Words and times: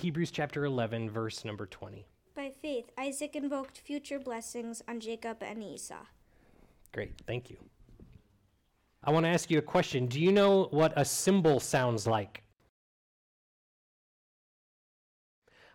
Hebrews 0.00 0.30
chapter 0.30 0.64
11, 0.64 1.10
verse 1.10 1.44
number 1.44 1.66
20. 1.66 2.06
By 2.34 2.52
faith, 2.62 2.90
Isaac 2.96 3.36
invoked 3.36 3.76
future 3.76 4.18
blessings 4.18 4.80
on 4.88 4.98
Jacob 4.98 5.42
and 5.42 5.62
Esau. 5.62 6.06
Great, 6.92 7.12
thank 7.26 7.50
you. 7.50 7.58
I 9.04 9.10
want 9.10 9.26
to 9.26 9.30
ask 9.30 9.50
you 9.50 9.58
a 9.58 9.62
question. 9.62 10.06
Do 10.06 10.18
you 10.18 10.32
know 10.32 10.68
what 10.70 10.94
a 10.96 11.04
cymbal 11.04 11.60
sounds 11.60 12.06
like? 12.06 12.42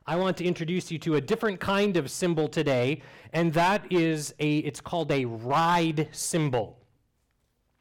I 0.07 0.15
want 0.15 0.37
to 0.37 0.43
introduce 0.43 0.91
you 0.91 0.97
to 0.99 1.15
a 1.15 1.21
different 1.21 1.59
kind 1.59 1.95
of 1.95 2.09
cymbal 2.09 2.47
today, 2.47 3.03
and 3.31 3.53
that 3.53 3.91
is 3.91 4.33
a 4.39 4.57
it's 4.57 4.81
called 4.81 5.11
a 5.11 5.25
ride 5.25 6.09
cymbal. 6.11 6.79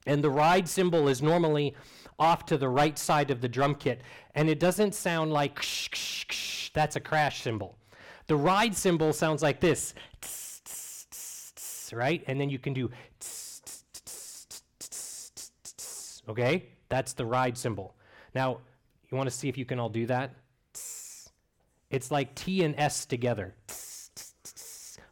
And 0.07 0.23
the 0.23 0.31
ride 0.31 0.69
cymbal 0.69 1.09
is 1.09 1.23
normally 1.23 1.75
off 2.19 2.47
to 2.47 2.57
the 2.57 2.69
right 2.69 2.99
side 2.99 3.31
of 3.31 3.41
the 3.41 3.49
drum 3.49 3.75
kit, 3.75 4.01
and 4.35 4.49
it 4.49 4.61
doesn't 4.61 4.95
sound 4.95 5.33
like 5.33 5.57
ksh, 5.57 5.89
ksh, 5.91 6.25
ksh, 6.29 6.71
that's 6.73 6.97
a 6.97 7.01
crash 7.01 7.43
cymbal. 7.43 7.79
The 8.27 8.37
ride 8.37 8.75
cymbal 8.75 9.13
sounds 9.13 9.43
like 9.43 9.61
this, 9.61 9.95
tss, 10.21 10.61
tss, 10.65 11.53
tss, 11.57 11.93
right? 11.97 12.25
And 12.27 12.41
then 12.41 12.49
you 12.49 12.59
can 12.59 12.73
do 12.73 12.91
okay? 16.29 16.67
That's 16.89 17.13
the 17.13 17.25
ride 17.25 17.57
cymbal. 17.57 17.95
Now, 18.35 18.59
you 19.11 19.17
want 19.17 19.29
to 19.29 19.35
see 19.35 19.49
if 19.49 19.59
you 19.59 19.65
can 19.65 19.79
all 19.79 19.89
do 19.89 20.07
that? 20.07 20.33
It's 21.91 22.11
like 22.11 22.35
T 22.35 22.65
and 22.65 22.75
S 22.79 23.05
together. 23.05 23.55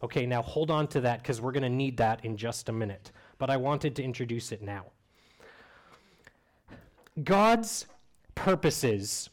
Okay, 0.02 0.26
now 0.26 0.42
hold 0.42 0.70
on 0.70 0.88
to 0.88 1.00
that 1.02 1.22
because 1.22 1.40
we're 1.40 1.52
going 1.52 1.62
to 1.62 1.68
need 1.68 1.96
that 1.98 2.24
in 2.24 2.36
just 2.36 2.68
a 2.68 2.72
minute. 2.72 3.12
But 3.38 3.50
I 3.50 3.56
wanted 3.56 3.94
to 3.96 4.02
introduce 4.02 4.50
it 4.50 4.62
now. 4.62 4.86
God's 7.22 7.86
purposes 8.34 9.28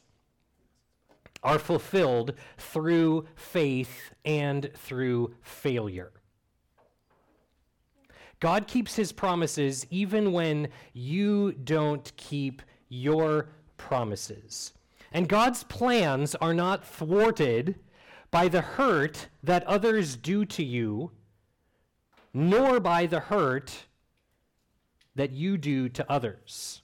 are 1.41 1.59
fulfilled 1.59 2.33
through 2.57 3.25
faith 3.35 4.11
and 4.25 4.69
through 4.75 5.33
failure. 5.41 6.11
God 8.41 8.67
keeps 8.67 8.95
his 8.95 9.11
promises 9.11 9.85
even 9.89 10.31
when 10.31 10.69
you 10.93 11.53
don't 11.53 12.11
keep 12.17 12.61
your 12.89 13.49
promises. 13.77 14.73
And 15.11 15.27
God's 15.27 15.63
plans 15.63 16.35
are 16.35 16.53
not 16.53 16.85
thwarted 16.85 17.75
by 18.31 18.47
the 18.47 18.61
hurt 18.61 19.27
that 19.43 19.63
others 19.63 20.15
do 20.15 20.45
to 20.45 20.63
you, 20.63 21.11
nor 22.33 22.79
by 22.79 23.05
the 23.05 23.19
hurt 23.21 23.85
that 25.15 25.31
you 25.31 25.57
do 25.57 25.89
to 25.89 26.09
others. 26.11 26.81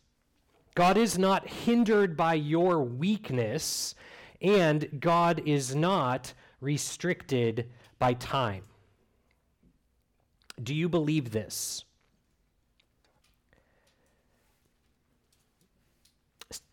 God 0.76 0.98
is 0.98 1.18
not 1.18 1.48
hindered 1.48 2.18
by 2.18 2.34
your 2.34 2.84
weakness, 2.84 3.96
and 4.42 5.00
God 5.00 5.42
is 5.46 5.74
not 5.74 6.34
restricted 6.60 7.72
by 7.98 8.14
time. 8.14 8.64
Do 10.62 10.76
you 10.76 10.90
believe 10.90 11.32
this? 11.32 11.86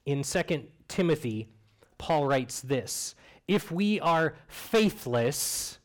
In 0.05 0.25
2 0.25 0.69
Timothy, 0.89 1.49
Paul 1.97 2.27
writes 2.27 2.61
this 2.61 3.15
If 3.47 3.71
we 3.71 4.01
are 4.01 4.35
faithless, 4.49 5.79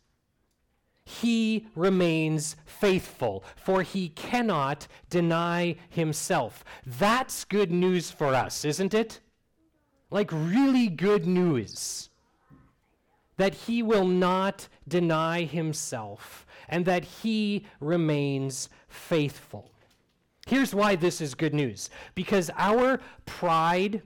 he 1.07 1.67
remains 1.73 2.57
faithful, 2.65 3.45
for 3.55 3.81
he 3.81 4.09
cannot 4.09 4.87
deny 5.09 5.77
himself. 5.89 6.65
That's 6.85 7.45
good 7.45 7.71
news 7.71 8.11
for 8.11 8.35
us, 8.35 8.65
isn't 8.65 8.93
it? 8.93 9.21
Like, 10.11 10.29
really 10.33 10.89
good 10.89 11.25
news. 11.25 12.09
That 13.37 13.53
he 13.53 13.81
will 13.81 14.05
not 14.05 14.67
deny 14.85 15.43
himself 15.43 16.45
and 16.67 16.85
that 16.85 17.05
he 17.05 17.65
remains 17.79 18.67
faithful. 18.89 19.71
Here's 20.45 20.75
why 20.75 20.97
this 20.97 21.21
is 21.21 21.35
good 21.35 21.53
news 21.53 21.89
because 22.15 22.51
our 22.57 22.99
pride 23.25 24.01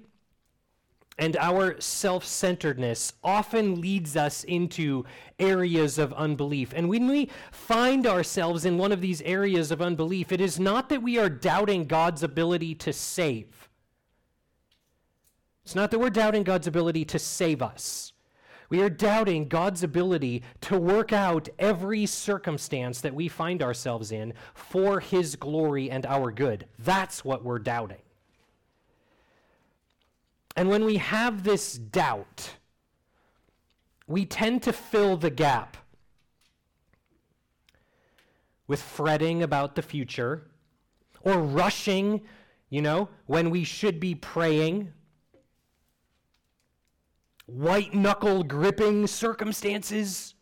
and 1.18 1.38
our 1.38 1.80
self 1.80 2.26
centeredness 2.26 3.14
often 3.24 3.80
leads 3.80 4.16
us 4.16 4.44
into 4.44 5.06
areas 5.40 5.98
of 5.98 6.14
unbelief. 6.14 6.74
And 6.76 6.90
when 6.90 7.08
we 7.08 7.30
find 7.52 8.08
ourselves 8.08 8.66
in 8.66 8.78
one 8.78 8.92
of 8.92 9.02
these 9.02 9.22
areas 9.22 9.72
of 9.72 9.82
unbelief, 9.82 10.32
it 10.32 10.42
is 10.42 10.60
not 10.60 10.90
that 10.90 11.04
we 11.04 11.18
are 11.18 11.30
doubting 11.30 11.86
God's 11.86 12.24
ability 12.24 12.76
to 12.76 12.94
save. 12.94 13.70
It's 15.64 15.76
not 15.76 15.92
that 15.92 16.00
we're 16.00 16.10
doubting 16.10 16.44
God's 16.44 16.68
ability 16.68 17.06
to 17.06 17.20
save 17.20 17.62
us. 17.62 18.14
We 18.70 18.82
are 18.82 18.90
doubting 18.90 19.50
God's 19.50 19.84
ability 19.84 20.44
to 20.62 20.80
work 20.80 21.12
out 21.12 21.50
every 21.60 22.06
circumstance 22.06 23.02
that 23.02 23.14
we 23.14 23.28
find 23.28 23.62
ourselves 23.62 24.14
in 24.14 24.34
for 24.54 25.02
His 25.02 25.36
glory 25.36 25.92
and 25.92 26.06
our 26.06 26.32
good. 26.32 26.68
That's 26.80 27.26
what 27.26 27.44
we're 27.44 27.60
doubting. 27.60 27.98
And 30.62 30.70
when 30.70 30.86
we 30.86 30.98
have 30.98 31.42
this 31.42 31.74
doubt, 31.74 32.52
we 34.06 34.28
tend 34.28 34.62
to 34.62 34.72
fill 34.72 35.18
the 35.18 35.32
gap 35.32 35.76
with 38.68 38.80
fretting 38.80 39.42
about 39.42 39.74
the 39.74 39.82
future 39.82 40.52
or 41.22 41.40
rushing, 41.40 42.22
you 42.70 42.84
know, 42.84 43.10
when 43.26 43.50
we 43.50 43.64
should 43.64 44.00
be 44.00 44.14
praying. 44.14 44.94
White 47.48 47.96
knuckle 47.96 48.44
gripping 48.44 49.08
circumstances 49.08 50.36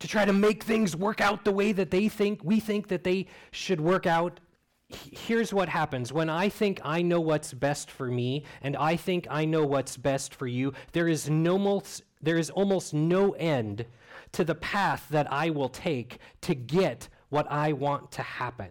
to 0.00 0.08
try 0.08 0.24
to 0.24 0.32
make 0.32 0.64
things 0.64 0.96
work 0.96 1.20
out 1.20 1.44
the 1.44 1.52
way 1.52 1.70
that 1.70 1.92
they 1.92 2.08
think 2.08 2.40
we 2.42 2.58
think 2.58 2.88
that 2.88 3.04
they 3.04 3.28
should 3.52 3.80
work 3.80 4.06
out 4.06 4.40
here's 4.88 5.52
what 5.52 5.68
happens 5.68 6.12
when 6.12 6.30
I 6.30 6.48
think 6.48 6.80
I 6.84 7.02
know 7.02 7.20
what's 7.20 7.52
best 7.52 7.90
for 7.90 8.06
me 8.06 8.44
and 8.62 8.76
I 8.76 8.96
think 8.96 9.26
I 9.30 9.44
know 9.44 9.66
what's 9.66 9.96
best 9.96 10.34
for 10.34 10.46
you, 10.46 10.72
there 10.92 11.08
is 11.08 11.28
no 11.28 11.58
most, 11.58 12.02
there 12.22 12.38
is 12.38 12.50
almost 12.50 12.94
no 12.94 13.32
end 13.32 13.86
to 14.32 14.44
the 14.44 14.54
path 14.54 15.06
that 15.10 15.32
I 15.32 15.50
will 15.50 15.68
take 15.68 16.18
to 16.42 16.54
get 16.54 17.08
what 17.30 17.50
I 17.50 17.72
want 17.72 18.12
to 18.12 18.22
happen. 18.22 18.70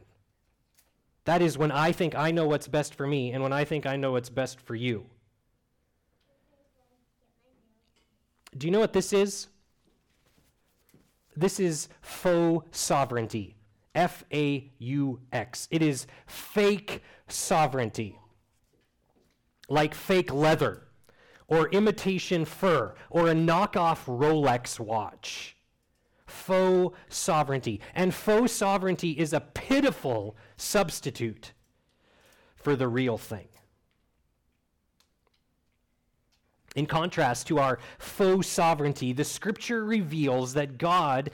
That 1.25 1.41
is 1.41 1.57
when 1.57 1.71
I 1.71 1.91
think 1.91 2.15
I 2.15 2.31
know 2.31 2.47
what's 2.47 2.67
best 2.67 2.95
for 2.95 3.07
me 3.07 3.31
and 3.31 3.41
when 3.41 3.51
I 3.51 3.65
think 3.65 3.85
I 3.85 3.95
know 3.95 4.11
what's 4.11 4.29
best 4.29 4.61
for 4.61 4.75
you. 4.75 5.05
Do 8.57 8.67
you 8.67 8.71
know 8.71 8.79
what 8.79 8.93
this 8.93 9.11
is? 9.11 9.47
This 11.35 11.59
is 11.59 11.89
faux 12.01 12.65
sovereignty. 12.77 13.54
F 13.95 14.23
A 14.31 14.71
U 14.77 15.21
X. 15.31 15.67
It 15.71 15.81
is 15.81 16.05
fake 16.27 17.01
sovereignty, 17.27 18.19
like 19.67 19.95
fake 19.95 20.31
leather, 20.33 20.83
or 21.47 21.69
imitation 21.69 22.45
fur, 22.45 22.93
or 23.09 23.29
a 23.29 23.33
knockoff 23.33 24.05
Rolex 24.05 24.79
watch. 24.79 25.57
Faux 26.27 26.95
sovereignty. 27.07 27.79
And 27.93 28.13
faux 28.13 28.51
sovereignty 28.51 29.11
is 29.11 29.31
a 29.31 29.39
pitiful 29.39 30.35
substitute 30.57 31.53
for 32.55 32.75
the 32.75 32.87
real 32.87 33.17
thing. 33.17 33.47
In 36.75 36.87
contrast 36.87 37.47
to 37.47 37.59
our 37.59 37.79
faux 37.99 38.47
sovereignty, 38.47 39.13
the 39.13 39.23
scripture 39.23 39.85
reveals 39.85 40.53
that 40.55 40.77
God 40.77 41.31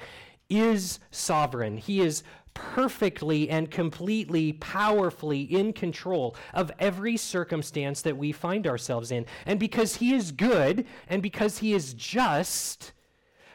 is 0.49 0.99
sovereign. 1.09 1.77
He 1.77 2.01
is 2.01 2.21
perfectly 2.53 3.49
and 3.49 3.69
completely, 3.69 4.53
powerfully 4.53 5.41
in 5.41 5.73
control 5.73 6.35
of 6.53 6.71
every 6.79 7.17
circumstance 7.17 8.01
that 8.01 8.17
we 8.17 8.31
find 8.31 8.67
ourselves 8.67 9.11
in. 9.11 9.25
And 9.45 9.59
because 9.59 9.95
He 9.95 10.13
is 10.13 10.31
good 10.31 10.85
and 11.07 11.21
because 11.21 11.59
He 11.59 11.73
is 11.73 11.93
just, 11.93 12.93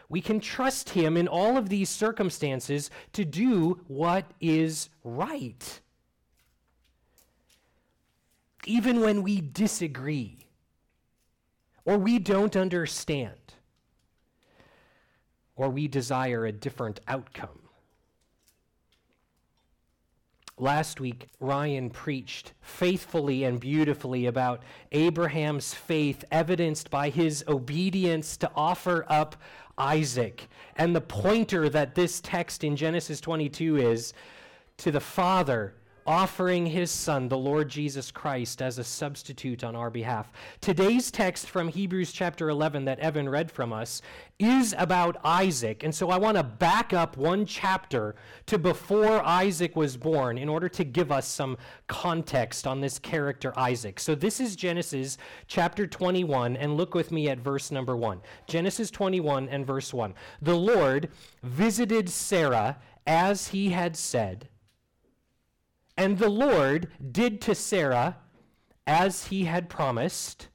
we 0.09 0.21
can 0.21 0.41
trust 0.41 0.91
Him 0.91 1.17
in 1.17 1.29
all 1.29 1.57
of 1.57 1.69
these 1.69 1.89
circumstances 1.89 2.91
to 3.13 3.25
do 3.25 3.81
what 3.87 4.31
is 4.41 4.89
right. 5.05 5.81
Even 8.67 9.01
when 9.01 9.23
we 9.23 9.41
disagree 9.41 10.39
or 11.85 11.99
we 11.99 12.19
don't 12.19 12.57
understand 12.57 13.55
or 15.55 15.71
we 15.71 15.89
desire 15.89 16.45
a 16.45 16.53
different 16.53 17.01
outcome. 17.09 17.66
Last 20.59 21.01
week, 21.01 21.27
Ryan 21.39 21.91
preached 21.91 22.55
faithfully 22.63 23.45
and 23.45 23.61
beautifully 23.61 24.25
about 24.25 24.63
Abraham's 24.91 25.75
faith, 25.75 26.25
evidenced 26.31 26.91
by 26.91 27.11
his 27.11 27.45
obedience 27.47 28.39
to 28.39 28.51
offer 28.57 29.05
up 29.07 29.37
Isaac. 29.77 30.49
And 30.77 30.97
the 30.97 31.03
pointer 31.03 31.69
that 31.69 31.95
this 31.95 32.23
text 32.23 32.65
in 32.65 32.75
Genesis 32.75 33.21
22 33.21 33.77
is 33.77 34.15
to 34.79 34.91
the 34.91 35.01
father 35.01 35.75
offering 36.07 36.67
his 36.67 36.91
son, 36.91 37.29
the 37.29 37.37
Lord 37.37 37.69
Jesus 37.69 38.11
Christ, 38.11 38.63
as 38.63 38.79
a 38.79 38.85
substitute 38.85 39.65
on 39.65 39.75
our 39.75 39.91
behalf. 39.91 40.31
Today's 40.61 41.11
text 41.11 41.49
from 41.49 41.69
Hebrews 41.69 42.13
chapter 42.13 42.49
11 42.49 42.85
that 42.85 43.01
Evan 43.01 43.29
read 43.29 43.51
from 43.51 43.73
us 43.73 44.03
is 44.39 44.75
about 44.79 45.17
Isaac. 45.25 45.83
And 45.83 45.95
so 45.95 46.11
I 46.11 46.19
want 46.19 46.37
to 46.37 46.43
back 46.43 46.93
up 46.93 47.17
one 47.17 47.47
chapter 47.47 48.15
to 48.47 48.59
before 48.59 49.25
Isaac 49.25 49.75
was 49.77 49.97
born 49.97 50.39
in 50.39 50.49
order 50.49 50.69
to 50.69 50.85
give 50.85 51.11
us 51.11 51.27
some 51.27 51.57
context 51.87 52.67
on 52.67 52.81
this 52.81 52.99
character, 52.99 53.53
Isaac. 53.59 53.99
So 53.99 54.15
this 54.15 54.41
is 54.41 54.57
Genesis 54.57 55.19
chapter 55.47 55.87
21, 55.87 56.57
and 56.57 56.77
look 56.77 56.95
with 56.95 57.11
me 57.11 57.29
at 57.29 57.39
verse 57.39 57.71
number 57.71 57.97
1. 57.97 58.21
Genesis 58.47 58.91
21 58.91 59.49
and 59.49 59.67
verse 59.67 59.93
1. 59.93 60.15
The 60.43 60.57
Lord 60.57 61.09
visited 61.43 62.09
Sarah 62.09 62.79
as 63.07 63.49
he 63.49 63.71
had 63.71 63.97
said 63.97 64.49
and 65.97 66.19
the 66.19 66.29
Lord 66.29 66.89
did 67.13 67.41
to 67.43 67.55
Sarah 67.55 68.17
as 68.87 69.27
he 69.27 69.45
had 69.45 69.69
promised. 69.69 70.49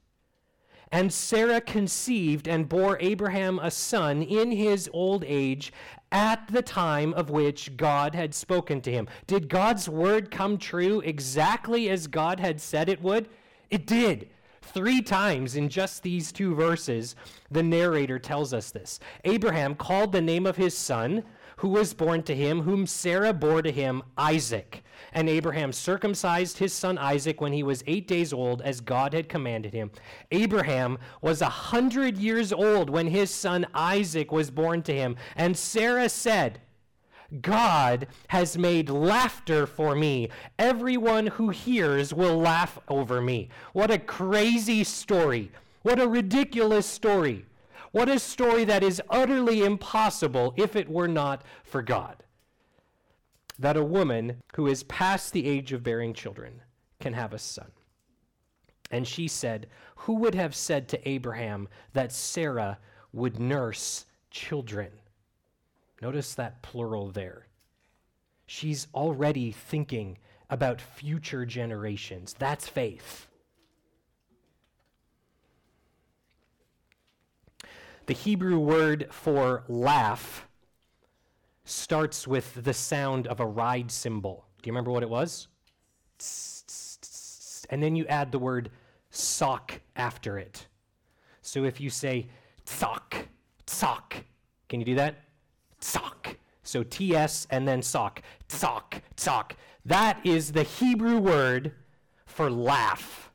And 0.90 1.12
Sarah 1.12 1.60
conceived 1.60 2.46
and 2.46 2.68
bore 2.68 2.98
Abraham 3.00 3.58
a 3.58 3.70
son 3.70 4.22
in 4.22 4.50
his 4.50 4.90
old 4.92 5.24
age 5.26 5.72
at 6.10 6.46
the 6.48 6.60
time 6.60 7.14
of 7.14 7.30
which 7.30 7.76
God 7.78 8.14
had 8.14 8.34
spoken 8.34 8.82
to 8.82 8.92
him. 8.92 9.08
Did 9.26 9.48
God's 9.48 9.88
word 9.88 10.30
come 10.30 10.58
true 10.58 11.00
exactly 11.00 11.88
as 11.88 12.06
God 12.06 12.38
had 12.38 12.60
said 12.60 12.90
it 12.90 13.00
would? 13.00 13.28
It 13.70 13.86
did. 13.86 14.28
Three 14.60 15.00
times 15.02 15.56
in 15.56 15.70
just 15.70 16.02
these 16.02 16.30
two 16.30 16.54
verses, 16.54 17.16
the 17.50 17.62
narrator 17.62 18.18
tells 18.18 18.52
us 18.52 18.70
this. 18.70 19.00
Abraham 19.24 19.74
called 19.74 20.12
the 20.12 20.20
name 20.20 20.46
of 20.46 20.56
his 20.56 20.76
son, 20.76 21.24
who 21.62 21.68
was 21.68 21.94
born 21.94 22.20
to 22.24 22.34
him, 22.34 22.62
whom 22.62 22.88
Sarah 22.88 23.32
bore 23.32 23.62
to 23.62 23.70
him, 23.70 24.02
Isaac. 24.18 24.82
And 25.12 25.28
Abraham 25.28 25.72
circumcised 25.72 26.58
his 26.58 26.72
son 26.72 26.98
Isaac 26.98 27.40
when 27.40 27.52
he 27.52 27.62
was 27.62 27.84
eight 27.86 28.08
days 28.08 28.32
old, 28.32 28.60
as 28.62 28.80
God 28.80 29.12
had 29.14 29.28
commanded 29.28 29.72
him. 29.72 29.92
Abraham 30.32 30.98
was 31.20 31.40
a 31.40 31.48
hundred 31.48 32.18
years 32.18 32.52
old 32.52 32.90
when 32.90 33.06
his 33.06 33.30
son 33.30 33.64
Isaac 33.74 34.32
was 34.32 34.50
born 34.50 34.82
to 34.82 34.92
him. 34.92 35.14
And 35.36 35.56
Sarah 35.56 36.08
said, 36.08 36.60
God 37.40 38.08
has 38.26 38.58
made 38.58 38.90
laughter 38.90 39.64
for 39.64 39.94
me. 39.94 40.30
Everyone 40.58 41.28
who 41.28 41.50
hears 41.50 42.12
will 42.12 42.38
laugh 42.38 42.76
over 42.88 43.20
me. 43.20 43.50
What 43.72 43.92
a 43.92 44.00
crazy 44.00 44.82
story. 44.82 45.52
What 45.82 46.00
a 46.00 46.08
ridiculous 46.08 46.86
story. 46.86 47.46
What 47.92 48.08
a 48.08 48.18
story 48.18 48.64
that 48.64 48.82
is 48.82 49.00
utterly 49.08 49.64
impossible 49.64 50.54
if 50.56 50.76
it 50.76 50.88
were 50.88 51.08
not 51.08 51.42
for 51.64 51.82
God 51.82 52.22
that 53.58 53.76
a 53.76 53.84
woman 53.84 54.42
who 54.54 54.66
is 54.66 54.82
past 54.84 55.32
the 55.32 55.46
age 55.46 55.72
of 55.72 55.82
bearing 55.82 56.12
children 56.12 56.62
can 57.00 57.12
have 57.12 57.32
a 57.32 57.38
son. 57.38 57.70
And 58.90 59.06
she 59.06 59.28
said, 59.28 59.68
Who 59.96 60.14
would 60.16 60.34
have 60.34 60.54
said 60.54 60.88
to 60.88 61.08
Abraham 61.08 61.68
that 61.92 62.12
Sarah 62.12 62.78
would 63.12 63.38
nurse 63.38 64.06
children? 64.30 64.90
Notice 66.00 66.34
that 66.34 66.62
plural 66.62 67.10
there. 67.10 67.46
She's 68.46 68.88
already 68.94 69.52
thinking 69.52 70.18
about 70.50 70.80
future 70.80 71.46
generations. 71.46 72.34
That's 72.38 72.68
faith. 72.68 73.28
The 78.06 78.14
Hebrew 78.14 78.58
word 78.58 79.08
for 79.10 79.64
laugh 79.68 80.48
starts 81.64 82.26
with 82.26 82.64
the 82.64 82.74
sound 82.74 83.28
of 83.28 83.38
a 83.38 83.46
ride 83.46 83.90
cymbal. 83.90 84.44
Do 84.60 84.68
you 84.68 84.72
remember 84.72 84.90
what 84.90 85.04
it 85.04 85.08
was? 85.08 85.46
And 87.70 87.82
then 87.82 87.94
you 87.94 88.04
add 88.06 88.32
the 88.32 88.38
word 88.38 88.70
sock 89.10 89.80
after 89.94 90.38
it. 90.38 90.66
So 91.42 91.64
if 91.64 91.80
you 91.80 91.90
say 91.90 92.28
sock, 92.64 93.14
sock, 93.66 94.16
can 94.68 94.80
you 94.80 94.86
do 94.86 94.94
that? 94.96 95.16
Sock. 95.80 96.36
So 96.64 96.82
TS 96.82 97.46
and 97.50 97.66
then 97.66 97.82
sock, 97.82 98.22
sock, 98.48 99.00
sock. 99.16 99.56
That 99.84 100.18
is 100.24 100.52
the 100.52 100.62
Hebrew 100.64 101.18
word 101.18 101.72
for 102.26 102.50
laugh. 102.50 103.30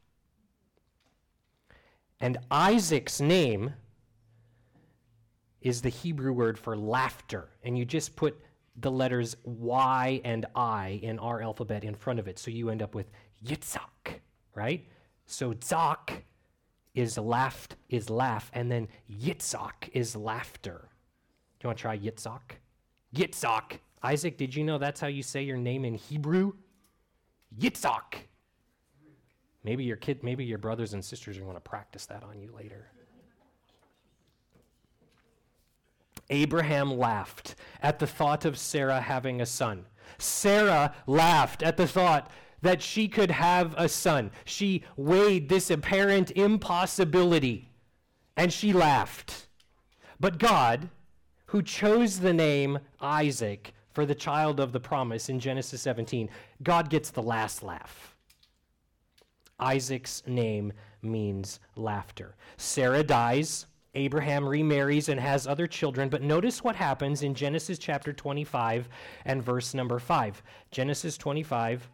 And 2.20 2.38
Isaac's 2.50 3.22
name 3.22 3.74
is 5.62 5.81
the 5.81 5.89
Hebrew 5.89 6.33
word 6.33 6.57
for 6.57 6.77
laughter. 6.77 7.50
And 7.63 7.77
you 7.77 7.86
just 7.86 8.15
put 8.15 8.39
the 8.80 8.92
letters 8.92 9.36
Y 9.44 10.21
and 10.24 10.45
I 10.56 11.00
in 11.01 11.19
our 11.19 11.42
alphabet 11.42 11.83
in 11.83 11.95
front 11.95 12.19
of 12.19 12.27
it. 12.27 12.38
So 12.39 12.51
you 12.51 12.69
end 12.69 12.81
up 12.81 12.94
with 12.94 13.09
Yitzhak, 13.45 14.19
right? 14.56 14.88
So 15.25 15.54
Tzak 15.54 16.21
is 16.94 17.18
laughed, 17.18 17.75
is 17.89 18.09
laugh, 18.09 18.50
and 18.54 18.71
then 18.71 18.88
Yitzhak 19.12 19.89
is 19.94 20.15
laughter. 20.15 20.89
Do 21.60 21.65
you 21.65 21.69
want 21.69 21.77
to 21.77 21.81
try 21.81 21.98
Yitzhak? 21.98 22.57
Yitzhak. 23.15 23.80
Isaac, 24.03 24.38
did 24.38 24.56
you 24.56 24.63
know 24.63 24.77
that's 24.77 25.00
how 25.00 25.07
you 25.07 25.24
say 25.24 25.42
your 25.42 25.57
name 25.57 25.83
in 25.83 25.95
Hebrew? 25.95 26.53
Yitzhak. 27.60 28.15
Maybe 29.63 29.83
your 29.83 29.98
kid, 29.98 30.24
maybe 30.24 30.45
your 30.45 30.60
brothers 30.60 30.94
and 30.94 31.03
sisters 31.03 31.38
are 31.38 31.42
going 31.42 31.56
to 31.56 31.60
practice 31.60 32.06
that 32.06 32.24
on 32.24 32.39
you 32.39 32.51
later. 32.56 32.88
Abraham 36.29 36.97
laughed 36.97 37.56
at 37.81 38.00
the 38.00 38.07
thought 38.07 38.45
of 38.45 38.57
Sarah 38.57 39.01
having 39.01 39.41
a 39.41 39.45
son. 39.45 39.85
Sarah 40.18 40.94
laughed 41.06 41.63
at 41.63 41.77
the 41.77 41.88
thought 41.88 42.31
that 42.62 42.81
she 42.81 43.07
could 43.07 43.31
have 43.31 43.74
a 43.77 43.88
son. 43.88 44.31
She 44.45 44.83
weighed 44.95 45.50
this 45.50 45.69
apparent 45.69 46.31
impossibility 46.31 47.69
and 48.35 48.51
she 48.51 48.74
laughed. 48.74 49.47
But 50.19 50.39
God, 50.39 50.89
who 51.47 51.62
chose 51.62 52.19
the 52.19 52.33
name 52.33 52.79
Isaac 53.00 53.74
for 53.91 54.06
the 54.06 54.15
child 54.15 54.59
of 54.59 54.71
the 54.71 54.79
promise 54.79 55.29
in 55.29 55.39
Genesis 55.39 55.81
17, 55.81 56.29
God 56.63 56.89
gets 56.89 57.09
the 57.09 57.24
last 57.24 57.63
laugh. 57.63 58.15
Isaac's 59.59 60.24
name 60.27 60.74
means 61.01 61.59
laughter. 61.75 62.35
Sarah 62.57 63.03
dies. 63.03 63.65
Abraham 63.98 64.48
remarries 64.48 65.10
and 65.10 65.20
has 65.20 65.48
other 65.48 65.66
children, 65.66 66.08
but 66.08 66.22
notice 66.22 66.64
what 66.64 66.76
happens 66.76 67.24
in 67.24 67.34
Genesis 67.34 67.80
chapter 67.80 68.14
25 68.14 68.88
and 69.26 69.44
verse 69.44 69.74
number 69.74 69.98
5. 69.98 70.44
Genesis 70.70 71.18
25 71.18 71.90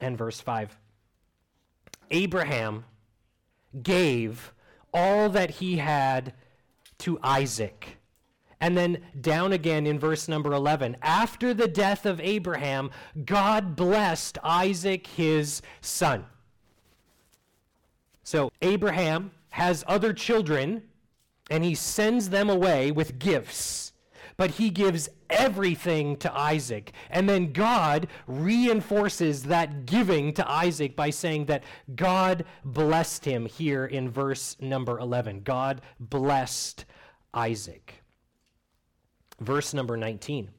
and 0.00 0.16
verse 0.16 0.40
5. 0.40 0.78
Abraham 2.12 2.84
gave 3.82 4.52
all 4.92 5.28
that 5.30 5.50
he 5.50 5.76
had 5.76 6.34
to 6.98 7.18
Isaac. 7.24 7.98
And 8.60 8.76
then 8.76 8.98
down 9.20 9.52
again 9.52 9.88
in 9.88 9.98
verse 9.98 10.28
number 10.28 10.52
11. 10.52 10.96
After 11.02 11.52
the 11.52 11.66
death 11.66 12.06
of 12.06 12.20
Abraham, 12.20 12.92
God 13.24 13.74
blessed 13.74 14.38
Isaac, 14.44 15.08
his 15.08 15.62
son. 15.80 16.26
So 18.22 18.52
Abraham 18.62 19.32
has 19.50 19.82
other 19.88 20.12
children 20.12 20.82
and 21.50 21.64
he 21.64 21.74
sends 21.74 22.30
them 22.30 22.48
away 22.48 22.90
with 22.90 23.18
gifts. 23.18 23.92
But 24.36 24.52
he 24.52 24.70
gives 24.70 25.08
everything 25.30 26.16
to 26.16 26.36
Isaac. 26.36 26.92
And 27.08 27.28
then 27.28 27.52
God 27.52 28.08
reinforces 28.26 29.44
that 29.44 29.86
giving 29.86 30.32
to 30.32 30.50
Isaac 30.50 30.96
by 30.96 31.10
saying 31.10 31.44
that 31.46 31.62
God 31.94 32.44
blessed 32.64 33.24
him 33.24 33.46
here 33.46 33.86
in 33.86 34.10
verse 34.10 34.56
number 34.60 34.98
11. 34.98 35.42
God 35.42 35.82
blessed 36.00 36.84
Isaac. 37.32 38.02
Verse 39.38 39.72
number 39.72 39.96
19. 39.96 40.50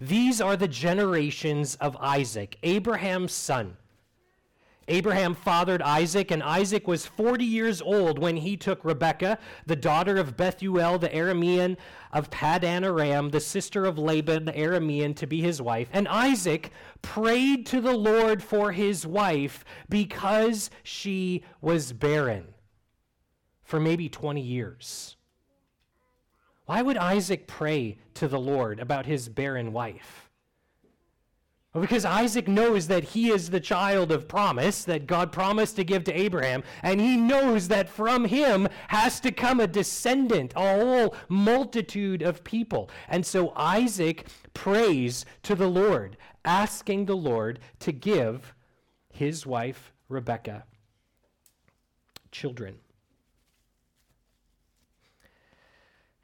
These 0.00 0.40
are 0.40 0.56
the 0.56 0.68
generations 0.68 1.76
of 1.76 1.96
Isaac, 1.98 2.58
Abraham's 2.62 3.32
son. 3.32 3.76
Abraham 4.88 5.34
fathered 5.34 5.82
Isaac, 5.82 6.30
and 6.30 6.42
Isaac 6.42 6.86
was 6.86 7.06
40 7.06 7.44
years 7.44 7.80
old 7.80 8.18
when 8.18 8.36
he 8.36 8.56
took 8.56 8.84
Rebekah, 8.84 9.38
the 9.66 9.76
daughter 9.76 10.16
of 10.16 10.36
Bethuel 10.36 10.98
the 10.98 11.08
Aramean 11.08 11.76
of 12.12 12.30
Paddan 12.30 12.84
Aram, 12.84 13.30
the 13.30 13.40
sister 13.40 13.84
of 13.84 13.98
Laban 13.98 14.44
the 14.44 14.52
Aramean, 14.52 15.16
to 15.16 15.26
be 15.26 15.40
his 15.40 15.60
wife. 15.62 15.88
And 15.92 16.06
Isaac 16.08 16.70
prayed 17.02 17.66
to 17.66 17.80
the 17.80 17.96
Lord 17.96 18.42
for 18.42 18.72
his 18.72 19.06
wife 19.06 19.64
because 19.88 20.70
she 20.82 21.44
was 21.60 21.92
barren 21.92 22.54
for 23.62 23.80
maybe 23.80 24.08
20 24.08 24.40
years. 24.40 25.16
Why 26.66 26.82
would 26.82 26.96
Isaac 26.96 27.46
pray 27.46 27.98
to 28.14 28.28
the 28.28 28.40
Lord 28.40 28.80
about 28.80 29.06
his 29.06 29.28
barren 29.28 29.72
wife? 29.72 30.23
Because 31.80 32.04
Isaac 32.04 32.46
knows 32.46 32.86
that 32.86 33.02
he 33.02 33.30
is 33.30 33.50
the 33.50 33.58
child 33.58 34.12
of 34.12 34.28
promise 34.28 34.84
that 34.84 35.08
God 35.08 35.32
promised 35.32 35.74
to 35.76 35.84
give 35.84 36.04
to 36.04 36.16
Abraham, 36.16 36.62
and 36.84 37.00
he 37.00 37.16
knows 37.16 37.66
that 37.66 37.88
from 37.88 38.26
him 38.26 38.68
has 38.88 39.18
to 39.20 39.32
come 39.32 39.58
a 39.58 39.66
descendant, 39.66 40.52
a 40.54 40.78
whole 40.78 41.16
multitude 41.28 42.22
of 42.22 42.44
people. 42.44 42.90
And 43.08 43.26
so 43.26 43.52
Isaac 43.56 44.28
prays 44.54 45.24
to 45.42 45.56
the 45.56 45.66
Lord, 45.66 46.16
asking 46.44 47.06
the 47.06 47.16
Lord 47.16 47.58
to 47.80 47.90
give 47.90 48.54
his 49.10 49.44
wife, 49.44 49.92
Rebekah, 50.08 50.64
children. 52.30 52.76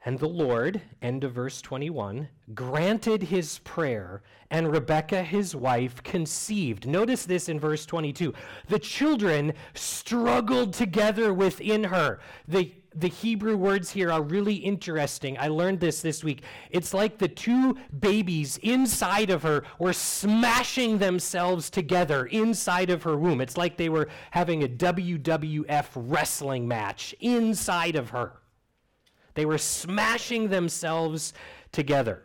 And 0.03 0.17
the 0.17 0.27
Lord, 0.27 0.81
end 1.03 1.23
of 1.23 1.33
verse 1.33 1.61
21, 1.61 2.27
granted 2.55 3.21
his 3.21 3.59
prayer, 3.59 4.23
and 4.49 4.71
Rebekah, 4.71 5.21
his 5.21 5.55
wife, 5.55 6.01
conceived. 6.01 6.87
Notice 6.87 7.25
this 7.25 7.47
in 7.47 7.59
verse 7.59 7.85
22. 7.85 8.33
The 8.67 8.79
children 8.79 9.53
struggled 9.75 10.73
together 10.73 11.35
within 11.35 11.83
her. 11.83 12.19
The, 12.47 12.73
the 12.95 13.09
Hebrew 13.09 13.55
words 13.55 13.91
here 13.91 14.11
are 14.11 14.23
really 14.23 14.55
interesting. 14.55 15.37
I 15.37 15.49
learned 15.49 15.79
this 15.79 16.01
this 16.01 16.23
week. 16.23 16.41
It's 16.71 16.95
like 16.95 17.19
the 17.19 17.27
two 17.27 17.77
babies 17.99 18.57
inside 18.63 19.29
of 19.29 19.43
her 19.43 19.63
were 19.77 19.93
smashing 19.93 20.97
themselves 20.97 21.69
together 21.69 22.25
inside 22.25 22.89
of 22.89 23.03
her 23.03 23.17
womb. 23.17 23.39
It's 23.39 23.55
like 23.55 23.77
they 23.77 23.89
were 23.89 24.09
having 24.31 24.63
a 24.63 24.67
WWF 24.67 25.85
wrestling 25.95 26.67
match 26.67 27.13
inside 27.19 27.95
of 27.95 28.09
her. 28.09 28.40
They 29.33 29.45
were 29.45 29.57
smashing 29.57 30.49
themselves 30.49 31.33
together. 31.71 32.23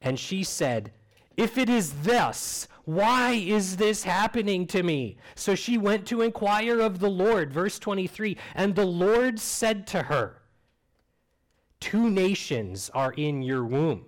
And 0.00 0.18
she 0.18 0.44
said, 0.44 0.92
If 1.36 1.58
it 1.58 1.68
is 1.68 2.02
thus, 2.02 2.68
why 2.84 3.32
is 3.32 3.76
this 3.76 4.04
happening 4.04 4.66
to 4.68 4.82
me? 4.82 5.18
So 5.34 5.54
she 5.54 5.76
went 5.76 6.06
to 6.06 6.22
inquire 6.22 6.80
of 6.80 7.00
the 7.00 7.10
Lord. 7.10 7.52
Verse 7.52 7.78
23 7.78 8.36
And 8.54 8.74
the 8.74 8.86
Lord 8.86 9.40
said 9.40 9.86
to 9.88 10.04
her, 10.04 10.42
Two 11.80 12.08
nations 12.08 12.90
are 12.94 13.12
in 13.12 13.42
your 13.42 13.64
womb, 13.64 14.06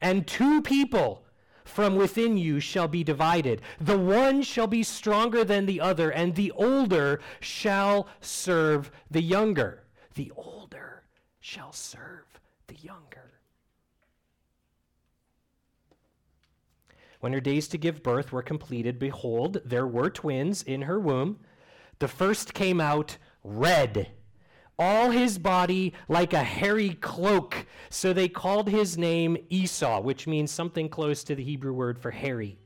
and 0.00 0.26
two 0.26 0.62
people 0.62 1.24
from 1.68 1.96
within 1.96 2.36
you 2.36 2.60
shall 2.60 2.88
be 2.88 3.04
divided. 3.04 3.62
The 3.80 3.98
one 3.98 4.42
shall 4.42 4.66
be 4.66 4.82
stronger 4.82 5.44
than 5.44 5.66
the 5.66 5.80
other, 5.80 6.10
and 6.10 6.34
the 6.34 6.50
older 6.52 7.20
shall 7.40 8.08
serve 8.20 8.90
the 9.10 9.22
younger. 9.22 9.84
The 10.14 10.32
older 10.34 11.04
shall 11.40 11.72
serve 11.72 12.40
the 12.66 12.76
younger. 12.76 13.32
When 17.20 17.32
her 17.32 17.40
days 17.40 17.68
to 17.68 17.78
give 17.78 18.02
birth 18.02 18.32
were 18.32 18.42
completed, 18.42 18.98
behold, 18.98 19.60
there 19.64 19.86
were 19.86 20.10
twins 20.10 20.62
in 20.62 20.82
her 20.82 21.00
womb. 21.00 21.40
The 21.98 22.08
first 22.08 22.54
came 22.54 22.80
out 22.80 23.18
red 23.42 24.08
all 24.78 25.10
his 25.10 25.38
body 25.38 25.92
like 26.08 26.32
a 26.32 26.42
hairy 26.42 26.90
cloak. 26.90 27.66
So 27.90 28.12
they 28.12 28.28
called 28.28 28.68
his 28.68 28.96
name 28.96 29.36
Esau, 29.50 30.00
which 30.00 30.26
means 30.26 30.50
something 30.50 30.88
close 30.88 31.24
to 31.24 31.34
the 31.34 31.44
Hebrew 31.44 31.72
word 31.72 31.98
for 31.98 32.10
hairy. 32.10 32.58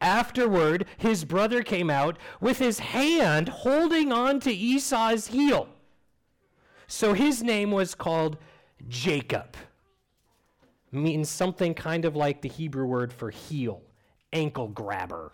Afterward, 0.00 0.86
his 0.96 1.24
brother 1.24 1.62
came 1.62 1.90
out 1.90 2.18
with 2.40 2.58
his 2.58 2.78
hand 2.78 3.48
holding 3.48 4.12
on 4.12 4.40
to 4.40 4.50
Esau's 4.50 5.26
heel. 5.28 5.68
So 6.86 7.12
his 7.12 7.42
name 7.42 7.70
was 7.70 7.94
called 7.94 8.38
Jacob. 8.88 9.56
Means 10.90 11.28
something 11.28 11.74
kind 11.74 12.04
of 12.04 12.16
like 12.16 12.40
the 12.40 12.48
Hebrew 12.48 12.86
word 12.86 13.12
for 13.12 13.30
heel, 13.30 13.82
ankle 14.32 14.68
grabber. 14.68 15.32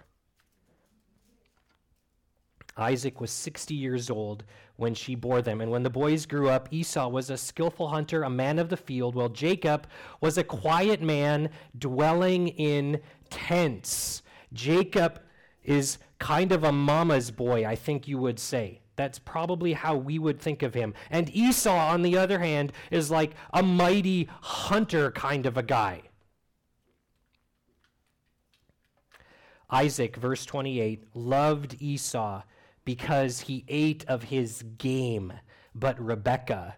Isaac 2.76 3.21
was 3.21 3.30
60 3.30 3.75
years 3.75 4.11
old 4.11 4.45
when 4.76 4.95
she 4.95 5.14
bore 5.14 5.40
them. 5.40 5.61
And 5.61 5.71
when 5.71 5.83
the 5.83 5.90
boys 5.90 6.26
grew 6.26 6.50
up, 6.50 6.68
Esau 6.71 7.09
was 7.09 7.30
a 7.30 7.37
skillful 7.37 7.88
hunter, 7.88 8.23
a 8.23 8.30
man 8.30 8.59
of 8.59 8.68
the 8.68 8.76
field, 8.76 9.14
while 9.14 9.30
Jacob 9.30 9.87
was 10.21 10.37
a 10.37 10.45
quiet 10.45 11.00
man 11.00 11.50
dwelling 11.78 12.49
in 12.49 13.00
tents. 13.30 14.23
Jacob 14.52 15.21
is 15.64 15.99
kind 16.18 16.52
of 16.52 16.64
a 16.64 16.73
mama's 16.73 17.30
boy, 17.30 17.66
I 17.66 17.75
think 17.75 18.06
you 18.06 18.18
would 18.18 18.38
say. 18.38 18.80
That's 18.97 19.18
probably 19.18 19.75
how 19.75 19.97
we 19.97 20.18
would 20.18 20.40
think 20.40 20.62
of 20.62 20.75
him. 20.75 20.95
And 21.11 21.35
Esau, 21.35 21.76
on 21.76 22.02
the 22.02 22.16
other 22.16 22.38
hand, 22.38 22.73
is 22.90 23.11
like 23.11 23.33
a 23.52 23.62
mighty 23.62 24.28
hunter 24.40 25.11
kind 25.11 25.45
of 25.45 25.56
a 25.56 25.62
guy. 25.62 26.02
Isaac, 29.68 30.16
verse 30.16 30.47
28, 30.47 31.04
loved 31.14 31.76
Esau 31.80 32.42
because 32.87 33.40
he 33.40 33.64
ate 33.69 34.07
of 34.09 34.23
his 34.23 34.64
game, 34.78 35.35
but 35.75 36.00
Rebekah 36.00 36.76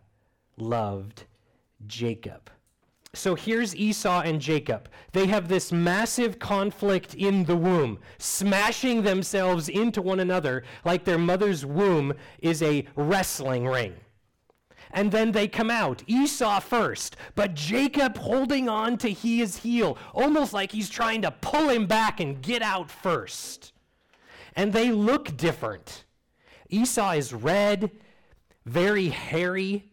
loved 0.57 1.27
Jacob. 1.87 2.51
So 3.15 3.35
here's 3.35 3.77
Esau 3.77 4.23
and 4.23 4.41
Jacob. 4.41 4.89
They 5.13 5.27
have 5.27 5.49
this 5.49 5.71
massive 5.71 6.39
conflict 6.39 7.15
in 7.15 7.45
the 7.45 7.57
womb, 7.57 7.99
smashing 8.19 9.03
themselves 9.03 9.69
into 9.69 10.03
one 10.03 10.21
another 10.21 10.65
like 10.85 11.05
their 11.05 11.19
mother's 11.19 11.65
womb 11.65 12.15
is 12.41 12.63
a 12.63 12.87
wrestling 12.97 13.67
ring. 13.67 13.95
And 14.91 15.13
then 15.13 15.33
they 15.33 15.47
come 15.47 15.71
out, 15.71 16.03
Esau 16.07 16.61
first, 16.61 17.17
but 17.35 17.55
Jacob 17.55 18.17
holding 18.17 18.69
on 18.69 18.97
to 18.99 19.11
his 19.11 19.59
heel, 19.59 19.99
almost 20.15 20.55
like 20.55 20.73
he's 20.73 20.89
trying 20.89 21.21
to 21.23 21.31
pull 21.31 21.69
him 21.69 21.87
back 21.87 22.21
and 22.21 22.41
get 22.41 22.63
out 22.63 22.91
first 22.91 23.73
and 24.59 24.73
they 24.73 24.91
look 24.91 25.37
different. 25.37 26.05
Esau 26.69 27.13
is 27.13 27.33
red, 27.33 27.93
very 28.67 29.09
hairy. 29.09 29.93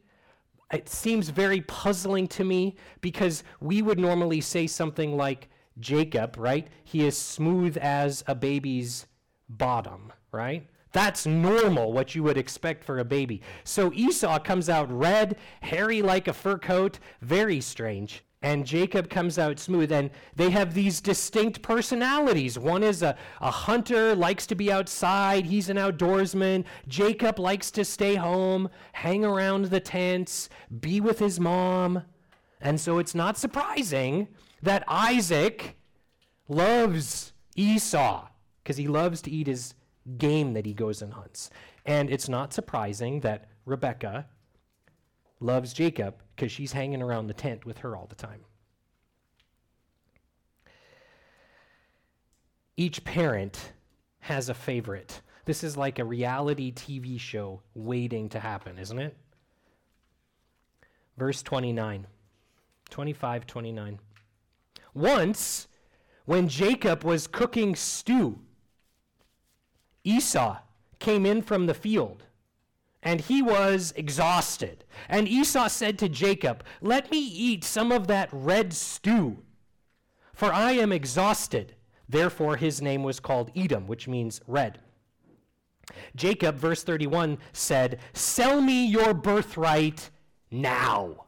It 0.74 0.90
seems 0.90 1.30
very 1.30 1.62
puzzling 1.62 2.28
to 2.30 2.44
me 2.44 2.76
because 3.00 3.44
we 3.62 3.84
would 3.84 4.00
normally 4.00 4.42
say 4.42 4.66
something 4.66 5.16
like 5.16 5.50
Jacob, 5.80 6.36
right? 6.40 6.68
He 6.84 7.06
is 7.06 7.16
smooth 7.16 7.78
as 7.78 8.24
a 8.26 8.34
baby's 8.34 9.06
bottom, 9.48 10.12
right? 10.32 10.68
That's 10.92 11.28
normal, 11.28 11.94
what 11.94 12.16
you 12.16 12.24
would 12.24 12.38
expect 12.38 12.84
for 12.84 12.98
a 12.98 13.06
baby. 13.06 13.44
So 13.66 13.94
Esau 13.94 14.40
comes 14.40 14.68
out 14.68 14.92
red, 14.92 15.38
hairy 15.62 16.02
like 16.02 16.28
a 16.28 16.34
fur 16.34 16.58
coat, 16.58 16.98
very 17.22 17.62
strange 17.62 18.24
and 18.46 18.64
Jacob 18.64 19.10
comes 19.10 19.40
out 19.40 19.58
smooth. 19.58 19.92
And 19.92 20.12
they 20.36 20.52
have 20.52 20.76
these 20.76 21.02
distinct 21.02 21.64
personalities. 21.64 22.60
One 22.60 22.84
is 22.84 23.02
a, 23.02 23.18
a 23.42 23.50
hunter, 23.50 24.14
likes 24.14 24.46
to 24.46 24.54
be 24.56 24.72
outside, 24.72 25.48
he's 25.48 25.68
an 25.68 25.78
outdoorsman. 25.78 26.64
Jacob 26.88 27.40
likes 27.40 27.72
to 27.72 27.84
stay 27.84 28.14
home, 28.14 28.70
hang 28.94 29.26
around 29.26 29.66
the 29.66 29.80
tents, 29.80 30.48
be 30.80 31.02
with 31.02 31.18
his 31.18 31.40
mom. 31.40 32.04
And 32.62 32.80
so 32.80 33.00
it's 33.00 33.16
not 33.16 33.36
surprising 33.36 34.28
that 34.62 34.84
Isaac 34.88 35.76
loves 36.48 37.34
Esau 37.56 38.28
because 38.62 38.78
he 38.78 38.88
loves 38.88 39.24
to 39.24 39.32
eat 39.32 39.48
his 39.48 39.74
game 40.20 40.54
that 40.54 40.68
he 40.68 40.76
goes 40.76 41.02
and 41.02 41.14
hunts. 41.14 41.50
And 41.84 42.12
it's 42.12 42.30
not 42.30 42.54
surprising 42.54 43.22
that 43.22 43.50
Rebecca 43.66 44.28
loves 45.40 45.74
Jacob 45.74 46.22
because 46.36 46.52
she's 46.52 46.74
hanging 46.74 47.02
around 47.02 47.28
the 47.28 47.34
tent 47.34 47.66
with 47.66 47.80
her 47.80 47.96
all 47.96 48.08
the 48.08 48.16
time. 48.16 48.42
Each 52.78 53.04
parent 53.04 53.72
has 54.20 54.50
a 54.50 54.54
favorite. 54.54 55.22
This 55.46 55.64
is 55.64 55.78
like 55.78 56.00
a 56.00 56.04
reality 56.04 56.74
TV 56.74 57.20
show 57.20 57.62
waiting 57.74 58.28
to 58.30 58.40
happen, 58.40 58.78
isn't 58.78 59.00
it? 59.00 59.16
Verse 61.18 61.42
29, 61.42 62.08
25, 62.90 63.48
29. 63.48 64.00
Once, 64.94 65.68
when 66.26 66.50
Jacob 66.50 67.04
was 67.04 67.28
cooking 67.28 67.76
stew, 67.76 68.40
Esau 70.04 70.58
came 71.00 71.26
in 71.26 71.42
from 71.42 71.68
the 71.68 71.74
field 71.74 72.24
and 73.06 73.22
he 73.22 73.42
was 73.42 73.94
exhausted. 73.96 74.84
And 75.08 75.28
Esau 75.28 75.68
said 75.68 76.00
to 76.00 76.10
Jacob, 76.10 76.64
Let 76.82 77.12
me 77.12 77.20
eat 77.20 77.64
some 77.64 77.92
of 77.92 78.08
that 78.08 78.30
red 78.32 78.74
stew, 78.74 79.38
for 80.34 80.52
I 80.52 80.72
am 80.72 80.92
exhausted. 80.92 81.76
Therefore, 82.10 82.58
his 82.58 82.82
name 82.82 83.04
was 83.04 83.20
called 83.20 83.52
Edom, 83.56 83.88
which 83.88 84.08
means 84.08 84.42
red. 84.48 84.80
Jacob, 86.16 86.58
verse 86.58 86.84
31, 86.84 87.38
said, 87.54 88.00
Sell 88.14 88.60
me 88.60 88.86
your 88.86 89.14
birthright 89.14 90.10
now. 90.50 91.26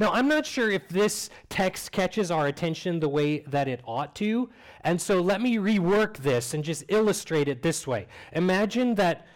Now, 0.00 0.12
I'm 0.12 0.28
not 0.28 0.46
sure 0.46 0.70
if 0.70 0.88
this 0.88 1.28
text 1.48 1.90
catches 1.90 2.30
our 2.30 2.46
attention 2.46 3.00
the 3.00 3.08
way 3.08 3.40
that 3.40 3.66
it 3.66 3.80
ought 3.84 4.14
to, 4.16 4.48
and 4.82 5.00
so 5.00 5.20
let 5.20 5.40
me 5.40 5.56
rework 5.56 6.18
this 6.18 6.54
and 6.54 6.62
just 6.62 6.84
illustrate 6.88 7.48
it 7.48 7.62
this 7.62 7.84
way. 7.84 8.06
Imagine 8.32 8.94
that 8.94 9.26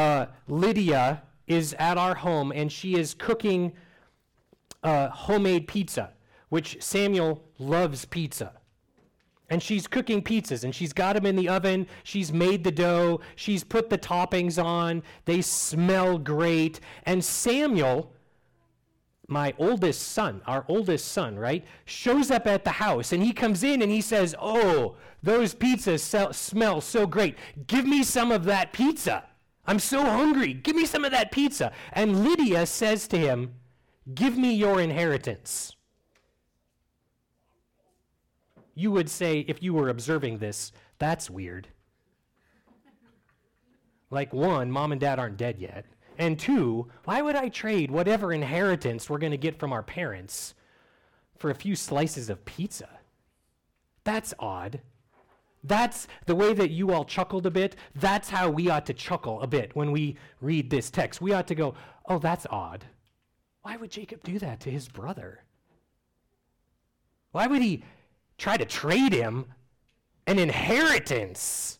uh, 0.00 0.26
Lydia 0.48 1.22
is 1.46 1.74
at 1.78 1.98
our 1.98 2.14
home 2.14 2.52
and 2.52 2.72
she 2.72 2.94
is 2.94 3.12
cooking 3.12 3.72
uh, 4.82 5.10
homemade 5.10 5.68
pizza, 5.68 6.12
which 6.48 6.82
Samuel 6.82 7.44
loves 7.58 8.06
pizza. 8.06 8.52
And 9.50 9.62
she's 9.62 9.86
cooking 9.86 10.22
pizzas 10.22 10.64
and 10.64 10.74
she's 10.74 10.94
got 10.94 11.16
them 11.16 11.26
in 11.26 11.36
the 11.36 11.48
oven. 11.50 11.86
She's 12.02 12.32
made 12.32 12.64
the 12.64 12.70
dough. 12.70 13.20
She's 13.36 13.62
put 13.62 13.90
the 13.90 13.98
toppings 13.98 14.62
on. 14.62 15.02
They 15.26 15.42
smell 15.42 16.18
great. 16.18 16.80
And 17.04 17.22
Samuel 17.22 18.12
my 19.28 19.54
oldest 19.58 20.02
son, 20.08 20.42
our 20.44 20.64
oldest 20.66 21.06
son, 21.06 21.38
right, 21.38 21.64
shows 21.84 22.32
up 22.32 22.48
at 22.48 22.64
the 22.64 22.70
house 22.70 23.12
and 23.12 23.22
he 23.22 23.32
comes 23.32 23.62
in 23.62 23.80
and 23.80 23.92
he 23.92 24.00
says, 24.00 24.34
Oh, 24.40 24.96
those 25.22 25.54
pizzas 25.54 26.00
sell, 26.00 26.32
smell 26.32 26.80
so 26.80 27.06
great. 27.06 27.36
Give 27.68 27.86
me 27.86 28.02
some 28.02 28.32
of 28.32 28.42
that 28.44 28.72
pizza. 28.72 29.24
I'm 29.70 29.78
so 29.78 30.02
hungry. 30.02 30.52
Give 30.52 30.74
me 30.74 30.84
some 30.84 31.04
of 31.04 31.12
that 31.12 31.30
pizza. 31.30 31.70
And 31.92 32.24
Lydia 32.24 32.66
says 32.66 33.06
to 33.06 33.16
him, 33.16 33.54
Give 34.12 34.36
me 34.36 34.52
your 34.52 34.80
inheritance. 34.80 35.76
You 38.74 38.90
would 38.90 39.08
say, 39.08 39.44
if 39.46 39.62
you 39.62 39.72
were 39.72 39.88
observing 39.88 40.38
this, 40.38 40.72
that's 40.98 41.30
weird. 41.30 41.68
Like, 44.10 44.32
one, 44.32 44.72
mom 44.72 44.90
and 44.90 45.00
dad 45.00 45.20
aren't 45.20 45.36
dead 45.36 45.60
yet. 45.60 45.86
And 46.18 46.36
two, 46.36 46.88
why 47.04 47.22
would 47.22 47.36
I 47.36 47.48
trade 47.48 47.92
whatever 47.92 48.32
inheritance 48.32 49.08
we're 49.08 49.18
going 49.18 49.30
to 49.30 49.38
get 49.38 49.60
from 49.60 49.72
our 49.72 49.84
parents 49.84 50.54
for 51.38 51.48
a 51.48 51.54
few 51.54 51.76
slices 51.76 52.28
of 52.28 52.44
pizza? 52.44 52.88
That's 54.02 54.34
odd. 54.40 54.80
That's 55.62 56.08
the 56.26 56.34
way 56.34 56.54
that 56.54 56.70
you 56.70 56.92
all 56.92 57.04
chuckled 57.04 57.46
a 57.46 57.50
bit. 57.50 57.76
That's 57.94 58.30
how 58.30 58.48
we 58.50 58.70
ought 58.70 58.86
to 58.86 58.94
chuckle 58.94 59.42
a 59.42 59.46
bit 59.46 59.76
when 59.76 59.92
we 59.92 60.16
read 60.40 60.70
this 60.70 60.90
text. 60.90 61.20
We 61.20 61.32
ought 61.32 61.46
to 61.48 61.54
go, 61.54 61.74
oh, 62.06 62.18
that's 62.18 62.46
odd. 62.50 62.84
Why 63.62 63.76
would 63.76 63.90
Jacob 63.90 64.22
do 64.22 64.38
that 64.38 64.60
to 64.60 64.70
his 64.70 64.88
brother? 64.88 65.44
Why 67.32 67.46
would 67.46 67.62
he 67.62 67.84
try 68.38 68.56
to 68.56 68.64
trade 68.64 69.12
him 69.12 69.46
an 70.26 70.38
inheritance 70.38 71.78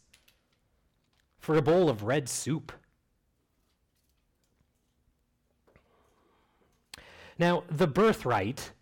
for 1.38 1.56
a 1.56 1.62
bowl 1.62 1.88
of 1.88 2.02
red 2.02 2.28
soup? 2.28 2.72
Now, 7.38 7.64
the 7.70 7.86
birthright 7.86 8.72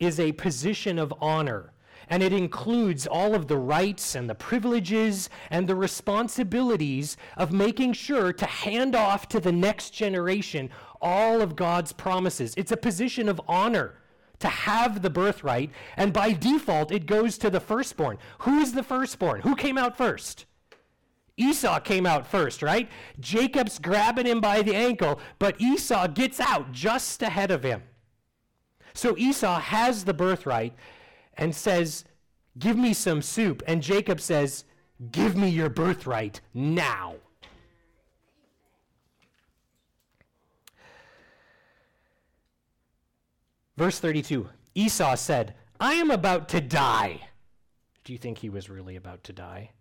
is 0.00 0.18
a 0.18 0.32
position 0.32 0.98
of 0.98 1.14
honor, 1.20 1.72
and 2.08 2.22
it 2.22 2.32
includes 2.32 3.06
all 3.06 3.34
of 3.34 3.48
the 3.48 3.56
rights 3.56 4.14
and 4.14 4.28
the 4.28 4.34
privileges 4.34 5.28
and 5.50 5.68
the 5.68 5.74
responsibilities 5.74 7.16
of 7.36 7.52
making 7.52 7.92
sure 7.92 8.32
to 8.32 8.46
hand 8.46 8.94
off 8.94 9.28
to 9.28 9.40
the 9.40 9.52
next 9.52 9.90
generation 9.90 10.70
all 11.00 11.40
of 11.40 11.56
God's 11.56 11.92
promises. 11.92 12.54
It's 12.56 12.72
a 12.72 12.76
position 12.76 13.28
of 13.28 13.40
honor 13.48 13.94
to 14.38 14.48
have 14.48 15.02
the 15.02 15.10
birthright, 15.10 15.70
and 15.96 16.12
by 16.12 16.32
default, 16.32 16.92
it 16.92 17.06
goes 17.06 17.38
to 17.38 17.50
the 17.50 17.60
firstborn. 17.60 18.18
Who 18.40 18.58
is 18.58 18.72
the 18.72 18.82
firstborn? 18.82 19.40
Who 19.40 19.56
came 19.56 19.78
out 19.78 19.96
first? 19.96 20.44
Esau 21.38 21.80
came 21.80 22.06
out 22.06 22.26
first, 22.26 22.62
right? 22.62 22.88
Jacob's 23.20 23.78
grabbing 23.78 24.26
him 24.26 24.40
by 24.40 24.62
the 24.62 24.74
ankle, 24.74 25.20
but 25.38 25.60
Esau 25.60 26.06
gets 26.08 26.40
out 26.40 26.72
just 26.72 27.22
ahead 27.22 27.50
of 27.50 27.62
him. 27.62 27.82
So 28.94 29.16
Esau 29.18 29.60
has 29.60 30.04
the 30.04 30.14
birthright 30.14 30.74
and 31.36 31.54
says, 31.54 32.04
Give 32.58 32.76
me 32.76 32.94
some 32.94 33.20
soup. 33.20 33.62
And 33.66 33.82
Jacob 33.82 34.20
says, 34.20 34.64
Give 35.10 35.36
me 35.36 35.48
your 35.48 35.68
birthright 35.68 36.40
now. 36.54 37.16
Verse 43.76 43.98
32 43.98 44.48
Esau 44.74 45.14
said, 45.14 45.54
I 45.78 45.94
am 45.94 46.10
about 46.10 46.48
to 46.50 46.60
die. 46.60 47.28
Do 48.04 48.12
you 48.12 48.18
think 48.18 48.38
he 48.38 48.48
was 48.48 48.70
really 48.70 48.96
about 48.96 49.24
to 49.24 49.32
die? 49.32 49.72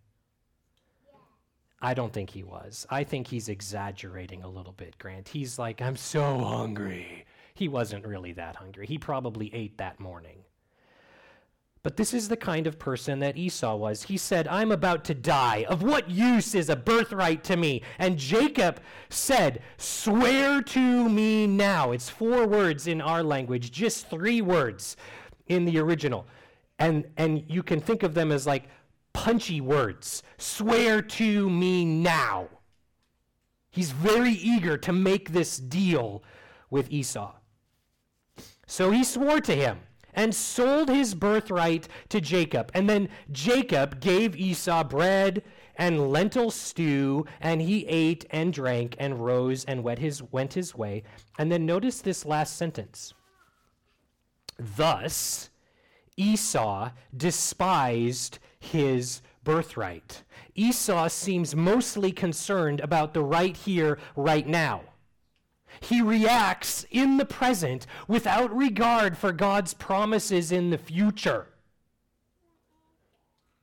I 1.81 1.93
don't 1.93 2.11
think 2.11 2.29
he 2.31 2.43
was. 2.43 2.87
I 2.89 3.03
think 3.03 3.27
he's 3.27 3.49
exaggerating 3.49 4.43
a 4.43 4.49
little 4.49 4.71
bit, 4.71 4.97
Grant. 4.97 5.27
He's 5.27 5.59
like, 5.59 5.81
I'm 5.81 5.95
so 5.95 6.39
hungry. 6.39 7.25
He 7.53 7.67
wasn't 7.67 8.07
really 8.07 8.33
that 8.33 8.55
hungry. 8.55 8.87
He 8.87 8.97
probably 8.97 9.53
ate 9.53 9.77
that 9.77 9.99
morning. 9.99 10.44
But 11.85 11.97
this 11.97 12.15
is 12.15 12.29
the 12.29 12.35
kind 12.35 12.65
of 12.65 12.79
person 12.79 13.19
that 13.19 13.37
Esau 13.37 13.75
was. 13.75 14.01
He 14.01 14.17
said, 14.17 14.47
I'm 14.47 14.71
about 14.71 15.03
to 15.03 15.13
die. 15.13 15.67
Of 15.69 15.83
what 15.83 16.09
use 16.09 16.55
is 16.55 16.67
a 16.67 16.75
birthright 16.75 17.43
to 17.43 17.55
me? 17.55 17.83
And 17.99 18.17
Jacob 18.17 18.79
said, 19.09 19.61
Swear 19.77 20.63
to 20.63 21.07
me 21.07 21.45
now. 21.45 21.91
It's 21.91 22.09
four 22.09 22.47
words 22.47 22.87
in 22.87 23.01
our 23.01 23.21
language, 23.21 23.71
just 23.71 24.09
three 24.09 24.41
words 24.41 24.97
in 25.45 25.63
the 25.63 25.77
original. 25.77 26.25
And, 26.79 27.05
and 27.17 27.43
you 27.47 27.61
can 27.61 27.79
think 27.79 28.01
of 28.01 28.15
them 28.15 28.31
as 28.31 28.47
like 28.47 28.63
punchy 29.13 29.61
words. 29.61 30.23
Swear 30.39 31.03
to 31.03 31.51
me 31.51 31.85
now. 31.85 32.47
He's 33.69 33.91
very 33.91 34.33
eager 34.33 34.75
to 34.75 34.91
make 34.91 35.33
this 35.33 35.59
deal 35.59 36.23
with 36.71 36.89
Esau. 36.89 37.35
So 38.65 38.89
he 38.89 39.03
swore 39.03 39.39
to 39.41 39.55
him 39.55 39.81
and 40.15 40.33
sold 40.33 40.89
his 40.89 41.13
birthright 41.13 41.87
to 42.09 42.19
Jacob. 42.19 42.71
And 42.73 42.89
then 42.89 43.09
Jacob 43.31 43.99
gave 43.99 44.35
Esau 44.35 44.83
bread 44.83 45.43
and 45.75 46.09
lentil 46.11 46.51
stew, 46.51 47.25
and 47.41 47.61
he 47.61 47.85
ate 47.85 48.25
and 48.31 48.53
drank 48.53 48.95
and 48.97 49.23
rose 49.23 49.65
and 49.65 49.83
went 49.83 49.99
his, 49.99 50.23
went 50.23 50.53
his 50.53 50.73
way. 50.73 51.03
And 51.37 51.51
then 51.51 51.65
notice 51.65 52.01
this 52.01 52.25
last 52.25 52.55
sentence. 52.55 53.13
Thus, 54.57 55.49
Esau 56.15 56.91
despised 57.15 58.39
his 58.57 59.21
birthright. 59.43 60.23
Esau 60.55 61.09
seems 61.09 61.55
mostly 61.55 62.11
concerned 62.11 62.79
about 62.79 63.13
the 63.13 63.21
right 63.21 63.55
here, 63.55 63.99
right 64.15 64.47
now. 64.47 64.81
He 65.79 66.01
reacts 66.01 66.85
in 66.91 67.17
the 67.17 67.25
present 67.25 67.85
without 68.07 68.55
regard 68.55 69.17
for 69.17 69.31
God's 69.31 69.73
promises 69.73 70.51
in 70.51 70.69
the 70.69 70.77
future. 70.77 71.47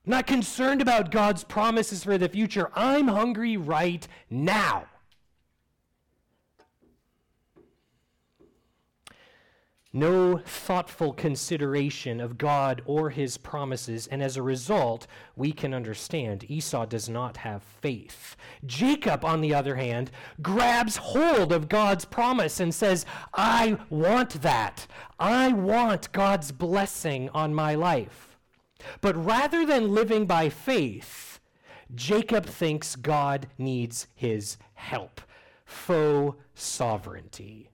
not 0.05 0.27
concerned 0.27 0.81
about 0.81 1.11
God's 1.11 1.43
promises 1.45 2.03
for 2.03 2.17
the 2.17 2.27
future. 2.27 2.69
I'm 2.75 3.07
hungry 3.07 3.55
right 3.55 4.05
now. 4.29 4.87
No 9.93 10.39
thoughtful 10.39 11.13
consideration 11.13 12.19
of 12.19 12.37
God 12.39 12.81
or 12.85 13.11
his 13.11 13.37
promises, 13.37 14.07
and 14.07 14.23
as 14.23 14.35
a 14.35 14.41
result, 14.41 15.05
we 15.35 15.51
can 15.51 15.73
understand 15.73 16.49
Esau 16.49 16.85
does 16.85 17.07
not 17.07 17.37
have 17.37 17.61
faith. 17.61 18.35
Jacob, 18.65 19.23
on 19.23 19.39
the 19.39 19.53
other 19.53 19.75
hand, 19.75 20.09
grabs 20.41 20.97
hold 20.97 21.51
of 21.51 21.69
God's 21.69 22.05
promise 22.05 22.59
and 22.59 22.73
says, 22.73 23.05
I 23.35 23.77
want 23.89 24.41
that. 24.41 24.87
I 25.19 25.53
want 25.53 26.11
God's 26.11 26.51
blessing 26.51 27.29
on 27.29 27.53
my 27.53 27.75
life. 27.75 28.35
But 28.99 29.15
rather 29.15 29.65
than 29.65 29.93
living 29.93 30.25
by 30.25 30.49
faith, 30.49 31.39
Jacob 31.93 32.47
thinks 32.47 32.95
God 32.95 33.47
needs 33.59 34.07
his 34.15 34.57
help. 34.73 35.21
Faux 35.65 36.35
sovereignty. 36.55 37.69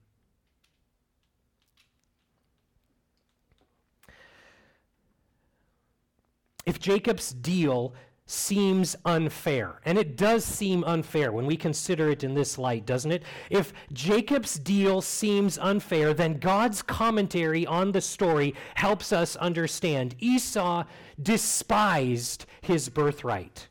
If 6.69 6.79
Jacob's 6.79 7.31
deal 7.31 7.95
seems 8.27 8.95
unfair, 9.03 9.81
and 9.85 9.97
it 9.97 10.15
does 10.15 10.45
seem 10.45 10.83
unfair 10.83 11.31
when 11.31 11.47
we 11.47 11.57
consider 11.57 12.09
it 12.09 12.23
in 12.23 12.35
this 12.35 12.59
light, 12.59 12.85
doesn't 12.85 13.11
it? 13.11 13.23
If 13.49 13.73
Jacob's 13.91 14.59
deal 14.59 15.01
seems 15.01 15.57
unfair, 15.57 16.13
then 16.13 16.37
God's 16.37 16.83
commentary 16.83 17.65
on 17.65 17.91
the 17.91 18.01
story 18.01 18.53
helps 18.75 19.11
us 19.11 19.35
understand 19.37 20.13
Esau 20.19 20.83
despised 21.19 22.45
his 22.61 22.87
birthright. 22.87 23.67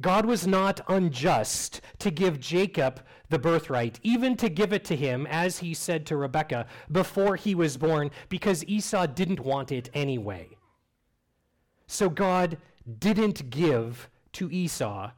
God 0.00 0.24
was 0.24 0.46
not 0.46 0.80
unjust 0.86 1.80
to 1.98 2.12
give 2.12 2.38
Jacob 2.38 3.02
the 3.28 3.40
birthright, 3.40 3.98
even 4.04 4.36
to 4.36 4.48
give 4.48 4.72
it 4.72 4.84
to 4.84 4.94
him, 4.94 5.26
as 5.26 5.58
he 5.58 5.74
said 5.74 6.06
to 6.06 6.16
Rebekah, 6.16 6.66
before 6.92 7.34
he 7.34 7.56
was 7.56 7.76
born, 7.76 8.12
because 8.28 8.64
Esau 8.66 9.06
didn't 9.06 9.40
want 9.40 9.72
it 9.72 9.90
anyway. 9.92 10.57
So 11.88 12.08
God 12.10 12.58
didn't 12.98 13.50
give 13.50 14.08
to 14.34 14.48
Esau 14.50 15.10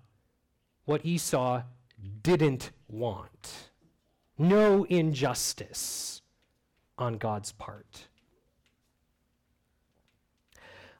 what 0.84 1.04
Esau 1.04 1.62
didn't 2.22 2.70
want. 2.88 3.70
No 4.38 4.84
injustice 4.84 6.22
on 6.96 7.18
God's 7.18 7.52
part. 7.52 8.08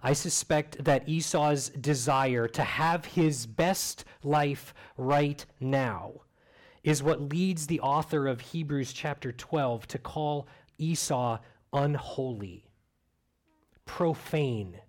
I 0.02 0.12
suspect 0.12 0.84
that 0.84 1.08
Esau's 1.08 1.68
desire 1.70 2.48
to 2.48 2.62
have 2.62 3.04
his 3.04 3.46
best 3.46 4.04
life 4.22 4.74
right 4.96 5.44
now 5.60 6.22
is 6.82 7.02
what 7.02 7.32
leads 7.32 7.66
the 7.66 7.80
author 7.80 8.26
of 8.26 8.40
Hebrews 8.40 8.92
chapter 8.92 9.30
12 9.30 9.86
to 9.88 9.98
call 9.98 10.48
Esau 10.78 11.38
unholy, 11.72 12.70
profane, 13.84 14.80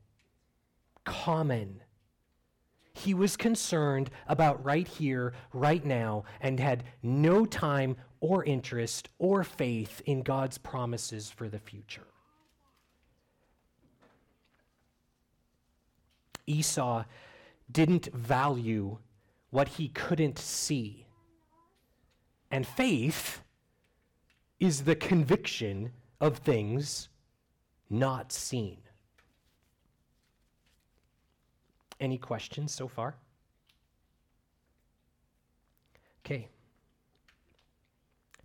common. 1.06 1.82
He 2.94 3.14
was 3.14 3.38
concerned 3.38 4.10
about 4.28 4.64
right 4.64 4.88
here, 4.88 5.34
right 5.54 5.84
now, 5.84 6.26
and 6.40 6.60
had 6.60 6.84
no 7.02 7.46
time 7.46 7.96
or 8.20 8.44
interest 8.44 9.10
or 9.18 9.44
faith 9.44 10.02
in 10.06 10.22
God's 10.22 10.58
promises 10.58 11.30
for 11.30 11.50
the 11.50 11.60
future. 11.60 12.08
Esau 16.46 17.04
didn't 17.72 18.14
value 18.14 18.98
what 19.50 19.68
he 19.70 19.88
couldn't 19.90 20.38
see. 20.38 21.06
And 22.50 22.68
faith 22.68 23.42
is 24.60 24.84
the 24.84 24.96
conviction 24.96 25.92
of 26.20 26.38
things 26.38 27.10
not 27.90 28.32
seen. 28.32 28.78
Any 32.02 32.18
questions 32.18 32.74
so 32.74 32.88
far? 32.88 33.16
Okay. 36.26 36.48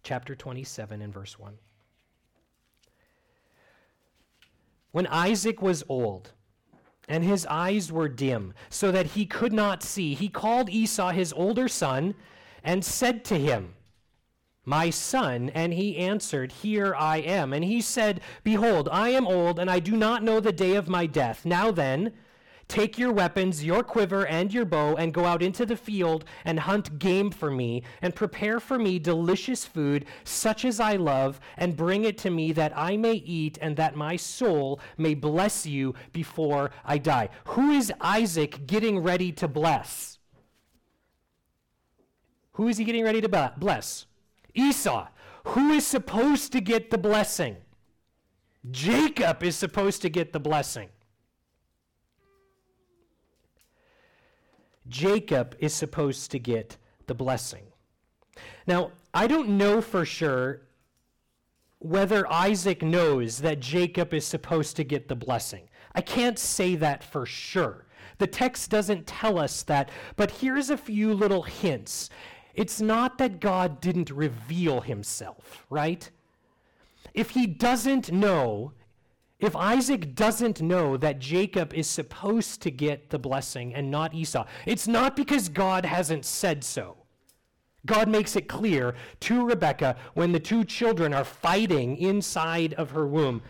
Chapter 0.03 0.35
27 0.35 1.01
and 1.01 1.13
verse 1.13 1.39
1. 1.39 1.55
When 4.93 5.07
Isaac 5.07 5.63
was 5.63 5.83
old, 5.89 6.33
and 7.09 7.25
his 7.25 7.47
eyes 7.47 7.91
were 7.91 8.09
dim, 8.09 8.53
so 8.69 8.93
that 8.93 9.07
he 9.07 9.25
could 9.25 9.53
not 9.53 9.83
see, 9.83 10.15
he 10.15 10.29
called 10.29 10.69
Esau 10.69 11.11
his 11.11 11.33
older 11.33 11.67
son 11.67 12.15
and 12.63 12.85
said 12.85 13.25
to 13.27 13.39
him, 13.39 13.75
My 14.65 14.91
son. 14.91 15.51
And 15.55 15.73
he 15.73 15.97
answered, 15.97 16.53
Here 16.53 16.95
I 16.95 17.19
am. 17.19 17.53
And 17.53 17.65
he 17.65 17.81
said, 17.81 18.21
Behold, 18.45 18.89
I 18.91 19.11
am 19.11 19.27
old, 19.27 19.59
and 19.59 19.71
I 19.71 19.79
do 19.79 19.97
not 19.97 20.23
know 20.23 20.41
the 20.41 20.53
day 20.53 20.75
of 20.75 20.89
my 20.89 21.07
death. 21.07 21.47
Now 21.47 21.71
then, 21.71 22.13
Take 22.69 22.99
your 22.99 23.13
weapons, 23.13 23.65
your 23.65 23.85
quiver, 23.85 24.27
and 24.27 24.53
your 24.53 24.65
bow, 24.65 24.97
and 24.97 25.15
go 25.15 25.25
out 25.25 25.43
into 25.43 25.65
the 25.65 25.77
field 25.77 26.25
and 26.45 26.59
hunt 26.59 26.99
game 26.99 27.31
for 27.31 27.51
me, 27.51 27.85
and 28.03 28.15
prepare 28.15 28.59
for 28.59 28.77
me 28.77 28.99
delicious 28.99 29.65
food, 29.65 30.05
such 30.25 30.65
as 30.65 30.81
I 30.81 30.97
love, 30.97 31.39
and 31.57 31.77
bring 31.77 32.05
it 32.05 32.19
to 32.19 32.31
me 32.31 32.53
that 32.53 32.77
I 32.77 32.97
may 32.97 33.15
eat, 33.15 33.57
and 33.63 33.77
that 33.77 33.95
my 33.95 34.17
soul 34.17 34.81
may 34.99 35.15
bless 35.15 35.65
you 35.65 35.95
before 36.13 36.73
I 36.85 36.99
die. 36.99 37.29
Who 37.49 37.71
is 37.71 37.93
Isaac 38.01 38.67
getting 38.67 38.99
ready 38.99 39.31
to 39.33 39.47
bless? 39.47 40.19
Who 42.53 42.67
is 42.67 42.79
he 42.79 42.85
getting 42.85 43.05
ready 43.05 43.21
to 43.21 43.53
bless? 43.59 44.07
Esau. 44.55 45.07
Who 45.45 45.71
is 45.71 45.87
supposed 45.87 46.51
to 46.53 46.61
get 46.61 46.91
the 46.91 46.99
blessing? 46.99 47.59
Jacob 48.71 49.45
is 49.45 49.55
supposed 49.55 50.03
to 50.03 50.09
get 50.09 50.33
the 50.33 50.41
blessing. 50.41 50.89
Jacob 54.89 55.57
is 55.59 55.75
supposed 55.75 56.31
to 56.31 56.39
get 56.39 56.77
the 57.07 57.15
blessing. 57.15 57.65
Now, 58.67 58.93
I 59.15 59.27
don't 59.27 59.51
know 59.51 59.81
for 59.81 60.05
sure 60.05 60.63
whether 61.79 62.31
Isaac 62.33 62.83
knows 62.83 63.39
that 63.39 63.61
Jacob 63.61 64.13
is 64.15 64.27
supposed 64.27 64.77
to 64.77 64.85
get 64.85 65.09
the 65.09 65.17
blessing. 65.17 65.69
I 65.95 66.01
can't 66.01 66.39
say 66.39 66.75
that 66.77 67.05
for 67.05 67.27
sure. 67.27 67.87
The 68.19 68.27
text 68.27 68.71
doesn't 68.71 69.07
tell 69.07 69.39
us 69.39 69.63
that, 69.65 69.91
but 70.17 70.31
here's 70.31 70.71
a 70.71 70.77
few 70.77 71.13
little 71.13 71.43
hints. 71.43 72.11
It's 72.55 72.81
not 72.81 73.19
that 73.19 73.41
God 73.41 73.81
didn't 73.81 74.11
reveal 74.11 74.81
himself, 74.81 75.67
right? 75.69 76.11
If 77.13 77.31
he 77.31 77.47
doesn't 77.47 78.11
know, 78.11 78.73
if 79.47 79.57
Isaac 79.57 80.15
doesn't 80.15 80.61
know 80.61 80.97
that 80.97 81.21
Jacob 81.21 81.73
is 81.73 81.89
supposed 81.89 82.61
to 82.63 82.71
get 82.71 83.11
the 83.11 83.19
blessing 83.19 83.75
and 83.75 83.91
not 83.91 84.13
Esau, 84.13 84.45
it's 84.67 84.89
not 84.89 85.17
because 85.17 85.49
God 85.49 85.85
hasn't 85.85 86.25
said 86.25 86.65
so. 86.65 86.97
God 87.87 88.09
makes 88.09 88.35
it 88.35 88.49
clear 88.49 88.95
to 89.21 89.47
Rebekah 89.47 89.97
when 90.15 90.33
the 90.33 90.41
two 90.41 90.65
children 90.65 91.15
are 91.15 91.25
fighting 91.25 91.97
inside 91.97 92.75
of 92.75 92.91
her 92.91 93.07
womb 93.07 93.43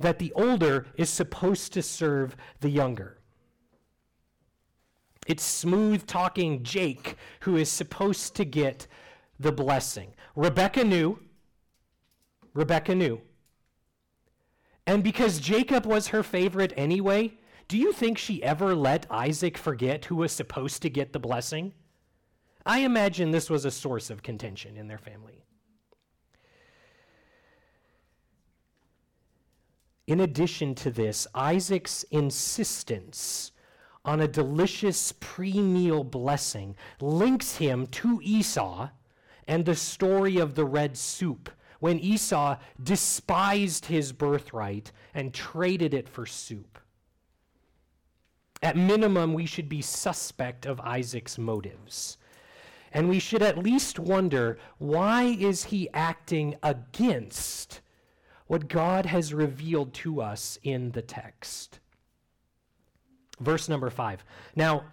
that 0.00 0.18
the 0.18 0.32
older 0.32 0.86
is 0.96 1.10
supposed 1.10 1.72
to 1.74 1.82
serve 1.82 2.36
the 2.60 2.70
younger. 2.70 3.18
It's 5.26 5.44
smooth 5.44 6.06
talking 6.06 6.62
Jake 6.62 7.16
who 7.40 7.56
is 7.56 7.70
supposed 7.70 8.34
to 8.36 8.44
get 8.44 8.86
the 9.38 9.52
blessing. 9.52 10.14
Rebecca 10.34 10.84
knew. 10.84 11.18
Rebecca 12.54 12.94
knew 12.94 13.20
and 14.86 15.02
because 15.02 15.38
Jacob 15.38 15.86
was 15.86 16.08
her 16.08 16.22
favorite 16.22 16.72
anyway, 16.76 17.32
do 17.68 17.78
you 17.78 17.92
think 17.92 18.18
she 18.18 18.42
ever 18.42 18.74
let 18.74 19.06
Isaac 19.10 19.56
forget 19.56 20.04
who 20.06 20.16
was 20.16 20.32
supposed 20.32 20.82
to 20.82 20.90
get 20.90 21.12
the 21.12 21.18
blessing? 21.18 21.72
I 22.66 22.80
imagine 22.80 23.30
this 23.30 23.50
was 23.50 23.64
a 23.64 23.70
source 23.70 24.10
of 24.10 24.22
contention 24.22 24.76
in 24.76 24.88
their 24.88 24.98
family. 24.98 25.44
In 30.06 30.20
addition 30.20 30.74
to 30.76 30.90
this, 30.90 31.26
Isaac's 31.34 32.02
insistence 32.04 33.52
on 34.04 34.20
a 34.20 34.28
delicious 34.28 35.12
pre 35.12 35.54
meal 35.54 36.04
blessing 36.04 36.76
links 37.00 37.56
him 37.56 37.86
to 37.86 38.20
Esau 38.22 38.90
and 39.48 39.64
the 39.64 39.74
story 39.74 40.36
of 40.36 40.54
the 40.54 40.64
red 40.66 40.96
soup 40.96 41.50
when 41.84 42.00
Esau 42.00 42.56
despised 42.82 43.84
his 43.84 44.10
birthright 44.10 44.90
and 45.12 45.34
traded 45.34 45.92
it 45.92 46.08
for 46.08 46.24
soup. 46.24 46.78
At 48.62 48.74
minimum, 48.74 49.34
we 49.34 49.44
should 49.44 49.68
be 49.68 49.82
suspect 49.82 50.64
of 50.64 50.80
Isaac's 50.80 51.36
motives. 51.36 52.16
And 52.90 53.10
we 53.10 53.18
should 53.18 53.42
at 53.42 53.58
least 53.58 53.98
wonder 53.98 54.58
why 54.78 55.24
is 55.24 55.64
he 55.64 55.90
acting 55.92 56.56
against 56.62 57.82
what 58.46 58.68
God 58.68 59.04
has 59.04 59.34
revealed 59.34 59.92
to 59.92 60.22
us 60.22 60.58
in 60.62 60.92
the 60.92 61.02
text? 61.02 61.80
Verse 63.40 63.68
number 63.68 63.90
5. 63.90 64.24
Now, 64.56 64.84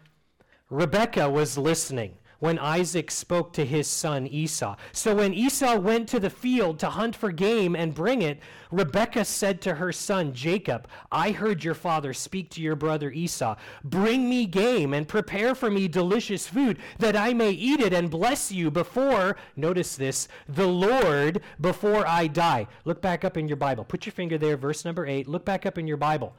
Rebekah 0.69 1.30
was 1.30 1.58
listening 1.58 2.17
when 2.41 2.58
Isaac 2.58 3.12
spoke 3.12 3.54
to 3.54 3.63
his 3.63 3.88
son 3.88 4.25
Esau. 4.25 4.75
So 4.91 5.15
when 5.15 5.32
Esau 5.34 5.77
went 5.77 6.10
to 6.10 6.19
the 6.19 6.32
field 6.32 6.80
to 6.80 6.89
hunt 6.89 7.15
for 7.15 7.32
game 7.32 7.75
and 7.75 7.93
bring 7.93 8.23
it, 8.23 8.39
Rebekah 8.71 9.25
said 9.25 9.62
to 9.62 9.75
her 9.75 9.91
son 9.91 10.34
Jacob, 10.34 10.88
I 11.12 11.32
heard 11.32 11.63
your 11.63 11.75
father 11.75 12.13
speak 12.13 12.49
to 12.51 12.62
your 12.62 12.75
brother 12.75 13.12
Esau. 13.12 13.56
Bring 13.84 14.27
me 14.27 14.47
game 14.47 14.91
and 14.91 15.08
prepare 15.08 15.54
for 15.54 15.69
me 15.69 15.88
delicious 15.88 16.47
food 16.47 16.80
that 16.97 17.15
I 17.15 17.32
may 17.32 17.51
eat 17.51 17.80
it 17.80 17.93
and 17.93 18.10
bless 18.10 18.51
you 18.51 18.71
before, 18.71 19.38
notice 19.56 19.95
this, 19.95 20.27
the 20.49 20.67
Lord 20.67 21.41
before 21.60 22.08
I 22.08 22.25
die. 22.25 22.65
Look 22.86 23.04
back 23.04 23.23
up 23.23 23.38
in 23.38 23.47
your 23.47 23.58
Bible. 23.58 23.86
Put 23.86 24.08
your 24.08 24.13
finger 24.13 24.39
there, 24.39 24.58
verse 24.58 24.84
number 24.84 25.06
8. 25.06 25.27
Look 25.27 25.45
back 25.45 25.67
up 25.67 25.77
in 25.77 25.86
your 25.86 25.97
Bible. 25.97 26.36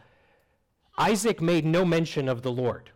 Isaac 0.99 1.41
made 1.41 1.65
no 1.65 1.85
mention 1.85 2.29
of 2.29 2.43
the 2.43 2.51
Lord. 2.51 2.91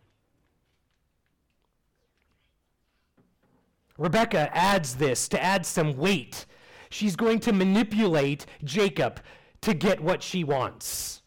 Rebecca 3.99 4.51
adds 4.57 4.97
this 4.97 5.29
to 5.29 5.43
add 5.43 5.65
some 5.65 5.97
weight. 5.97 6.47
She's 6.91 7.17
going 7.17 7.41
to 7.41 7.53
manipulate 7.53 8.47
Jacob 8.63 9.21
to 9.63 9.75
get 9.75 10.01
what 10.01 10.23
she 10.23 10.45
wants. 10.45 11.23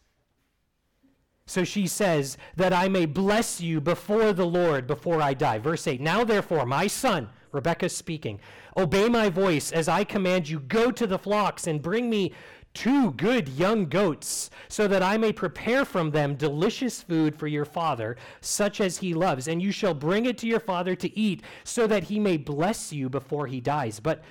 So 1.46 1.64
she 1.64 1.88
says, 1.88 2.38
That 2.54 2.72
I 2.72 2.88
may 2.88 3.06
bless 3.06 3.60
you 3.60 3.80
before 3.80 4.32
the 4.32 4.46
Lord 4.46 4.86
before 4.86 5.20
I 5.20 5.34
die. 5.34 5.58
Verse 5.58 5.86
8 5.86 6.00
Now 6.00 6.22
therefore, 6.22 6.64
my 6.64 6.86
son, 6.86 7.28
Rebecca 7.50 7.88
speaking, 7.88 8.38
obey 8.76 9.08
my 9.08 9.28
voice 9.30 9.72
as 9.72 9.88
I 9.88 10.04
command 10.04 10.48
you. 10.48 10.60
Go 10.60 10.92
to 10.92 11.06
the 11.08 11.18
flocks 11.18 11.66
and 11.66 11.82
bring 11.82 12.08
me 12.08 12.32
two 12.74 13.12
good 13.12 13.48
young 13.48 13.86
goats, 13.86 14.50
so 14.68 14.86
that 14.88 15.02
I 15.02 15.16
may 15.16 15.32
prepare 15.32 15.84
from 15.84 16.10
them 16.10 16.36
delicious 16.36 17.02
food 17.02 17.36
for 17.36 17.46
your 17.46 17.64
father, 17.64 18.16
such 18.40 18.80
as 18.80 18.98
he 18.98 19.14
loves. 19.14 19.48
And 19.48 19.60
you 19.60 19.72
shall 19.72 19.94
bring 19.94 20.26
it 20.26 20.38
to 20.38 20.46
your 20.46 20.60
father 20.60 20.94
to 20.96 21.18
eat, 21.18 21.42
so 21.64 21.86
that 21.86 22.04
he 22.04 22.18
may 22.18 22.36
bless 22.36 22.92
you 22.92 23.08
before 23.08 23.46
he 23.46 23.60
dies. 23.60 24.00
But 24.00 24.22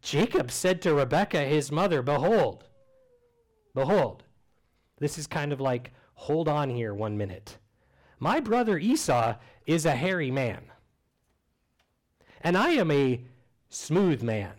Jacob 0.00 0.50
said 0.50 0.80
to 0.82 0.94
Rebekah, 0.94 1.44
his 1.44 1.72
mother, 1.72 2.02
Behold, 2.02 2.64
behold. 3.74 4.24
This 4.98 5.18
is 5.18 5.26
kind 5.26 5.52
of 5.52 5.60
like, 5.60 5.92
hold 6.14 6.48
on 6.48 6.70
here 6.70 6.92
one 6.92 7.16
minute. 7.16 7.58
My 8.18 8.40
brother 8.40 8.78
Esau 8.78 9.36
is 9.66 9.86
a 9.86 9.94
hairy 9.94 10.30
man, 10.30 10.62
and 12.40 12.56
I 12.56 12.70
am 12.70 12.90
a 12.90 13.22
smooth 13.68 14.22
man. 14.22 14.54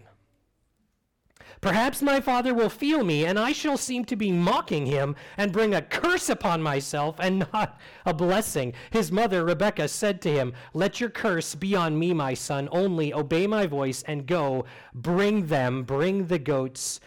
Perhaps 1.61 2.01
my 2.01 2.21
father 2.21 2.53
will 2.53 2.69
feel 2.69 3.03
me, 3.03 3.25
and 3.25 3.37
I 3.37 3.51
shall 3.51 3.77
seem 3.77 4.05
to 4.05 4.15
be 4.15 4.31
mocking 4.31 4.85
him 4.85 5.15
and 5.35 5.51
bring 5.51 5.75
a 5.75 5.81
curse 5.81 6.29
upon 6.29 6.61
myself 6.61 7.17
and 7.19 7.45
not 7.53 7.77
a 8.05 8.13
blessing. 8.13 8.73
His 8.91 9.11
mother, 9.11 9.43
Rebekah, 9.43 9.89
said 9.89 10.21
to 10.21 10.31
him, 10.31 10.53
Let 10.73 11.01
your 11.01 11.09
curse 11.09 11.55
be 11.55 11.75
on 11.75 11.99
me, 11.99 12.13
my 12.13 12.33
son, 12.33 12.69
only 12.71 13.13
obey 13.13 13.45
my 13.45 13.67
voice 13.67 14.03
and 14.03 14.25
go, 14.25 14.65
bring 14.93 15.47
them, 15.47 15.83
bring 15.83 16.27
the 16.27 16.39
goats 16.39 17.01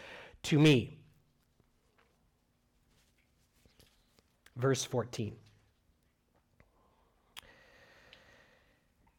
to 0.44 0.58
me. 0.58 0.98
Verse 4.56 4.84
14. 4.84 5.34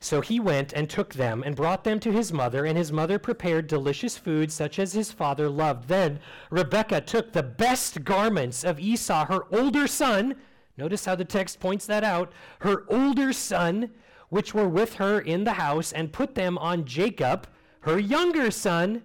So 0.04 0.20
he 0.20 0.38
went 0.38 0.74
and 0.74 0.90
took 0.90 1.14
them 1.14 1.44
and 1.46 1.56
brought 1.56 1.86
them 1.86 1.98
to 2.02 2.12
his 2.12 2.34
mother, 2.34 2.66
and 2.66 2.78
his 2.78 2.92
mother 2.92 3.18
prepared 3.18 3.68
delicious 3.68 4.18
food 4.18 4.52
such 4.52 4.78
as 4.78 4.92
his 4.92 5.14
father 5.14 5.48
loved. 5.48 5.88
Then 5.88 6.20
Rebekah 6.50 7.02
took 7.02 7.32
the 7.32 7.42
best 7.42 8.04
garments 8.04 8.66
of 8.66 8.82
Esau, 8.82 9.28
her 9.28 9.46
older 9.50 9.88
son. 9.88 10.36
Notice 10.76 11.06
how 11.06 11.16
the 11.16 11.24
text 11.24 11.62
points 11.62 11.86
that 11.86 12.04
out. 12.04 12.34
Her 12.60 12.84
older 12.90 13.32
son, 13.32 13.92
which 14.28 14.54
were 14.54 14.68
with 14.68 14.96
her 14.96 15.22
in 15.22 15.46
the 15.46 15.54
house, 15.54 15.94
and 15.94 16.12
put 16.12 16.36
them 16.36 16.58
on 16.58 16.84
Jacob, 16.84 17.48
her 17.80 17.98
younger 17.98 18.52
son. 18.52 19.04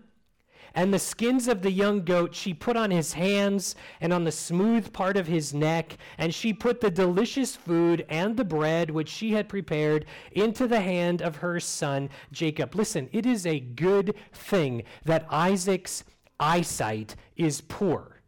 And 0.79 0.95
the 0.95 1.01
skins 1.01 1.49
of 1.49 1.63
the 1.63 1.73
young 1.73 2.05
goat 2.05 2.37
she 2.37 2.55
put 2.55 2.77
on 2.77 2.93
his 2.93 3.15
hands 3.15 3.75
and 4.01 4.13
on 4.13 4.23
the 4.23 4.31
smooth 4.31 4.93
part 4.93 5.17
of 5.17 5.27
his 5.27 5.53
neck, 5.53 5.97
and 6.19 6.33
she 6.33 6.53
put 6.53 6.81
the 6.81 6.89
delicious 6.89 7.57
food 7.57 8.07
and 8.09 8.37
the 8.37 8.45
bread 8.45 8.93
which 8.93 9.09
she 9.09 9.33
had 9.33 9.49
prepared 9.49 10.07
into 10.31 10.69
the 10.69 10.81
hand 10.81 11.21
of 11.21 11.35
her 11.39 11.59
son 11.59 12.09
Jacob. 12.31 12.77
Listen, 12.77 13.09
it 13.11 13.27
is 13.27 13.45
a 13.45 13.59
good 13.59 14.15
thing 14.33 14.85
that 15.05 15.27
Isaac's 15.29 16.05
eyesight 16.39 17.17
is 17.37 17.61
poor 17.61 18.23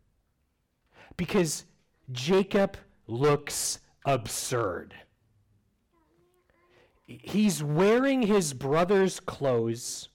because 1.17 1.67
Jacob 2.11 2.77
looks 3.07 3.79
absurd. 4.05 4.93
He's 7.07 7.63
wearing 7.63 8.23
his 8.23 8.53
brother's 8.55 9.21
clothes 9.21 10.10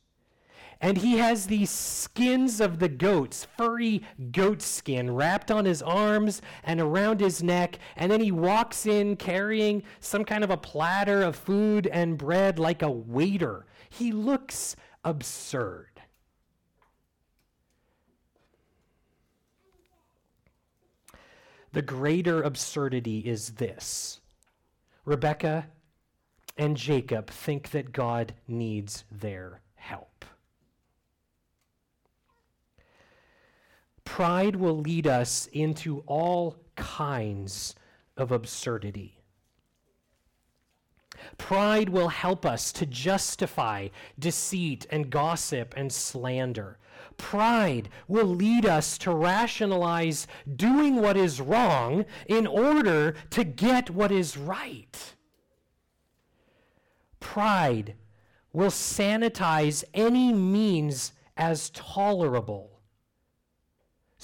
and 0.82 0.98
he 0.98 1.18
has 1.18 1.48
these 1.48 1.70
skins 1.70 2.60
of 2.60 2.80
the 2.80 2.90
goats, 2.90 3.48
furry 3.58 4.04
goat 4.32 4.62
skin, 4.62 5.14
wrapped 5.14 5.52
on 5.52 5.66
his 5.66 5.82
arms 5.82 6.42
and 6.64 6.82
around 6.82 7.20
his 7.20 7.42
neck. 7.42 7.80
And 7.96 8.12
then 8.12 8.22
he 8.22 8.32
walks 8.32 8.86
in 8.86 9.16
carrying 9.16 9.84
some 10.00 10.26
kind 10.26 10.44
of 10.44 10.50
a 10.50 10.58
platter 10.58 11.24
of 11.24 11.36
food 11.36 11.88
and 11.88 12.18
bread 12.18 12.60
like 12.60 12.82
a 12.82 12.92
waiter. 12.92 13.66
He 13.90 14.12
looks 14.12 14.76
absurd. 15.04 15.88
The 21.72 21.82
greater 21.82 22.42
absurdity 22.42 23.20
is 23.20 23.52
this 23.52 24.22
Rebecca 25.04 25.68
and 26.58 26.78
Jacob 26.78 27.30
think 27.30 27.72
that 27.72 27.92
God 27.92 28.34
needs 28.48 29.04
their 29.12 29.60
help. 29.76 30.26
Pride 34.06 34.56
will 34.56 34.78
lead 34.78 35.08
us 35.08 35.48
into 35.52 36.00
all 36.08 36.56
kinds 36.76 37.76
of 38.16 38.32
absurdity. 38.32 39.20
Pride 41.38 41.90
will 41.90 42.10
help 42.10 42.46
us 42.46 42.72
to 42.74 42.86
justify 42.86 43.90
deceit 44.18 44.86
and 44.90 45.10
gossip 45.10 45.74
and 45.76 45.92
slander. 45.92 46.78
Pride 47.18 47.90
will 48.08 48.26
lead 48.26 48.66
us 48.66 48.98
to 49.00 49.14
rationalize 49.14 50.28
doing 50.56 50.98
what 50.98 51.18
is 51.18 51.42
wrong 51.42 52.06
in 52.28 52.46
order 52.46 53.16
to 53.32 53.44
get 53.44 53.90
what 53.90 54.12
is 54.12 54.38
right. 54.38 55.16
Pride 57.20 57.96
will 58.54 58.70
sanitize 58.70 59.84
any 59.94 60.32
means 60.32 61.14
as 61.36 61.70
tolerable 61.72 62.75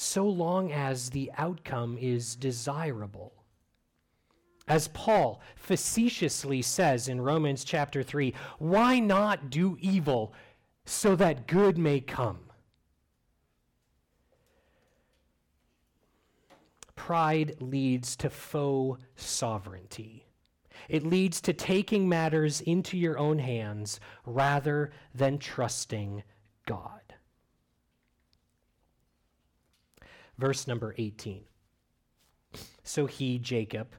so 0.01 0.25
long 0.25 0.71
as 0.71 1.11
the 1.11 1.31
outcome 1.37 1.95
is 1.99 2.35
desirable. 2.35 3.33
As 4.67 4.87
Paul 4.87 5.41
facetiously 5.55 6.63
says 6.63 7.07
in 7.07 7.21
Romans 7.21 7.63
chapter 7.63 8.01
3, 8.01 8.33
why 8.57 8.99
not 8.99 9.51
do 9.51 9.77
evil 9.79 10.33
so 10.85 11.15
that 11.17 11.45
good 11.45 11.77
may 11.77 11.99
come? 11.99 12.39
Pride 16.95 17.57
leads 17.59 18.15
to 18.17 18.29
faux 18.31 18.99
sovereignty. 19.15 20.25
It 20.89 21.05
leads 21.05 21.41
to 21.41 21.53
taking 21.53 22.09
matters 22.09 22.59
into 22.61 22.97
your 22.97 23.19
own 23.19 23.37
hands 23.37 23.99
rather 24.25 24.91
than 25.13 25.37
trusting 25.37 26.23
God. 26.65 27.00
Verse 30.41 30.65
number 30.67 30.95
18. 30.97 31.43
So 32.83 33.05
he, 33.05 33.37
Jacob, 33.37 33.89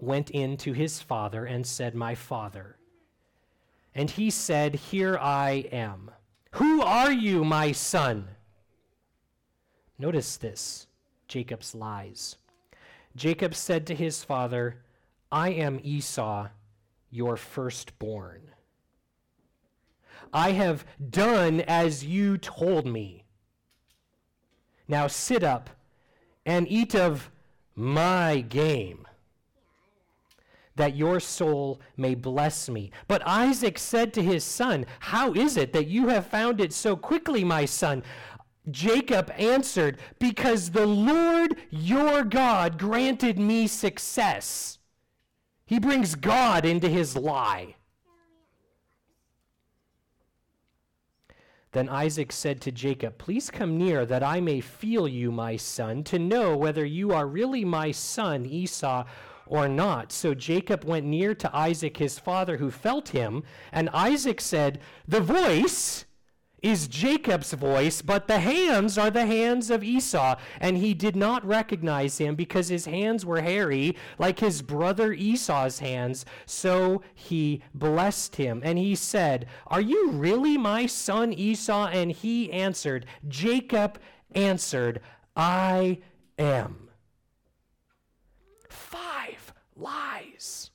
went 0.00 0.28
in 0.30 0.56
to 0.56 0.72
his 0.72 1.00
father 1.00 1.44
and 1.44 1.64
said, 1.64 1.94
My 1.94 2.16
father. 2.16 2.78
And 3.94 4.10
he 4.10 4.28
said, 4.28 4.74
Here 4.74 5.16
I 5.16 5.68
am. 5.70 6.10
Who 6.54 6.82
are 6.82 7.12
you, 7.12 7.44
my 7.44 7.70
son? 7.70 8.26
Notice 10.00 10.36
this 10.36 10.88
Jacob's 11.28 11.76
lies. 11.76 12.34
Jacob 13.14 13.54
said 13.54 13.86
to 13.86 13.94
his 13.94 14.24
father, 14.24 14.82
I 15.30 15.50
am 15.50 15.78
Esau, 15.84 16.48
your 17.08 17.36
firstborn. 17.36 18.50
I 20.32 20.50
have 20.52 20.84
done 21.08 21.60
as 21.60 22.04
you 22.04 22.36
told 22.36 22.84
me. 22.84 23.26
Now 24.88 25.06
sit 25.06 25.44
up 25.44 25.70
and 26.46 26.66
eat 26.66 26.94
of 26.94 27.30
my 27.76 28.40
game, 28.40 29.06
that 30.76 30.96
your 30.96 31.20
soul 31.20 31.80
may 31.96 32.14
bless 32.14 32.68
me. 32.68 32.90
But 33.06 33.26
Isaac 33.26 33.78
said 33.78 34.14
to 34.14 34.22
his 34.22 34.44
son, 34.44 34.86
How 35.00 35.32
is 35.34 35.56
it 35.56 35.72
that 35.74 35.88
you 35.88 36.08
have 36.08 36.26
found 36.26 36.60
it 36.60 36.72
so 36.72 36.96
quickly, 36.96 37.44
my 37.44 37.66
son? 37.66 38.02
Jacob 38.70 39.30
answered, 39.36 39.98
Because 40.18 40.70
the 40.70 40.86
Lord 40.86 41.56
your 41.70 42.24
God 42.24 42.78
granted 42.78 43.38
me 43.38 43.66
success. 43.66 44.78
He 45.66 45.78
brings 45.78 46.14
God 46.14 46.64
into 46.64 46.88
his 46.88 47.14
lie. 47.14 47.76
Then 51.78 51.88
Isaac 51.90 52.32
said 52.32 52.60
to 52.62 52.72
Jacob, 52.72 53.18
Please 53.18 53.52
come 53.52 53.78
near, 53.78 54.04
that 54.04 54.24
I 54.24 54.40
may 54.40 54.60
feel 54.60 55.06
you, 55.06 55.30
my 55.30 55.54
son, 55.54 56.02
to 56.10 56.18
know 56.18 56.56
whether 56.56 56.84
you 56.84 57.12
are 57.12 57.24
really 57.24 57.64
my 57.64 57.92
son 57.92 58.44
Esau 58.44 59.04
or 59.46 59.68
not. 59.68 60.10
So 60.10 60.34
Jacob 60.34 60.82
went 60.82 61.06
near 61.06 61.36
to 61.36 61.56
Isaac 61.56 61.98
his 61.98 62.18
father, 62.18 62.56
who 62.56 62.72
felt 62.72 63.10
him, 63.10 63.44
and 63.70 63.90
Isaac 63.90 64.40
said, 64.40 64.80
The 65.06 65.20
voice 65.20 66.04
is 66.62 66.88
Jacob's 66.88 67.52
voice, 67.52 68.02
but 68.02 68.26
the 68.26 68.40
hands 68.40 68.98
are 68.98 69.10
the 69.10 69.26
hands 69.26 69.70
of 69.70 69.84
Esau. 69.84 70.36
And 70.60 70.76
he 70.76 70.94
did 70.94 71.16
not 71.16 71.46
recognize 71.46 72.18
him 72.18 72.34
because 72.34 72.68
his 72.68 72.86
hands 72.86 73.24
were 73.24 73.40
hairy, 73.40 73.96
like 74.18 74.40
his 74.40 74.62
brother 74.62 75.12
Esau's 75.12 75.78
hands. 75.78 76.24
So 76.46 77.02
he 77.14 77.62
blessed 77.74 78.36
him. 78.36 78.60
And 78.64 78.78
he 78.78 78.94
said, 78.94 79.46
Are 79.66 79.80
you 79.80 80.10
really 80.10 80.56
my 80.56 80.86
son 80.86 81.32
Esau? 81.32 81.88
And 81.88 82.12
he 82.12 82.52
answered, 82.52 83.06
Jacob 83.26 83.98
answered, 84.34 85.00
I 85.36 85.98
am. 86.38 86.88
Five 88.68 89.52
lies. 89.76 90.67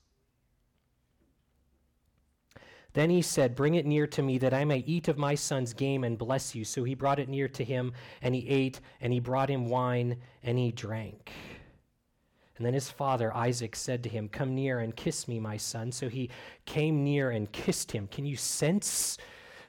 Then 2.93 3.09
he 3.09 3.21
said, 3.21 3.55
Bring 3.55 3.75
it 3.75 3.85
near 3.85 4.07
to 4.07 4.21
me 4.21 4.37
that 4.37 4.53
I 4.53 4.65
may 4.65 4.79
eat 4.79 5.07
of 5.07 5.17
my 5.17 5.35
son's 5.35 5.73
game 5.73 6.03
and 6.03 6.17
bless 6.17 6.55
you. 6.55 6.63
So 6.63 6.83
he 6.83 6.93
brought 6.93 7.19
it 7.19 7.29
near 7.29 7.47
to 7.49 7.63
him, 7.63 7.93
and 8.21 8.35
he 8.35 8.47
ate, 8.47 8.79
and 9.01 9.11
he 9.11 9.19
brought 9.19 9.49
him 9.49 9.67
wine, 9.67 10.17
and 10.43 10.57
he 10.57 10.71
drank. 10.71 11.31
And 12.57 12.65
then 12.65 12.73
his 12.75 12.91
father, 12.91 13.35
Isaac, 13.35 13.75
said 13.75 14.03
to 14.03 14.09
him, 14.09 14.29
Come 14.29 14.53
near 14.53 14.79
and 14.79 14.95
kiss 14.95 15.27
me, 15.27 15.39
my 15.39 15.57
son. 15.57 15.91
So 15.91 16.07
he 16.07 16.29
came 16.65 17.03
near 17.03 17.31
and 17.31 17.51
kissed 17.51 17.91
him. 17.91 18.07
Can 18.07 18.25
you 18.25 18.35
sense 18.35 19.17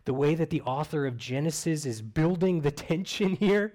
the 0.04 0.14
way 0.14 0.34
that 0.34 0.50
the 0.50 0.60
author 0.62 1.06
of 1.06 1.16
Genesis 1.16 1.86
is 1.86 2.02
building 2.02 2.60
the 2.60 2.70
tension 2.70 3.36
here? 3.40 3.72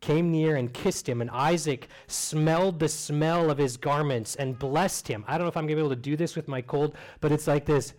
Came 0.00 0.30
near 0.30 0.56
and 0.56 0.72
kissed 0.72 1.08
him, 1.08 1.20
and 1.20 1.30
Isaac 1.30 1.88
smelled 2.06 2.78
the 2.78 2.88
smell 2.88 3.50
of 3.50 3.58
his 3.58 3.76
garments 3.76 4.36
and 4.36 4.58
blessed 4.58 5.08
him. 5.08 5.24
I 5.26 5.32
don't 5.32 5.44
know 5.44 5.48
if 5.48 5.56
I'm 5.56 5.66
going 5.66 5.76
to 5.76 5.82
be 5.82 5.86
able 5.86 5.96
to 5.96 5.96
do 5.96 6.16
this 6.16 6.36
with 6.36 6.48
my 6.48 6.62
cold, 6.62 6.94
but 7.20 7.32
it's 7.32 7.46
like 7.46 7.66
this. 7.66 7.94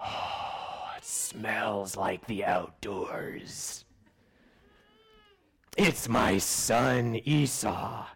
Oh, 0.00 0.90
it 0.96 1.04
smells 1.04 1.96
like 1.96 2.26
the 2.26 2.44
outdoors. 2.44 3.84
It's 5.76 6.08
my 6.08 6.38
son 6.38 7.20
Esau. 7.24 8.06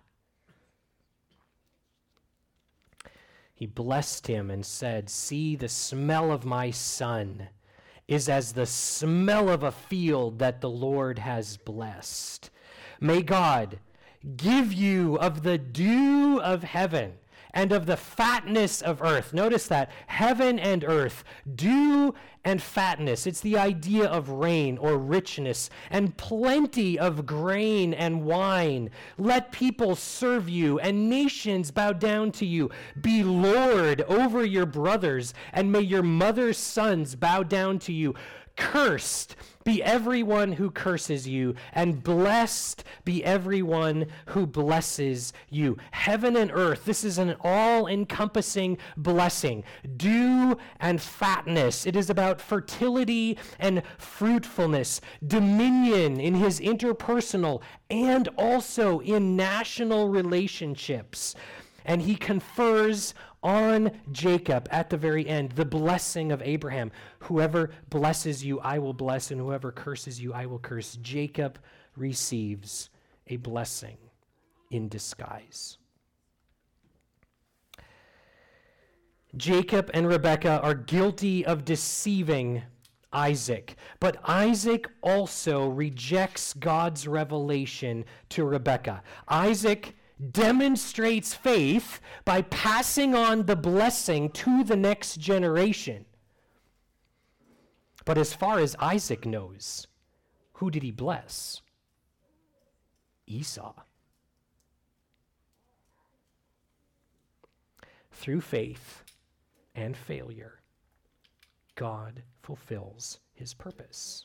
He 3.55 3.65
blessed 3.65 4.27
him 4.27 4.51
and 4.51 4.67
said, 4.67 5.09
See 5.09 5.57
the 5.57 5.69
smell 5.69 6.31
of 6.31 6.45
my 6.45 6.71
son 6.71 7.49
is 8.09 8.29
as 8.29 8.53
the 8.53 8.67
smell 8.67 9.49
of 9.49 9.63
a 9.63 9.73
field 9.73 10.39
that 10.39 10.61
the 10.61 10.71
Lord 10.71 11.19
has 11.19 11.57
blessed. 11.57 12.51
May 13.01 13.23
God 13.23 13.79
give 14.37 14.73
you 14.73 15.19
of 15.19 15.43
the 15.43 15.59
dew 15.59 16.41
of 16.41 16.63
heaven 16.63 17.15
and 17.57 17.73
of 17.73 17.87
the 17.87 17.97
fatness 17.97 18.83
of 18.83 19.01
earth. 19.01 19.33
Notice 19.33 19.67
that 19.69 19.91
heaven 20.09 20.59
and 20.59 20.85
earth, 20.85 21.25
dew 21.55 22.15
and 22.45 22.63
fatness. 22.63 23.27
It's 23.27 23.41
the 23.41 23.57
idea 23.57 24.05
of 24.05 24.29
rain 24.29 24.77
or 24.77 24.99
richness 24.99 25.71
and 25.91 26.15
plenty 26.19 26.99
of 26.99 27.25
grain 27.25 27.95
and 27.95 28.25
wine. 28.25 28.91
Let 29.17 29.53
people 29.53 29.97
serve 29.97 30.51
you 30.51 30.79
and 30.81 31.09
nations 31.09 31.71
bow 31.71 31.95
down 31.95 32.31
to 32.33 32.45
you. 32.45 32.71
Be 33.01 33.25
Lord 33.25 34.03
over 34.03 34.45
your 34.45 34.67
brothers, 34.67 35.33
and 35.55 35.73
may 35.73 35.81
your 35.81 36.03
mother's 36.03 36.59
sons 36.59 37.17
bow 37.17 37.43
down 37.43 37.79
to 37.81 37.93
you. 37.93 38.15
Cursed 38.57 39.37
be 39.67 39.83
everyone 39.83 40.53
who 40.53 40.71
curses 40.71 41.27
you, 41.27 41.57
and 41.73 42.01
blessed 42.01 42.85
be 43.05 43.25
everyone 43.25 44.07
who 44.27 44.47
blesses 44.47 45.33
you. 45.51 45.77
Heaven 45.91 46.37
and 46.37 46.53
earth, 46.53 46.85
this 46.85 47.03
is 47.03 47.19
an 47.19 47.35
all 47.41 47.89
encompassing 47.89 48.79
blessing. 48.97 49.65
Dew 49.97 50.57
and 50.79 51.03
fatness. 51.03 51.85
It 51.85 51.97
is 51.97 52.09
about 52.09 52.41
fertility 52.41 53.37
and 53.59 53.83
fruitfulness, 53.99 55.01
dominion 55.27 56.21
in 56.21 56.37
his 56.37 56.61
interpersonal 56.61 57.61
and 57.91 58.29
also 58.39 59.01
in 59.01 59.35
national 59.35 60.09
relationships. 60.09 61.35
And 61.85 62.03
he 62.03 62.15
confers 62.15 63.15
on 63.47 63.93
Jacob 64.11 64.67
at 64.73 64.91
the 64.91 64.97
very 64.97 65.27
end, 65.27 65.53
the 65.53 65.65
blessing 65.65 66.33
of 66.33 66.43
Abraham. 66.43 66.91
Whoever 67.21 67.71
blesses 67.91 68.45
you, 68.45 68.59
I 68.59 68.81
will 68.81 68.93
bless, 68.93 69.31
and 69.31 69.41
whoever 69.41 69.71
curses 69.71 70.21
you, 70.21 70.35
I 70.35 70.47
will 70.47 70.59
curse. 70.59 70.99
Jacob 71.01 71.61
receives 71.97 72.91
a 73.29 73.37
blessing 73.37 73.99
in 74.73 74.89
disguise. 74.89 75.79
Jacob 79.37 79.91
and 79.95 80.09
Rebekah 80.09 80.61
are 80.63 80.75
guilty 80.75 81.47
of 81.47 81.65
deceiving 81.65 82.63
Isaac, 83.13 83.77
but 84.01 84.17
Isaac 84.25 84.91
also 85.03 85.69
rejects 85.69 86.53
God's 86.55 87.07
revelation 87.07 88.05
to 88.31 88.45
Rebekah. 88.45 89.03
Isaac 89.29 89.95
demonstrates 90.31 91.35
faith 91.35 92.01
by 92.25 92.43
passing 92.43 93.15
on 93.15 93.45
the 93.45 93.57
blessing 93.57 94.31
to 94.31 94.65
the 94.65 94.77
next 94.77 95.19
generation. 95.19 96.07
But 98.05 98.19
as 98.19 98.33
far 98.33 98.59
as 98.59 98.77
Isaac 98.79 99.27
knows, 99.27 99.87
who 100.55 100.71
did 100.71 100.83
he 100.83 100.91
bless? 100.91 101.61
Esau. 103.27 103.75
Through 108.13 108.41
faith 108.41 109.05
and 109.75 109.97
failure, 109.97 110.61
God 111.75 112.23
fulfills 112.43 113.19
his 113.35 113.53
purpose. 113.53 114.25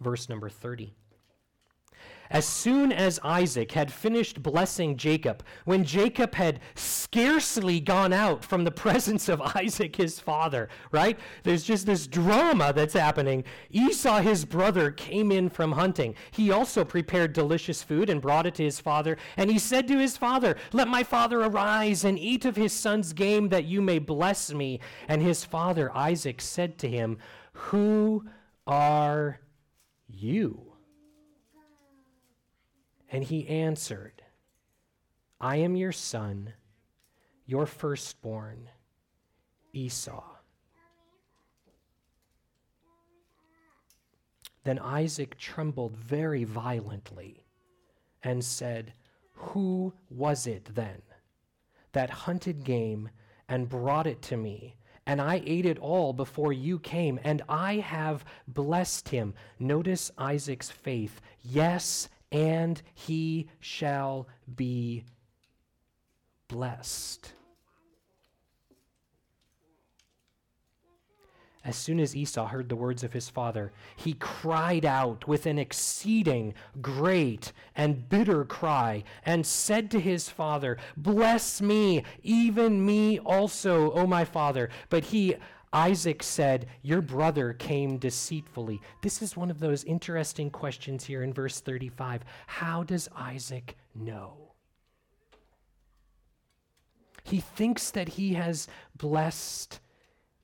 Verse 0.00 0.28
number 0.28 0.48
30. 0.48 0.94
As 2.30 2.46
soon 2.46 2.90
as 2.90 3.20
Isaac 3.22 3.72
had 3.72 3.92
finished 3.92 4.42
blessing 4.42 4.96
Jacob, 4.96 5.42
when 5.64 5.84
Jacob 5.84 6.34
had 6.34 6.60
scarcely 6.74 7.80
gone 7.80 8.12
out 8.12 8.44
from 8.44 8.64
the 8.64 8.70
presence 8.84 9.28
of 9.28 9.40
Isaac, 9.40 9.96
his 9.96 10.18
father, 10.18 10.68
right? 10.90 11.18
There's 11.42 11.64
just 11.64 11.86
this 11.86 12.06
drama 12.06 12.72
that's 12.74 12.94
happening. 12.94 13.44
Esau, 13.70 14.20
his 14.20 14.44
brother, 14.44 14.90
came 14.90 15.30
in 15.30 15.48
from 15.48 15.72
hunting. 15.72 16.14
He 16.30 16.50
also 16.50 16.84
prepared 16.84 17.32
delicious 17.32 17.82
food 17.82 18.10
and 18.10 18.20
brought 18.20 18.46
it 18.46 18.54
to 18.56 18.64
his 18.64 18.80
father. 18.80 19.16
And 19.36 19.50
he 19.50 19.58
said 19.58 19.86
to 19.88 19.98
his 19.98 20.16
father, 20.16 20.56
Let 20.72 20.88
my 20.88 21.02
father 21.02 21.40
arise 21.40 22.04
and 22.04 22.18
eat 22.18 22.44
of 22.44 22.56
his 22.56 22.72
son's 22.72 23.12
game 23.12 23.48
that 23.50 23.64
you 23.64 23.82
may 23.82 23.98
bless 23.98 24.52
me. 24.52 24.80
And 25.08 25.22
his 25.22 25.44
father, 25.44 25.94
Isaac, 25.94 26.40
said 26.40 26.78
to 26.78 26.88
him, 26.88 27.18
Who 27.52 28.24
are 28.66 29.40
you? 30.08 30.73
And 33.14 33.22
he 33.22 33.46
answered, 33.46 34.22
I 35.40 35.58
am 35.58 35.76
your 35.76 35.92
son, 35.92 36.52
your 37.46 37.64
firstborn, 37.64 38.68
Esau. 39.72 40.24
Then 44.64 44.80
Isaac 44.80 45.38
trembled 45.38 45.96
very 45.96 46.42
violently 46.42 47.44
and 48.24 48.44
said, 48.44 48.94
Who 49.34 49.92
was 50.10 50.48
it 50.48 50.70
then 50.74 51.00
that 51.92 52.10
hunted 52.10 52.64
game 52.64 53.10
and 53.48 53.68
brought 53.68 54.08
it 54.08 54.22
to 54.22 54.36
me? 54.36 54.74
And 55.06 55.20
I 55.20 55.40
ate 55.46 55.66
it 55.66 55.78
all 55.78 56.12
before 56.12 56.52
you 56.52 56.80
came, 56.80 57.20
and 57.22 57.42
I 57.48 57.74
have 57.74 58.24
blessed 58.48 59.10
him. 59.10 59.34
Notice 59.60 60.10
Isaac's 60.18 60.70
faith. 60.70 61.20
Yes, 61.42 62.08
and 62.34 62.82
he 62.94 63.46
shall 63.60 64.26
be 64.56 65.04
blessed. 66.48 67.32
As 71.64 71.76
soon 71.76 72.00
as 72.00 72.14
Esau 72.14 72.48
heard 72.48 72.68
the 72.68 72.76
words 72.76 73.04
of 73.04 73.12
his 73.12 73.30
father, 73.30 73.72
he 73.96 74.14
cried 74.14 74.84
out 74.84 75.28
with 75.28 75.46
an 75.46 75.58
exceeding 75.58 76.54
great 76.82 77.52
and 77.76 78.08
bitter 78.08 78.44
cry, 78.44 79.04
and 79.24 79.46
said 79.46 79.90
to 79.92 80.00
his 80.00 80.28
father, 80.28 80.76
Bless 80.96 81.62
me, 81.62 82.02
even 82.22 82.84
me 82.84 83.20
also, 83.20 83.92
O 83.92 84.06
my 84.06 84.24
father. 84.24 84.68
But 84.90 85.04
he 85.04 85.36
Isaac 85.74 86.22
said, 86.22 86.66
Your 86.82 87.02
brother 87.02 87.52
came 87.52 87.98
deceitfully. 87.98 88.80
This 89.02 89.20
is 89.20 89.36
one 89.36 89.50
of 89.50 89.58
those 89.58 89.82
interesting 89.82 90.48
questions 90.48 91.04
here 91.04 91.24
in 91.24 91.34
verse 91.34 91.60
35. 91.60 92.22
How 92.46 92.84
does 92.84 93.08
Isaac 93.16 93.76
know? 93.92 94.52
He 97.24 97.40
thinks 97.40 97.90
that 97.90 98.10
he 98.10 98.34
has 98.34 98.68
blessed 98.96 99.80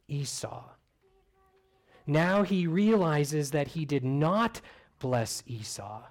Esau. 0.09 0.65
Now 2.09 2.43
he 2.43 2.67
realizes 2.67 3.53
that 3.53 3.69
he 3.69 3.85
did 3.85 4.05
not 4.05 4.61
bless 4.99 5.45
Esau. 5.47 6.03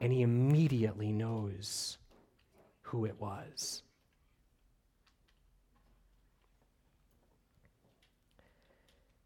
And 0.00 0.10
he 0.10 0.22
immediately 0.22 1.12
knows 1.12 1.98
who 2.80 3.04
it 3.04 3.20
was. 3.20 3.82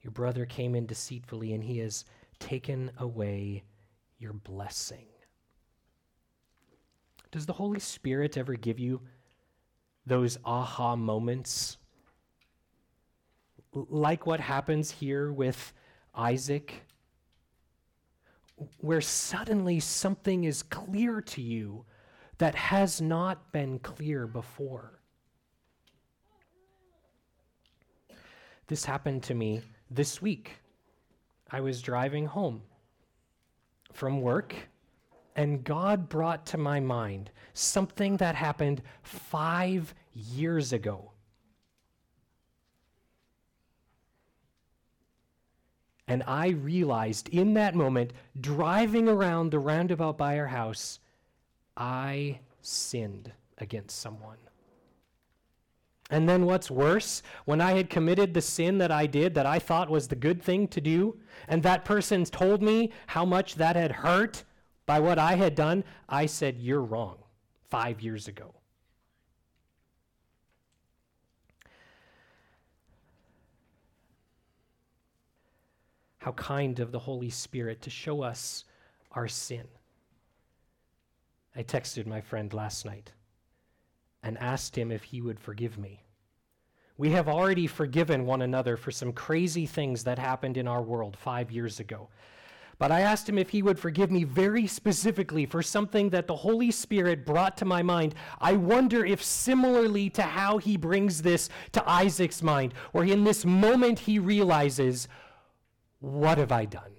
Your 0.07 0.13
brother 0.13 0.47
came 0.47 0.77
in 0.77 0.87
deceitfully, 0.87 1.53
and 1.53 1.65
he 1.65 1.79
has 1.79 2.05
taken 2.39 2.93
away 2.99 3.65
your 4.21 4.35
blessing. 4.35 5.09
Does 7.33 7.45
the 7.45 7.53
Holy 7.53 7.81
Spirit 7.81 8.37
ever 8.37 8.55
give 8.55 8.79
you 8.79 9.01
those 10.07 10.39
aha 10.45 10.95
moments? 10.95 11.79
Like 13.73 14.29
what 14.29 14.39
happens 14.39 14.93
here 14.93 15.33
with 15.33 15.73
Isaac, 16.15 16.85
where 18.79 19.01
suddenly 19.01 19.81
something 19.81 20.45
is 20.45 20.63
clear 20.63 21.21
to 21.21 21.43
you 21.43 21.85
that 22.39 22.55
has 22.55 23.01
not 23.01 23.51
been 23.51 23.81
clear 23.81 24.29
before. 24.29 25.01
This 28.69 28.85
happened 28.85 29.25
to 29.25 29.35
me 29.35 29.63
this 29.91 30.21
week, 30.21 30.53
I 31.51 31.61
was 31.61 31.81
driving 31.81 32.27
home 32.27 32.63
from 33.93 34.21
work, 34.21 34.55
and 35.37 35.65
God 35.65 36.09
brought 36.09 36.47
to 36.47 36.59
my 36.59 36.81
mind 36.81 37.31
something 37.55 38.17
that 38.19 38.35
happened 38.35 38.83
five 39.03 39.95
years 40.13 40.73
ago. 40.73 41.13
And 46.09 46.23
I 46.27 46.51
realized 46.51 47.29
in 47.31 47.55
that 47.55 47.75
moment, 47.75 48.13
driving 48.41 49.09
around 49.09 49.51
the 49.51 49.59
roundabout 49.59 50.17
by 50.17 50.39
our 50.39 50.47
house, 50.47 51.01
I 51.77 52.41
sinned 52.61 53.33
against 53.59 53.99
someone. 53.99 54.39
And 56.11 56.29
then 56.29 56.47
what's 56.47 56.71
worse, 56.71 57.23
when 57.47 57.61
I 57.61 57.73
had 57.73 57.91
committed 57.91 58.33
the 58.33 58.41
sin 58.41 58.79
that 58.79 58.93
I 58.93 59.07
did 59.07 59.35
that 59.35 59.47
I 59.47 59.59
thought 59.59 59.91
was 59.91 60.07
the 60.07 60.15
good 60.15 60.41
thing 60.41 60.69
to 60.69 60.81
do, 60.81 61.19
and 61.49 61.63
that 61.63 61.85
person 61.85 62.25
told 62.25 62.63
me 62.63 62.93
how 63.09 63.25
much 63.25 63.57
that 63.57 63.75
had 63.75 63.91
hurt 63.91 64.45
by 64.87 65.01
what 65.01 65.19
I 65.19 65.35
had 65.35 65.57
done, 65.57 65.83
I 66.09 66.27
said, 66.27 66.59
You're 66.59 66.83
wrong, 66.83 67.17
five 67.69 68.01
years 68.01 68.29
ago. 68.29 68.55
How 76.19 76.33
kind 76.33 76.79
of 76.79 76.93
the 76.93 76.99
Holy 77.01 77.31
Spirit 77.31 77.83
to 77.83 77.91
show 77.91 78.23
us 78.23 78.65
our 79.13 79.27
sin. 79.27 79.67
I 81.57 81.63
texted 81.63 82.07
my 82.07 82.21
friend 82.21 82.53
last 82.53 82.85
night 82.85 83.13
and 84.23 84.39
asked 84.39 84.77
him 84.77 84.91
if 84.91 85.05
he 85.05 85.21
would 85.21 85.39
forgive 85.39 85.79
me. 85.79 86.03
We 86.99 87.11
have 87.11 87.29
already 87.29 87.67
forgiven 87.67 88.25
one 88.25 88.43
another 88.43 88.77
for 88.77 88.91
some 88.91 89.13
crazy 89.13 89.67
things 89.67 90.05
that 90.05 90.19
happened 90.19 90.57
in 90.57 90.67
our 90.67 90.83
world 90.83 91.17
five 91.17 91.51
years 91.51 91.79
ago. 91.79 92.09
But 92.79 92.93
I 92.93 93.01
asked 93.01 93.29
him 93.29 93.39
if 93.39 93.51
he 93.51 93.63
would 93.63 93.79
forgive 93.79 94.11
me 94.11 94.25
very 94.25 94.67
specifically 94.67 95.47
for 95.47 95.63
something 95.63 96.11
that 96.11 96.27
the 96.27 96.37
Holy 96.37 96.71
Spirit 96.71 97.25
brought 97.25 97.57
to 97.59 97.65
my 97.65 97.83
mind. 97.83 98.15
I 98.39 98.53
wonder 98.53 99.05
if, 99.05 99.23
similarly 99.23 100.11
to 100.11 100.23
how 100.23 100.59
he 100.59 100.77
brings 100.77 101.23
this 101.23 101.49
to 101.73 101.89
Isaac's 101.89 102.43
mind, 102.43 102.75
where 102.93 103.05
in 103.05 103.25
this 103.25 103.47
moment 103.47 104.01
he 104.01 104.19
realizes, 104.19 105.09
What 106.01 106.37
have 106.37 106.53
I 106.53 106.67
done? 106.67 106.93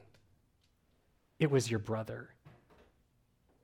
It 1.39 1.51
was 1.51 1.69
your 1.69 1.79
brother. 1.79 2.29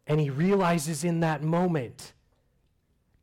And 0.06 0.20
he 0.20 0.30
realizes 0.30 1.04
in 1.04 1.22
that 1.22 1.42
moment, 1.42 2.14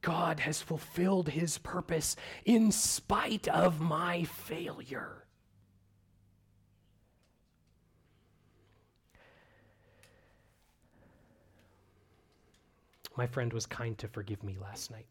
God 0.03 0.41
has 0.41 0.63
fulfilled 0.63 1.29
his 1.29 1.59
purpose 1.59 2.17
in 2.45 2.73
spite 2.73 3.49
of 3.49 3.81
my 3.81 4.25
failure. 4.25 5.25
My 13.17 13.27
friend 13.27 13.53
was 13.53 13.67
kind 13.67 13.99
to 13.99 14.09
forgive 14.09 14.43
me 14.43 14.57
last 14.61 14.91
night. 14.91 15.07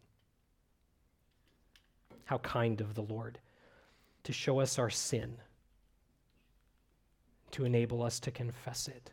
How 2.25 2.39
kind 2.39 2.81
of 2.81 2.95
the 2.95 3.03
Lord 3.03 3.39
to 4.23 4.33
show 4.33 4.59
us 4.59 4.79
our 4.79 4.89
sin, 4.89 5.37
to 7.51 7.65
enable 7.65 8.01
us 8.01 8.19
to 8.21 8.31
confess 8.31 8.87
it. 8.87 9.11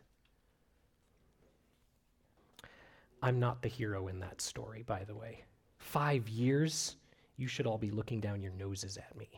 I'm 3.21 3.39
not 3.39 3.61
the 3.61 3.67
hero 3.67 4.07
in 4.07 4.19
that 4.19 4.41
story, 4.41 4.83
by 4.83 5.03
the 5.03 5.15
way. 5.15 5.43
Five 5.87 6.27
years, 6.27 6.97
you 7.37 7.47
should 7.47 7.65
all 7.65 7.77
be 7.77 7.91
looking 7.91 8.19
down 8.19 8.41
your 8.41 8.51
noses 8.51 8.97
at 8.97 9.17
me. 9.17 9.29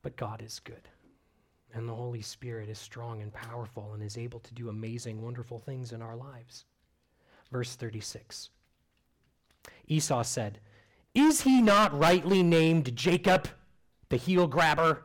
But 0.00 0.16
God 0.16 0.40
is 0.40 0.58
good. 0.64 0.88
And 1.74 1.86
the 1.86 1.94
Holy 1.94 2.22
Spirit 2.22 2.70
is 2.70 2.78
strong 2.78 3.20
and 3.20 3.30
powerful 3.30 3.92
and 3.92 4.02
is 4.02 4.16
able 4.16 4.40
to 4.40 4.54
do 4.54 4.70
amazing, 4.70 5.20
wonderful 5.20 5.58
things 5.58 5.92
in 5.92 6.00
our 6.00 6.16
lives. 6.16 6.64
Verse 7.50 7.74
36 7.74 8.48
Esau 9.86 10.22
said, 10.22 10.60
Is 11.14 11.42
he 11.42 11.60
not 11.60 11.96
rightly 11.96 12.42
named 12.42 12.96
Jacob, 12.96 13.48
the 14.08 14.16
heel 14.16 14.46
grabber? 14.46 15.02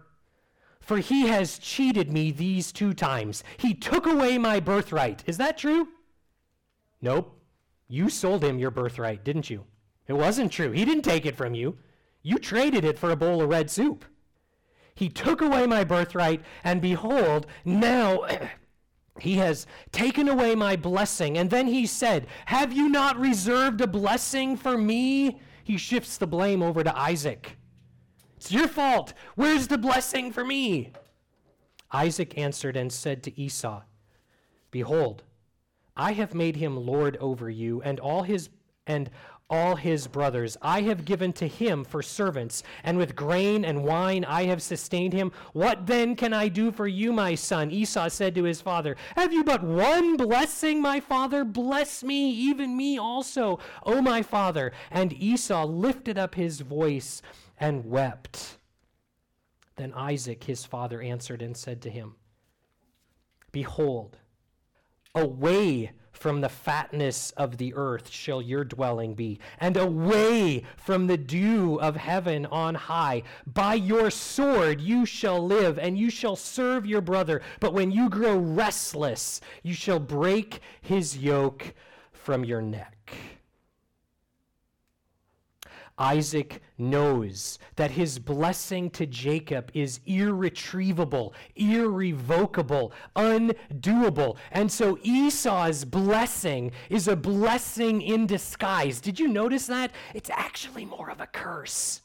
For 0.79 0.99
he 0.99 1.27
has 1.27 1.59
cheated 1.59 2.13
me 2.13 2.31
these 2.31 2.71
two 2.71 2.93
times. 2.93 3.43
He 3.57 3.73
took 3.73 4.05
away 4.05 4.37
my 4.37 4.61
birthright. 4.61 5.21
Is 5.27 5.35
that 5.35 5.57
true? 5.57 5.89
Nope. 7.01 7.37
You 7.89 8.09
sold 8.09 8.41
him 8.41 8.57
your 8.57 8.71
birthright, 8.71 9.25
didn't 9.25 9.49
you? 9.49 9.65
It 10.07 10.13
wasn't 10.13 10.51
true. 10.51 10.71
He 10.71 10.85
didn't 10.85 11.03
take 11.03 11.25
it 11.25 11.35
from 11.35 11.53
you. 11.53 11.77
You 12.23 12.37
traded 12.37 12.83
it 12.85 12.99
for 12.99 13.11
a 13.11 13.15
bowl 13.15 13.41
of 13.41 13.49
red 13.49 13.69
soup. 13.69 14.05
He 14.95 15.09
took 15.09 15.41
away 15.41 15.67
my 15.67 15.83
birthright, 15.83 16.41
and 16.63 16.81
behold, 16.81 17.45
now 17.63 18.25
He 19.19 19.35
has 19.35 19.65
taken 19.91 20.27
away 20.27 20.55
my 20.55 20.75
blessing. 20.75 21.37
And 21.37 21.49
then 21.49 21.67
he 21.67 21.85
said, 21.85 22.27
Have 22.45 22.73
you 22.73 22.89
not 22.89 23.17
reserved 23.17 23.81
a 23.81 23.87
blessing 23.87 24.57
for 24.57 24.77
me? 24.77 25.39
He 25.63 25.77
shifts 25.77 26.17
the 26.17 26.27
blame 26.27 26.61
over 26.61 26.83
to 26.83 26.97
Isaac. 26.97 27.57
It's 28.37 28.51
your 28.51 28.67
fault. 28.67 29.13
Where's 29.35 29.67
the 29.67 29.77
blessing 29.77 30.31
for 30.31 30.45
me? 30.45 30.93
Isaac 31.91 32.37
answered 32.37 32.75
and 32.77 32.91
said 32.91 33.23
to 33.23 33.39
Esau, 33.39 33.81
Behold, 34.71 35.23
I 35.95 36.11
have 36.13 36.35
made 36.35 36.57
him 36.57 36.85
lord 36.85 37.17
over 37.17 37.49
you, 37.49 37.81
and 37.81 37.99
all 37.99 38.23
his 38.23 38.49
and 38.85 39.09
all 39.49 39.75
his 39.75 40.07
brothers. 40.07 40.57
I 40.61 40.81
have 40.81 41.05
given 41.05 41.33
to 41.33 41.47
him 41.47 41.83
for 41.83 42.01
servants, 42.01 42.63
and 42.83 42.97
with 42.97 43.15
grain 43.15 43.63
and 43.63 43.83
wine 43.83 44.25
I 44.25 44.45
have 44.45 44.61
sustained 44.61 45.13
him. 45.13 45.31
What 45.53 45.87
then 45.87 46.15
can 46.15 46.33
I 46.33 46.47
do 46.47 46.71
for 46.71 46.87
you, 46.87 47.13
my 47.13 47.35
son? 47.35 47.71
Esau 47.71 48.09
said 48.09 48.35
to 48.35 48.43
his 48.43 48.61
father, 48.61 48.95
Have 49.15 49.33
you 49.33 49.43
but 49.43 49.63
one 49.63 50.17
blessing, 50.17 50.81
my 50.81 50.99
father? 50.99 51.43
Bless 51.43 52.03
me, 52.03 52.29
even 52.31 52.75
me 52.75 52.97
also, 52.97 53.59
O 53.83 54.01
my 54.01 54.21
father. 54.21 54.71
And 54.91 55.13
Esau 55.13 55.65
lifted 55.65 56.17
up 56.17 56.35
his 56.35 56.61
voice 56.61 57.21
and 57.59 57.85
wept. 57.85 58.57
Then 59.77 59.93
Isaac, 59.93 60.43
his 60.43 60.65
father, 60.65 61.01
answered 61.01 61.41
and 61.41 61.55
said 61.55 61.81
to 61.83 61.89
him, 61.89 62.15
Behold, 63.51 64.17
away 65.15 65.91
from 66.17 66.41
the 66.41 66.49
fatness 66.49 67.31
of 67.31 67.57
the 67.57 67.73
earth 67.75 68.09
shall 68.09 68.41
your 68.41 68.63
dwelling 68.63 69.13
be, 69.13 69.39
and 69.59 69.77
away 69.77 70.63
from 70.75 71.07
the 71.07 71.17
dew 71.17 71.79
of 71.79 71.95
heaven 71.95 72.45
on 72.47 72.75
high. 72.75 73.23
By 73.45 73.75
your 73.75 74.09
sword 74.09 74.81
you 74.81 75.05
shall 75.05 75.45
live, 75.45 75.77
and 75.79 75.97
you 75.97 76.09
shall 76.09 76.35
serve 76.35 76.85
your 76.85 77.01
brother. 77.01 77.41
But 77.59 77.73
when 77.73 77.91
you 77.91 78.09
grow 78.09 78.37
restless, 78.37 79.39
you 79.63 79.73
shall 79.73 79.99
break 79.99 80.59
his 80.81 81.17
yoke 81.17 81.73
from 82.11 82.43
your 82.43 82.61
neck. 82.61 82.96
Isaac 85.97 86.61
knows 86.77 87.57
that 87.75 87.91
his 87.91 88.19
blessing 88.19 88.89
to 88.91 89.05
Jacob 89.05 89.71
is 89.73 89.99
irretrievable, 90.05 91.33
irrevocable, 91.55 92.93
undoable. 93.15 94.37
And 94.51 94.71
so 94.71 94.99
Esau's 95.01 95.85
blessing 95.85 96.71
is 96.89 97.07
a 97.07 97.15
blessing 97.15 98.01
in 98.01 98.27
disguise. 98.27 99.01
Did 99.01 99.19
you 99.19 99.27
notice 99.27 99.67
that? 99.67 99.91
It's 100.13 100.29
actually 100.29 100.85
more 100.85 101.09
of 101.09 101.19
a 101.19 101.27
curse. 101.27 102.01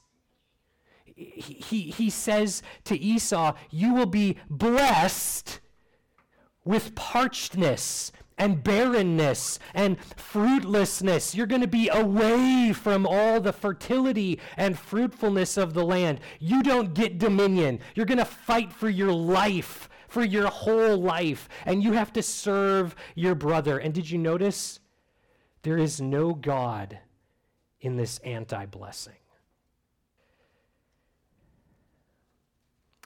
He, 1.04 1.54
he, 1.54 1.80
he 1.90 2.08
says 2.08 2.62
to 2.84 2.98
Esau, 2.98 3.54
You 3.70 3.92
will 3.92 4.06
be 4.06 4.38
blessed 4.48 5.60
with 6.64 6.94
parchedness 6.94 8.12
and 8.42 8.64
barrenness 8.64 9.60
and 9.72 9.96
fruitlessness. 10.16 11.32
You're 11.32 11.46
going 11.46 11.60
to 11.60 11.68
be 11.68 11.88
away 11.88 12.72
from 12.72 13.06
all 13.06 13.40
the 13.40 13.52
fertility 13.52 14.40
and 14.56 14.76
fruitfulness 14.76 15.56
of 15.56 15.74
the 15.74 15.84
land. 15.84 16.18
You 16.40 16.60
don't 16.64 16.92
get 16.92 17.18
dominion. 17.18 17.78
You're 17.94 18.04
going 18.04 18.18
to 18.18 18.24
fight 18.24 18.72
for 18.72 18.90
your 18.90 19.12
life, 19.12 19.88
for 20.08 20.24
your 20.24 20.48
whole 20.48 20.96
life, 20.96 21.48
and 21.66 21.84
you 21.84 21.92
have 21.92 22.12
to 22.14 22.22
serve 22.22 22.96
your 23.14 23.36
brother. 23.36 23.78
And 23.78 23.94
did 23.94 24.10
you 24.10 24.18
notice? 24.18 24.80
There 25.62 25.78
is 25.78 26.00
no 26.00 26.34
God 26.34 26.98
in 27.80 27.96
this 27.96 28.18
anti 28.24 28.66
blessing. 28.66 29.14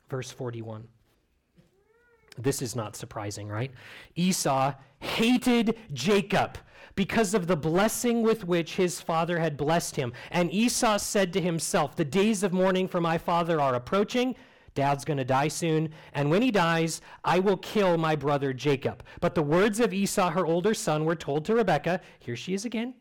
Verse 0.08 0.30
41. 0.30 0.88
This 2.38 2.62
is 2.62 2.76
not 2.76 2.96
surprising, 2.96 3.48
right? 3.48 3.70
Esau 4.14 4.74
hated 5.00 5.78
Jacob 5.92 6.58
because 6.94 7.34
of 7.34 7.46
the 7.46 7.56
blessing 7.56 8.22
with 8.22 8.44
which 8.44 8.76
his 8.76 9.00
father 9.00 9.38
had 9.38 9.56
blessed 9.56 9.96
him. 9.96 10.12
And 10.30 10.52
Esau 10.52 10.96
said 10.98 11.32
to 11.34 11.40
himself, 11.40 11.96
The 11.96 12.04
days 12.04 12.42
of 12.42 12.52
mourning 12.52 12.88
for 12.88 13.00
my 13.00 13.18
father 13.18 13.60
are 13.60 13.74
approaching. 13.74 14.34
Dad's 14.74 15.04
going 15.04 15.16
to 15.16 15.24
die 15.24 15.48
soon. 15.48 15.90
And 16.12 16.30
when 16.30 16.42
he 16.42 16.50
dies, 16.50 17.00
I 17.24 17.38
will 17.38 17.56
kill 17.56 17.96
my 17.96 18.14
brother 18.16 18.52
Jacob. 18.52 19.02
But 19.20 19.34
the 19.34 19.42
words 19.42 19.80
of 19.80 19.92
Esau, 19.92 20.30
her 20.30 20.46
older 20.46 20.74
son, 20.74 21.04
were 21.04 21.16
told 21.16 21.44
to 21.46 21.54
Rebekah. 21.54 22.00
Here 22.18 22.36
she 22.36 22.54
is 22.54 22.64
again 22.64 22.94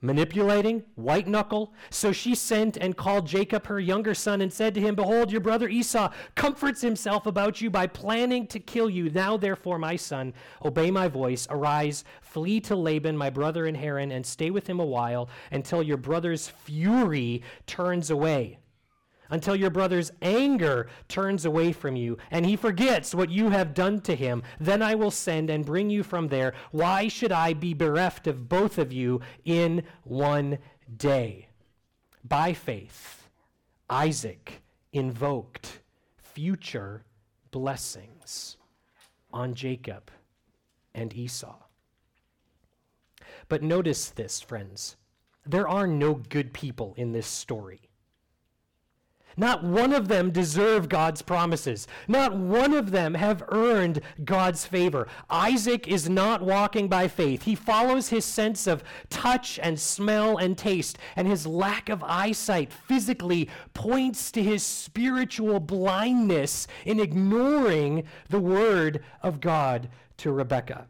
manipulating, 0.00 0.84
white 0.94 1.26
knuckle. 1.26 1.72
So 1.90 2.12
she 2.12 2.34
sent 2.34 2.76
and 2.76 2.96
called 2.96 3.26
Jacob, 3.26 3.66
her 3.66 3.80
younger 3.80 4.14
son, 4.14 4.40
and 4.40 4.52
said 4.52 4.74
to 4.74 4.80
him, 4.80 4.94
Behold, 4.94 5.32
your 5.32 5.40
brother 5.40 5.68
Esau 5.68 6.12
comforts 6.34 6.80
himself 6.82 7.26
about 7.26 7.60
you 7.60 7.70
by 7.70 7.86
planning 7.86 8.46
to 8.48 8.60
kill 8.60 8.90
you. 8.90 9.10
Now, 9.10 9.36
therefore, 9.36 9.78
my 9.78 9.96
son, 9.96 10.34
obey 10.64 10.90
my 10.90 11.08
voice. 11.08 11.46
Arise, 11.50 12.04
flee 12.20 12.60
to 12.60 12.76
Laban, 12.76 13.16
my 13.16 13.30
brother 13.30 13.66
in 13.66 13.74
Haran, 13.74 14.12
and 14.12 14.24
stay 14.24 14.50
with 14.50 14.66
him 14.66 14.80
a 14.80 14.84
while 14.84 15.28
until 15.50 15.82
your 15.82 15.96
brother's 15.96 16.48
fury 16.48 17.42
turns 17.66 18.10
away 18.10 18.58
until 19.30 19.56
your 19.56 19.70
brother's 19.70 20.12
anger 20.22 20.88
turns 21.08 21.44
away 21.44 21.72
from 21.72 21.96
you 21.96 22.18
and 22.30 22.46
he 22.46 22.56
forgets 22.56 23.14
what 23.14 23.30
you 23.30 23.50
have 23.50 23.74
done 23.74 24.00
to 24.02 24.14
him. 24.14 24.42
Then 24.60 24.82
I 24.82 24.94
will 24.94 25.10
send 25.10 25.50
and 25.50 25.64
bring 25.64 25.90
you 25.90 26.02
from 26.02 26.28
there. 26.28 26.54
Why 26.70 27.08
should 27.08 27.32
I 27.32 27.52
be 27.52 27.74
bereft 27.74 28.26
of 28.26 28.48
both 28.48 28.78
of 28.78 28.92
you 28.92 29.20
in 29.44 29.82
one 30.04 30.58
day? 30.96 31.48
By 32.24 32.52
faith, 32.52 33.28
Isaac 33.88 34.62
invoked 34.92 35.80
future 36.16 37.04
blessings 37.50 38.56
on 39.32 39.54
Jacob 39.54 40.10
and 40.94 41.14
Esau. 41.14 41.56
But 43.48 43.62
notice 43.62 44.10
this, 44.10 44.40
friends. 44.40 44.96
There 45.44 45.68
are 45.68 45.86
no 45.86 46.14
good 46.14 46.52
people 46.52 46.94
in 46.96 47.12
this 47.12 47.26
story. 47.26 47.85
Not 49.36 49.62
one 49.62 49.92
of 49.92 50.08
them 50.08 50.30
deserve 50.30 50.88
God's 50.88 51.20
promises. 51.20 51.86
Not 52.08 52.34
one 52.34 52.72
of 52.72 52.90
them 52.90 53.14
have 53.14 53.44
earned 53.48 54.00
God's 54.24 54.64
favor. 54.64 55.08
Isaac 55.28 55.86
is 55.86 56.08
not 56.08 56.42
walking 56.42 56.88
by 56.88 57.08
faith. 57.08 57.42
He 57.42 57.54
follows 57.54 58.08
his 58.08 58.24
sense 58.24 58.66
of 58.66 58.82
touch 59.10 59.58
and 59.62 59.78
smell 59.78 60.38
and 60.38 60.56
taste, 60.56 60.98
and 61.16 61.28
his 61.28 61.46
lack 61.46 61.88
of 61.88 62.02
eyesight 62.02 62.72
physically 62.72 63.50
points 63.74 64.30
to 64.32 64.42
his 64.42 64.62
spiritual 64.62 65.60
blindness 65.60 66.66
in 66.86 66.98
ignoring 66.98 68.04
the 68.30 68.40
word 68.40 69.04
of 69.22 69.40
God 69.40 69.88
to 70.18 70.32
Rebekah. 70.32 70.86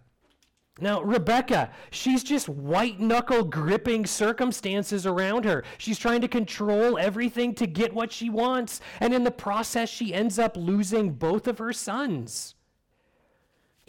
Now, 0.78 1.00
Rebekah, 1.00 1.70
she's 1.90 2.22
just 2.22 2.50
white 2.50 3.00
knuckle 3.00 3.44
gripping 3.44 4.04
circumstances 4.04 5.06
around 5.06 5.46
her. 5.46 5.64
She's 5.78 5.98
trying 5.98 6.20
to 6.20 6.28
control 6.28 6.98
everything 6.98 7.54
to 7.54 7.66
get 7.66 7.94
what 7.94 8.12
she 8.12 8.28
wants. 8.28 8.82
And 9.00 9.14
in 9.14 9.24
the 9.24 9.30
process, 9.30 9.88
she 9.88 10.12
ends 10.12 10.38
up 10.38 10.54
losing 10.54 11.14
both 11.14 11.48
of 11.48 11.56
her 11.58 11.72
sons. 11.72 12.55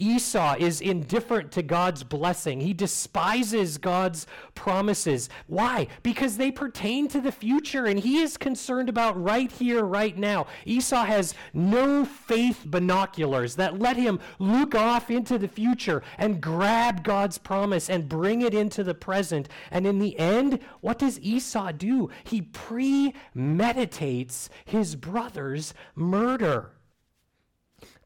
Esau 0.00 0.54
is 0.60 0.80
indifferent 0.80 1.50
to 1.50 1.60
God's 1.60 2.04
blessing. 2.04 2.60
He 2.60 2.72
despises 2.72 3.78
God's 3.78 4.28
promises. 4.54 5.28
Why? 5.48 5.88
Because 6.04 6.36
they 6.36 6.52
pertain 6.52 7.08
to 7.08 7.20
the 7.20 7.32
future, 7.32 7.84
and 7.84 7.98
he 7.98 8.18
is 8.18 8.36
concerned 8.36 8.88
about 8.88 9.20
right 9.20 9.50
here, 9.50 9.84
right 9.84 10.16
now. 10.16 10.46
Esau 10.64 11.04
has 11.04 11.34
no 11.52 12.04
faith 12.04 12.62
binoculars 12.64 13.56
that 13.56 13.80
let 13.80 13.96
him 13.96 14.20
look 14.38 14.76
off 14.76 15.10
into 15.10 15.36
the 15.36 15.48
future 15.48 16.04
and 16.16 16.40
grab 16.40 17.02
God's 17.02 17.38
promise 17.38 17.90
and 17.90 18.08
bring 18.08 18.42
it 18.42 18.54
into 18.54 18.84
the 18.84 18.94
present. 18.94 19.48
And 19.72 19.84
in 19.84 19.98
the 19.98 20.16
end, 20.16 20.60
what 20.80 21.00
does 21.00 21.18
Esau 21.18 21.72
do? 21.72 22.08
He 22.22 22.42
premeditates 22.42 24.48
his 24.64 24.94
brother's 24.94 25.74
murder. 25.96 26.70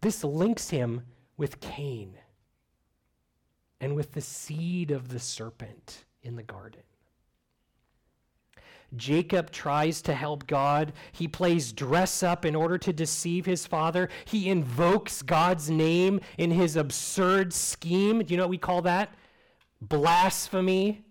This 0.00 0.24
links 0.24 0.70
him 0.70 1.02
with 1.36 1.60
Cain 1.60 2.14
and 3.80 3.94
with 3.96 4.12
the 4.12 4.20
seed 4.20 4.90
of 4.90 5.08
the 5.08 5.18
serpent 5.18 6.04
in 6.22 6.36
the 6.36 6.42
garden. 6.42 6.82
Jacob 8.96 9.50
tries 9.50 10.02
to 10.02 10.14
help 10.14 10.46
God. 10.46 10.92
He 11.12 11.26
plays 11.26 11.72
dress 11.72 12.22
up 12.22 12.44
in 12.44 12.54
order 12.54 12.76
to 12.78 12.92
deceive 12.92 13.46
his 13.46 13.66
father. 13.66 14.08
He 14.24 14.50
invokes 14.50 15.22
God's 15.22 15.70
name 15.70 16.20
in 16.36 16.50
his 16.50 16.76
absurd 16.76 17.52
scheme. 17.52 18.22
Do 18.22 18.32
you 18.32 18.36
know 18.36 18.44
what 18.44 18.50
we 18.50 18.58
call 18.58 18.82
that? 18.82 19.14
Blasphemy. 19.80 21.02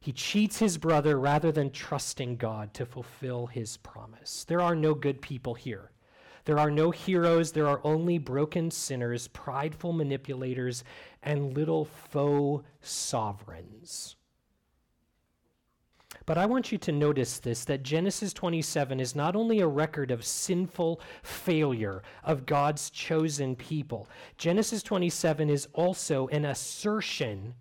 He 0.00 0.12
cheats 0.12 0.58
his 0.58 0.78
brother 0.78 1.18
rather 1.18 1.52
than 1.52 1.70
trusting 1.70 2.36
God 2.36 2.72
to 2.74 2.86
fulfill 2.86 3.46
his 3.46 3.76
promise. 3.78 4.44
There 4.44 4.60
are 4.60 4.74
no 4.74 4.94
good 4.94 5.20
people 5.20 5.54
here. 5.54 5.90
There 6.44 6.58
are 6.58 6.70
no 6.70 6.90
heroes, 6.90 7.52
there 7.52 7.68
are 7.68 7.80
only 7.84 8.18
broken 8.18 8.70
sinners, 8.70 9.28
prideful 9.28 9.92
manipulators, 9.92 10.84
and 11.22 11.54
little 11.54 11.84
faux 11.84 12.64
sovereigns. 12.80 14.16
But 16.26 16.38
I 16.38 16.46
want 16.46 16.70
you 16.70 16.78
to 16.78 16.92
notice 16.92 17.38
this 17.38 17.64
that 17.64 17.82
Genesis 17.82 18.32
27 18.32 19.00
is 19.00 19.16
not 19.16 19.34
only 19.34 19.60
a 19.60 19.66
record 19.66 20.10
of 20.10 20.24
sinful 20.24 21.00
failure 21.22 22.02
of 22.24 22.46
God's 22.46 22.90
chosen 22.90 23.56
people, 23.56 24.08
Genesis 24.36 24.82
27 24.82 25.50
is 25.50 25.68
also 25.72 26.28
an 26.28 26.44
assertion 26.44 27.54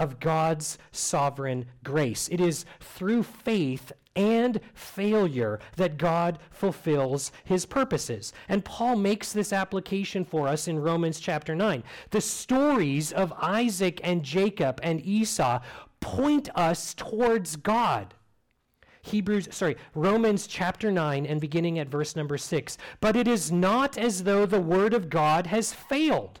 of 0.00 0.18
God's 0.18 0.78
sovereign 0.90 1.66
grace. 1.84 2.28
It 2.32 2.40
is 2.40 2.64
through 2.80 3.22
faith 3.22 3.92
and 4.16 4.58
failure 4.74 5.60
that 5.76 5.98
God 5.98 6.38
fulfills 6.50 7.30
his 7.44 7.64
purposes. 7.64 8.32
And 8.48 8.64
Paul 8.64 8.96
makes 8.96 9.32
this 9.32 9.52
application 9.52 10.24
for 10.24 10.48
us 10.48 10.66
in 10.66 10.80
Romans 10.80 11.20
chapter 11.20 11.54
9. 11.54 11.84
The 12.10 12.20
stories 12.20 13.12
of 13.12 13.32
Isaac 13.40 14.00
and 14.02 14.24
Jacob 14.24 14.80
and 14.82 15.04
Esau 15.06 15.60
point 16.00 16.48
us 16.56 16.94
towards 16.94 17.54
God. 17.56 18.14
Hebrews, 19.02 19.48
sorry, 19.50 19.76
Romans 19.94 20.46
chapter 20.46 20.90
9 20.90 21.24
and 21.24 21.40
beginning 21.40 21.78
at 21.78 21.88
verse 21.88 22.16
number 22.16 22.36
6. 22.36 22.78
But 23.00 23.16
it 23.16 23.28
is 23.28 23.52
not 23.52 23.96
as 23.96 24.24
though 24.24 24.44
the 24.44 24.60
word 24.60 24.92
of 24.92 25.08
God 25.08 25.46
has 25.46 25.72
failed. 25.72 26.40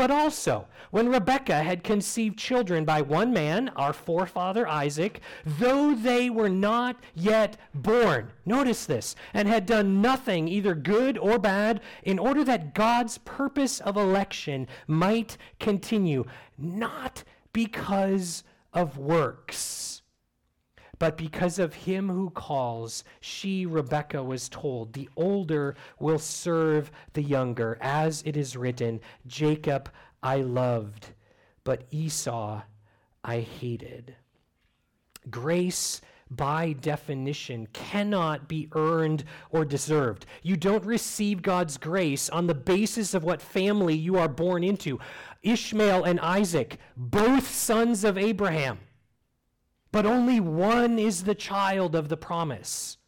but 0.00 0.10
also, 0.10 0.66
when 0.92 1.10
Rebekah 1.10 1.62
had 1.62 1.84
conceived 1.84 2.38
children 2.38 2.86
by 2.86 3.02
one 3.02 3.34
man, 3.34 3.68
our 3.76 3.92
forefather 3.92 4.66
Isaac, 4.66 5.20
though 5.44 5.94
they 5.94 6.30
were 6.30 6.48
not 6.48 6.96
yet 7.14 7.58
born, 7.74 8.30
notice 8.46 8.86
this, 8.86 9.14
and 9.34 9.46
had 9.46 9.66
done 9.66 10.00
nothing, 10.00 10.48
either 10.48 10.74
good 10.74 11.18
or 11.18 11.38
bad, 11.38 11.82
in 12.02 12.18
order 12.18 12.42
that 12.44 12.72
God's 12.72 13.18
purpose 13.18 13.78
of 13.80 13.98
election 13.98 14.68
might 14.86 15.36
continue, 15.58 16.24
not 16.56 17.22
because 17.52 18.42
of 18.72 18.96
works. 18.96 19.99
But 21.00 21.16
because 21.16 21.58
of 21.58 21.72
him 21.72 22.10
who 22.10 22.28
calls, 22.28 23.04
she, 23.20 23.64
Rebekah, 23.64 24.22
was 24.22 24.50
told, 24.50 24.92
the 24.92 25.08
older 25.16 25.74
will 25.98 26.18
serve 26.18 26.92
the 27.14 27.22
younger. 27.22 27.78
As 27.80 28.22
it 28.26 28.36
is 28.36 28.54
written, 28.54 29.00
Jacob 29.26 29.90
I 30.22 30.42
loved, 30.42 31.08
but 31.64 31.84
Esau 31.90 32.60
I 33.24 33.40
hated. 33.40 34.14
Grace, 35.30 36.02
by 36.30 36.74
definition, 36.74 37.66
cannot 37.72 38.46
be 38.46 38.68
earned 38.72 39.24
or 39.48 39.64
deserved. 39.64 40.26
You 40.42 40.58
don't 40.58 40.84
receive 40.84 41.40
God's 41.40 41.78
grace 41.78 42.28
on 42.28 42.46
the 42.46 42.54
basis 42.54 43.14
of 43.14 43.24
what 43.24 43.40
family 43.40 43.94
you 43.94 44.18
are 44.18 44.28
born 44.28 44.62
into. 44.62 44.98
Ishmael 45.42 46.04
and 46.04 46.20
Isaac, 46.20 46.76
both 46.94 47.48
sons 47.48 48.04
of 48.04 48.18
Abraham, 48.18 48.80
but 49.92 50.06
only 50.06 50.40
one 50.40 50.98
is 50.98 51.24
the 51.24 51.34
child 51.34 51.94
of 51.94 52.08
the 52.08 52.16
promise. 52.16 52.98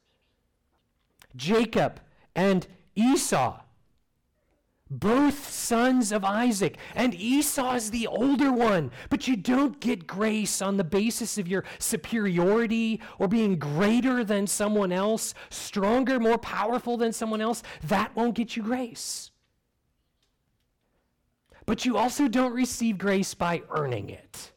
Jacob 1.37 2.01
and 2.35 2.67
Esau, 2.95 3.61
both 4.91 5.51
sons 5.51 6.13
of 6.13 6.25
Isaac, 6.25 6.77
and 6.95 7.15
Esau 7.15 7.75
is 7.75 7.91
the 7.91 8.07
older 8.07 8.53
one. 8.53 8.91
But 9.09 9.27
you 9.27 9.37
don't 9.37 9.81
get 9.81 10.07
grace 10.07 10.61
on 10.61 10.77
the 10.77 10.85
basis 10.85 11.39
of 11.39 11.49
your 11.49 11.65
superiority 11.79 13.01
or 13.19 13.29
being 13.29 13.59
greater 13.59 14.23
than 14.23 14.47
someone 14.47 14.93
else, 14.93 15.33
stronger, 15.49 16.21
more 16.21 16.37
powerful 16.39 16.99
than 16.99 17.13
someone 17.13 17.41
else. 17.41 17.63
That 17.85 18.15
won't 18.15 18.35
get 18.35 18.55
you 18.57 18.63
grace. 18.63 19.31
But 21.65 21.85
you 21.87 21.97
also 21.97 22.29
don't 22.29 22.53
receive 22.53 22.99
grace 22.99 23.33
by 23.35 23.63
earning 23.71 24.11
it. 24.11 24.52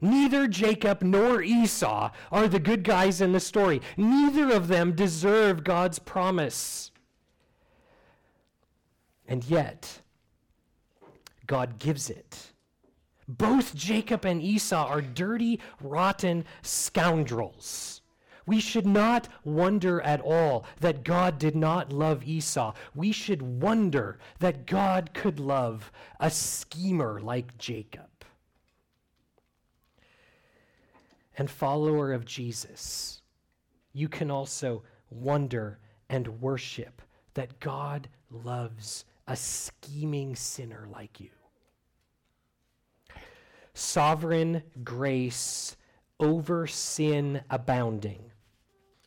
Neither 0.00 0.46
Jacob 0.46 1.02
nor 1.02 1.42
Esau 1.42 2.10
are 2.30 2.48
the 2.48 2.60
good 2.60 2.84
guys 2.84 3.20
in 3.20 3.32
the 3.32 3.40
story. 3.40 3.80
Neither 3.96 4.52
of 4.52 4.68
them 4.68 4.92
deserve 4.92 5.64
God's 5.64 5.98
promise. 5.98 6.92
And 9.26 9.44
yet, 9.44 10.00
God 11.46 11.78
gives 11.78 12.08
it. 12.10 12.52
Both 13.26 13.74
Jacob 13.74 14.24
and 14.24 14.40
Esau 14.40 14.86
are 14.86 15.02
dirty, 15.02 15.60
rotten 15.82 16.44
scoundrels. 16.62 18.00
We 18.46 18.60
should 18.60 18.86
not 18.86 19.28
wonder 19.44 20.00
at 20.00 20.22
all 20.22 20.64
that 20.80 21.04
God 21.04 21.38
did 21.38 21.54
not 21.54 21.92
love 21.92 22.24
Esau. 22.24 22.72
We 22.94 23.12
should 23.12 23.42
wonder 23.42 24.18
that 24.38 24.64
God 24.64 25.10
could 25.12 25.38
love 25.38 25.92
a 26.18 26.30
schemer 26.30 27.20
like 27.20 27.58
Jacob. 27.58 28.07
And 31.38 31.48
follower 31.48 32.12
of 32.12 32.26
Jesus, 32.26 33.22
you 33.92 34.08
can 34.08 34.30
also 34.30 34.82
wonder 35.08 35.78
and 36.10 36.40
worship 36.40 37.00
that 37.34 37.60
God 37.60 38.08
loves 38.30 39.04
a 39.26 39.36
scheming 39.36 40.34
sinner 40.34 40.88
like 40.92 41.20
you. 41.20 41.30
Sovereign 43.72 44.62
grace 44.82 45.76
over 46.18 46.66
sin 46.66 47.40
abounding. 47.48 48.32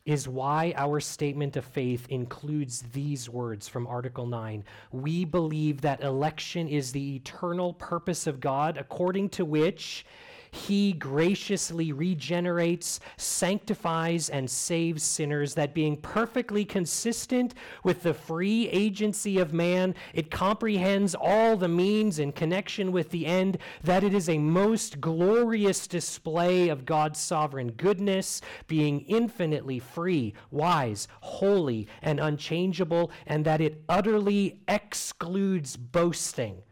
is 0.04 0.26
why 0.26 0.74
our 0.76 0.98
statement 0.98 1.56
of 1.56 1.64
faith 1.64 2.06
includes 2.08 2.82
these 2.92 3.28
words 3.28 3.68
from 3.68 3.86
Article 3.86 4.26
9. 4.26 4.64
We 4.90 5.24
believe 5.24 5.80
that 5.82 6.02
election 6.02 6.66
is 6.68 6.90
the 6.90 7.16
eternal 7.16 7.74
purpose 7.74 8.26
of 8.26 8.40
God, 8.40 8.76
according 8.76 9.28
to 9.30 9.44
which 9.44 10.04
he 10.52 10.92
graciously 10.92 11.92
regenerates, 11.92 13.00
sanctifies, 13.16 14.28
and 14.28 14.48
saves 14.48 15.02
sinners, 15.02 15.54
that 15.54 15.74
being 15.74 15.96
perfectly 15.96 16.64
consistent 16.64 17.54
with 17.82 18.02
the 18.02 18.12
free 18.12 18.68
agency 18.68 19.38
of 19.38 19.54
man, 19.54 19.94
it 20.12 20.30
comprehends 20.30 21.14
all 21.14 21.56
the 21.56 21.68
means 21.68 22.18
in 22.18 22.32
connection 22.32 22.92
with 22.92 23.10
the 23.10 23.26
end, 23.26 23.56
that 23.82 24.04
it 24.04 24.12
is 24.12 24.28
a 24.28 24.36
most 24.38 25.00
glorious 25.00 25.86
display 25.86 26.68
of 26.68 26.84
God's 26.84 27.18
sovereign 27.18 27.72
goodness, 27.72 28.42
being 28.66 29.00
infinitely 29.08 29.78
free, 29.78 30.34
wise, 30.50 31.08
holy, 31.22 31.88
and 32.02 32.20
unchangeable, 32.20 33.10
and 33.26 33.44
that 33.46 33.62
it 33.62 33.82
utterly 33.88 34.60
excludes 34.68 35.78
boasting 35.78 36.62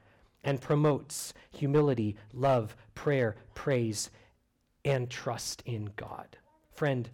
and 0.45 0.61
promotes 0.61 1.35
humility, 1.51 2.17
love, 2.33 2.77
prayer, 2.95 3.37
praise, 3.55 4.11
and 4.85 5.11
trust 5.11 5.63
in 5.67 5.91
God. 5.97 6.37
Friend, 6.73 7.09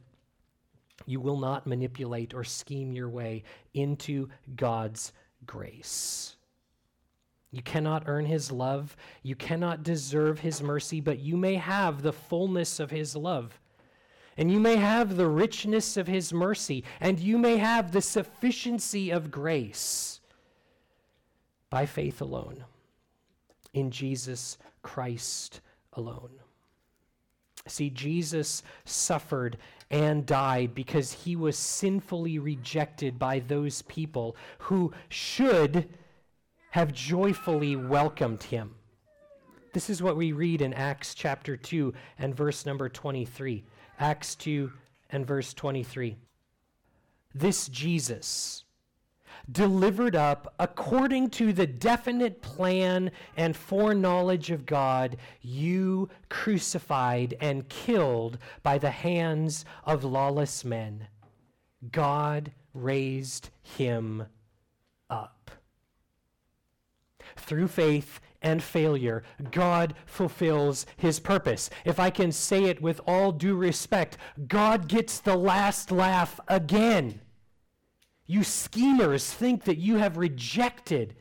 you 1.07 1.21
will 1.21 1.39
not 1.39 1.67
manipulate 1.67 2.35
or 2.35 2.45
scheme 2.45 2.93
your 2.93 3.09
way 3.09 3.43
into 3.75 4.29
God's 4.55 5.13
grace. 5.47 6.37
You 7.53 7.63
cannot 7.63 8.05
earn 8.07 8.27
his 8.27 8.51
love. 8.51 8.97
You 9.23 9.35
cannot 9.35 9.83
deserve 9.83 10.41
his 10.41 10.63
mercy, 10.63 11.01
but 11.01 11.21
you 11.21 11.37
may 11.37 11.55
have 11.55 12.03
the 12.03 12.13
fullness 12.13 12.81
of 12.81 12.91
his 12.91 13.17
love. 13.17 13.59
And 14.37 14.53
you 14.53 14.61
may 14.61 14.77
have 14.77 15.17
the 15.17 15.29
richness 15.29 15.97
of 15.97 16.07
his 16.07 16.33
mercy. 16.33 16.85
And 17.01 17.19
you 17.19 17.39
may 17.39 17.57
have 17.57 17.93
the 17.93 18.03
sufficiency 18.03 19.11
of 19.11 19.31
grace 19.31 20.21
by 21.71 21.87
faith 21.87 22.21
alone 22.21 22.65
in 23.77 23.91
Jesus 23.91 24.57
Christ 24.83 25.61
alone. 25.93 26.31
See, 27.69 27.91
Jesus 27.91 28.63
suffered 28.87 29.59
and 29.91 30.25
died 30.25 30.75
because 30.75 31.13
he 31.13 31.37
was 31.37 31.59
sinfully 31.59 32.39
rejected 32.39 33.19
by 33.19 33.41
those 33.41 33.83
people 33.83 34.35
who 34.59 34.93
should 35.11 35.89
have 36.71 36.93
joyfully 36.93 37.77
welcomed 37.77 38.45
him. 38.45 38.75
This 39.75 39.91
is 39.91 40.03
what 40.03 40.17
we 40.17 40.33
read 40.33 40.63
in 40.63 40.73
Acts 40.73 41.15
chapter 41.15 41.55
2 41.55 41.93
and 42.19 42.35
verse 42.35 42.65
number 42.65 42.89
23. 42.89 43.63
Acts 44.01 44.35
2 44.37 44.73
and 45.11 45.27
verse 45.27 45.53
23. 45.53 46.17
This 47.35 47.69
Jesus, 47.69 48.65
delivered 49.51 50.17
up 50.17 50.55
according 50.59 51.31
to 51.31 51.53
the 51.53 51.67
definite 51.67 52.43
plan 52.43 53.11
and 53.37 53.57
foreknowledge 53.57 54.51
of 54.51 54.67
God, 54.67 55.17
you 55.41 56.09
crucified 56.29 57.37
and 57.41 57.69
killed 57.69 58.39
by 58.63 58.79
the 58.79 58.91
hands 58.91 59.65
of 59.85 60.05
lawless 60.05 60.65
men. 60.65 61.09
God 61.93 62.53
raised 62.75 63.51
him 63.63 64.27
up. 65.09 65.51
Through 67.37 67.69
faith 67.69 68.21
and 68.43 68.63
failure, 68.63 69.23
God 69.51 69.95
fulfills 70.05 70.87
his 70.97 71.21
purpose. 71.21 71.71
If 71.85 71.99
I 71.99 72.11
can 72.11 72.33
say 72.33 72.65
it 72.65 72.83
with 72.83 73.01
all 73.07 73.33
due 73.33 73.57
respect, 73.57 74.19
God 74.47 74.89
gets 74.89 75.21
the 75.21 75.37
last 75.37 75.91
laugh 75.91 76.39
again. 76.49 77.21
You 78.27 78.43
schemers 78.43 79.33
think 79.33 79.65
that 79.65 79.79
you 79.79 79.97
have 79.97 80.17
rejected 80.17 81.15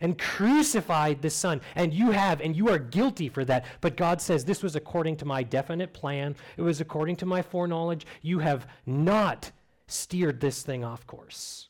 and 0.00 0.18
crucified 0.18 1.22
the 1.22 1.30
Son, 1.30 1.60
and 1.74 1.92
you 1.92 2.12
have, 2.12 2.40
and 2.40 2.54
you 2.54 2.68
are 2.68 2.78
guilty 2.78 3.28
for 3.28 3.44
that. 3.44 3.64
But 3.80 3.96
God 3.96 4.20
says, 4.20 4.44
This 4.44 4.62
was 4.62 4.76
according 4.76 5.16
to 5.16 5.24
my 5.24 5.42
definite 5.42 5.92
plan, 5.92 6.36
it 6.56 6.62
was 6.62 6.80
according 6.80 7.16
to 7.16 7.26
my 7.26 7.42
foreknowledge. 7.42 8.06
You 8.22 8.38
have 8.38 8.66
not 8.86 9.50
steered 9.86 10.40
this 10.40 10.62
thing 10.62 10.84
off 10.84 11.06
course. 11.06 11.68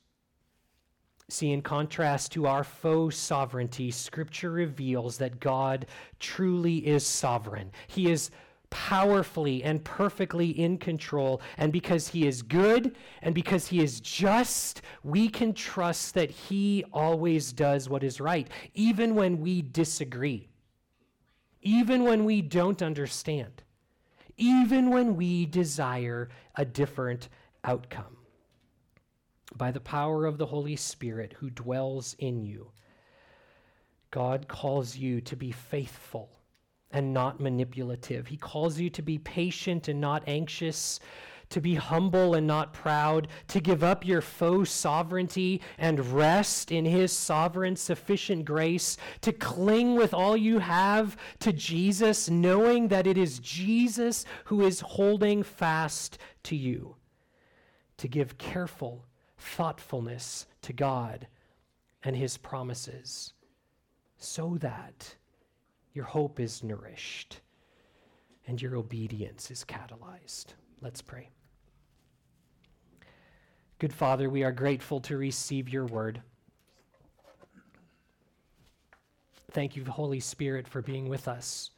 See, 1.30 1.52
in 1.52 1.60
contrast 1.60 2.32
to 2.32 2.46
our 2.46 2.64
faux 2.64 3.16
sovereignty, 3.16 3.90
Scripture 3.90 4.50
reveals 4.50 5.18
that 5.18 5.40
God 5.40 5.86
truly 6.18 6.86
is 6.86 7.06
sovereign. 7.06 7.70
He 7.86 8.10
is 8.10 8.30
powerfully 8.70 9.62
and 9.62 9.84
perfectly 9.84 10.50
in 10.50 10.78
control. 10.78 11.40
And 11.56 11.72
because 11.72 12.08
He 12.08 12.26
is 12.26 12.42
good 12.42 12.96
and 13.22 13.34
because 13.34 13.68
He 13.68 13.80
is 13.80 14.00
just, 14.00 14.82
we 15.02 15.28
can 15.28 15.52
trust 15.52 16.14
that 16.14 16.30
He 16.30 16.84
always 16.92 17.52
does 17.52 17.88
what 17.88 18.04
is 18.04 18.20
right, 18.20 18.48
even 18.74 19.14
when 19.14 19.40
we 19.40 19.62
disagree, 19.62 20.48
even 21.62 22.04
when 22.04 22.24
we 22.24 22.42
don't 22.42 22.82
understand, 22.82 23.62
even 24.36 24.90
when 24.90 25.16
we 25.16 25.46
desire 25.46 26.28
a 26.54 26.64
different 26.64 27.28
outcome. 27.64 28.16
By 29.54 29.70
the 29.70 29.80
power 29.80 30.26
of 30.26 30.36
the 30.36 30.46
Holy 30.46 30.76
Spirit 30.76 31.34
who 31.38 31.50
dwells 31.50 32.14
in 32.18 32.42
you, 32.42 32.70
God 34.10 34.46
calls 34.46 34.96
you 34.96 35.20
to 35.22 35.36
be 35.36 35.52
faithful 35.52 36.37
and 36.90 37.12
not 37.12 37.40
manipulative. 37.40 38.26
He 38.26 38.36
calls 38.36 38.80
you 38.80 38.90
to 38.90 39.02
be 39.02 39.18
patient 39.18 39.88
and 39.88 40.00
not 40.00 40.22
anxious, 40.26 41.00
to 41.50 41.60
be 41.60 41.74
humble 41.74 42.34
and 42.34 42.46
not 42.46 42.72
proud, 42.72 43.28
to 43.48 43.60
give 43.60 43.82
up 43.82 44.06
your 44.06 44.20
faux 44.20 44.70
sovereignty 44.70 45.60
and 45.78 46.12
rest 46.12 46.70
in 46.70 46.84
His 46.84 47.12
sovereign, 47.12 47.76
sufficient 47.76 48.44
grace, 48.44 48.96
to 49.22 49.32
cling 49.32 49.94
with 49.96 50.12
all 50.12 50.36
you 50.36 50.58
have 50.58 51.16
to 51.40 51.52
Jesus, 51.52 52.28
knowing 52.28 52.88
that 52.88 53.06
it 53.06 53.16
is 53.16 53.38
Jesus 53.38 54.24
who 54.44 54.62
is 54.62 54.80
holding 54.80 55.42
fast 55.42 56.18
to 56.44 56.56
you, 56.56 56.96
to 57.96 58.08
give 58.08 58.38
careful 58.38 59.06
thoughtfulness 59.38 60.46
to 60.62 60.72
God 60.72 61.28
and 62.02 62.16
His 62.16 62.36
promises, 62.36 63.32
so 64.18 64.56
that 64.60 65.16
your 65.92 66.04
hope 66.04 66.40
is 66.40 66.62
nourished, 66.62 67.40
and 68.46 68.60
your 68.60 68.76
obedience 68.76 69.50
is 69.50 69.64
catalyzed. 69.64 70.54
Let's 70.80 71.02
pray. 71.02 71.30
Good 73.78 73.92
Father, 73.92 74.28
we 74.28 74.42
are 74.42 74.52
grateful 74.52 75.00
to 75.00 75.16
receive 75.16 75.68
your 75.68 75.86
word. 75.86 76.20
Thank 79.52 79.76
you, 79.76 79.84
Holy 79.84 80.20
Spirit, 80.20 80.68
for 80.68 80.82
being 80.82 81.08
with 81.08 81.28
us. 81.28 81.70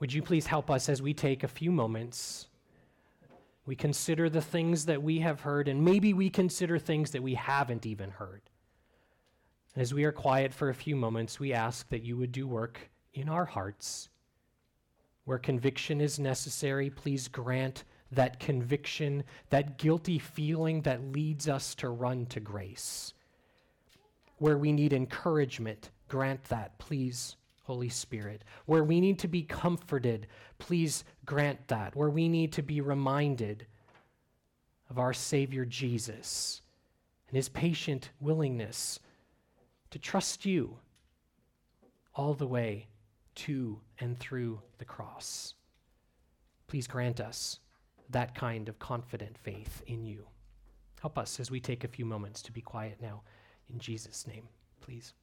Would 0.00 0.12
you 0.12 0.22
please 0.22 0.46
help 0.46 0.70
us 0.70 0.88
as 0.88 1.02
we 1.02 1.14
take 1.14 1.44
a 1.44 1.48
few 1.48 1.70
moments? 1.70 2.46
We 3.66 3.76
consider 3.76 4.28
the 4.28 4.40
things 4.40 4.86
that 4.86 5.02
we 5.02 5.20
have 5.20 5.40
heard, 5.40 5.68
and 5.68 5.84
maybe 5.84 6.12
we 6.12 6.30
consider 6.30 6.78
things 6.78 7.10
that 7.12 7.22
we 7.22 7.34
haven't 7.34 7.86
even 7.86 8.10
heard. 8.10 8.42
As 9.76 9.92
we 9.92 10.04
are 10.04 10.12
quiet 10.12 10.54
for 10.54 10.68
a 10.68 10.74
few 10.74 10.94
moments, 10.94 11.40
we 11.40 11.52
ask 11.52 11.88
that 11.88 12.04
you 12.04 12.16
would 12.16 12.30
do 12.30 12.46
work 12.46 12.78
in 13.12 13.28
our 13.28 13.44
hearts. 13.44 14.08
Where 15.24 15.38
conviction 15.38 16.00
is 16.00 16.20
necessary, 16.20 16.90
please 16.90 17.26
grant 17.26 17.82
that 18.12 18.38
conviction, 18.38 19.24
that 19.50 19.76
guilty 19.78 20.20
feeling 20.20 20.82
that 20.82 21.12
leads 21.12 21.48
us 21.48 21.74
to 21.76 21.88
run 21.88 22.26
to 22.26 22.38
grace. 22.38 23.14
Where 24.38 24.58
we 24.58 24.70
need 24.70 24.92
encouragement, 24.92 25.90
grant 26.06 26.44
that, 26.44 26.78
please, 26.78 27.34
Holy 27.64 27.88
Spirit. 27.88 28.44
Where 28.66 28.84
we 28.84 29.00
need 29.00 29.18
to 29.20 29.28
be 29.28 29.42
comforted, 29.42 30.28
please 30.58 31.02
grant 31.24 31.66
that. 31.66 31.96
Where 31.96 32.10
we 32.10 32.28
need 32.28 32.52
to 32.52 32.62
be 32.62 32.80
reminded 32.80 33.66
of 34.88 35.00
our 35.00 35.14
Savior 35.14 35.64
Jesus 35.64 36.60
and 37.26 37.36
his 37.36 37.48
patient 37.48 38.10
willingness 38.20 39.00
to 39.94 39.98
trust 40.00 40.44
you 40.44 40.76
all 42.16 42.34
the 42.34 42.48
way 42.48 42.88
to 43.36 43.78
and 44.00 44.18
through 44.18 44.60
the 44.78 44.84
cross. 44.84 45.54
Please 46.66 46.88
grant 46.88 47.20
us 47.20 47.60
that 48.10 48.34
kind 48.34 48.68
of 48.68 48.76
confident 48.80 49.38
faith 49.38 49.84
in 49.86 50.04
you. 50.04 50.26
Help 51.00 51.16
us 51.16 51.38
as 51.38 51.48
we 51.48 51.60
take 51.60 51.84
a 51.84 51.88
few 51.88 52.04
moments 52.04 52.42
to 52.42 52.50
be 52.50 52.60
quiet 52.60 52.98
now. 53.00 53.22
In 53.72 53.78
Jesus' 53.78 54.26
name, 54.26 54.48
please. 54.80 55.14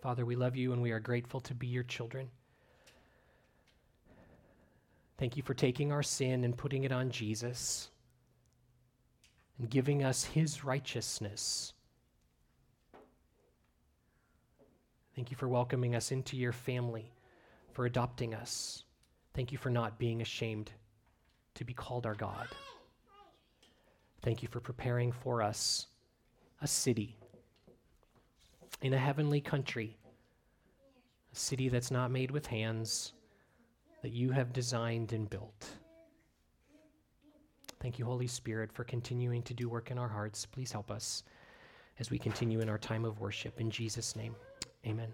Father, 0.00 0.24
we 0.24 0.36
love 0.36 0.56
you 0.56 0.72
and 0.72 0.80
we 0.80 0.92
are 0.92 1.00
grateful 1.00 1.40
to 1.42 1.54
be 1.54 1.66
your 1.66 1.82
children. 1.82 2.30
Thank 5.18 5.36
you 5.36 5.42
for 5.42 5.52
taking 5.52 5.92
our 5.92 6.02
sin 6.02 6.44
and 6.44 6.56
putting 6.56 6.84
it 6.84 6.92
on 6.92 7.10
Jesus 7.10 7.90
and 9.58 9.70
giving 9.70 10.02
us 10.02 10.24
his 10.24 10.64
righteousness. 10.64 11.72
Thank 15.14 15.30
you 15.30 15.36
for 15.36 15.48
welcoming 15.48 15.94
us 15.94 16.10
into 16.10 16.36
your 16.36 16.52
family, 16.52 17.12
for 17.72 17.86
adopting 17.86 18.34
us. 18.34 18.84
Thank 19.32 19.52
you 19.52 19.58
for 19.58 19.70
not 19.70 19.98
being 19.98 20.22
ashamed 20.22 20.72
to 21.54 21.64
be 21.64 21.72
called 21.72 22.04
our 22.04 22.14
God. 22.14 22.48
Thank 24.22 24.42
you 24.42 24.48
for 24.48 24.60
preparing 24.60 25.12
for 25.12 25.42
us 25.42 25.86
a 26.62 26.66
city 26.66 27.16
in 28.82 28.92
a 28.92 28.98
heavenly 28.98 29.40
country, 29.40 29.96
a 31.32 31.36
city 31.36 31.68
that's 31.68 31.90
not 31.90 32.10
made 32.10 32.30
with 32.30 32.46
hands, 32.46 33.12
that 34.02 34.12
you 34.12 34.30
have 34.30 34.52
designed 34.52 35.12
and 35.12 35.30
built. 35.30 35.66
Thank 37.84 37.98
you, 37.98 38.06
Holy 38.06 38.26
Spirit, 38.26 38.72
for 38.72 38.82
continuing 38.82 39.42
to 39.42 39.52
do 39.52 39.68
work 39.68 39.90
in 39.90 39.98
our 39.98 40.08
hearts. 40.08 40.46
Please 40.46 40.72
help 40.72 40.90
us 40.90 41.22
as 41.98 42.10
we 42.10 42.18
continue 42.18 42.60
in 42.60 42.70
our 42.70 42.78
time 42.78 43.04
of 43.04 43.20
worship. 43.20 43.60
In 43.60 43.70
Jesus' 43.70 44.16
name, 44.16 44.34
amen. 44.86 45.12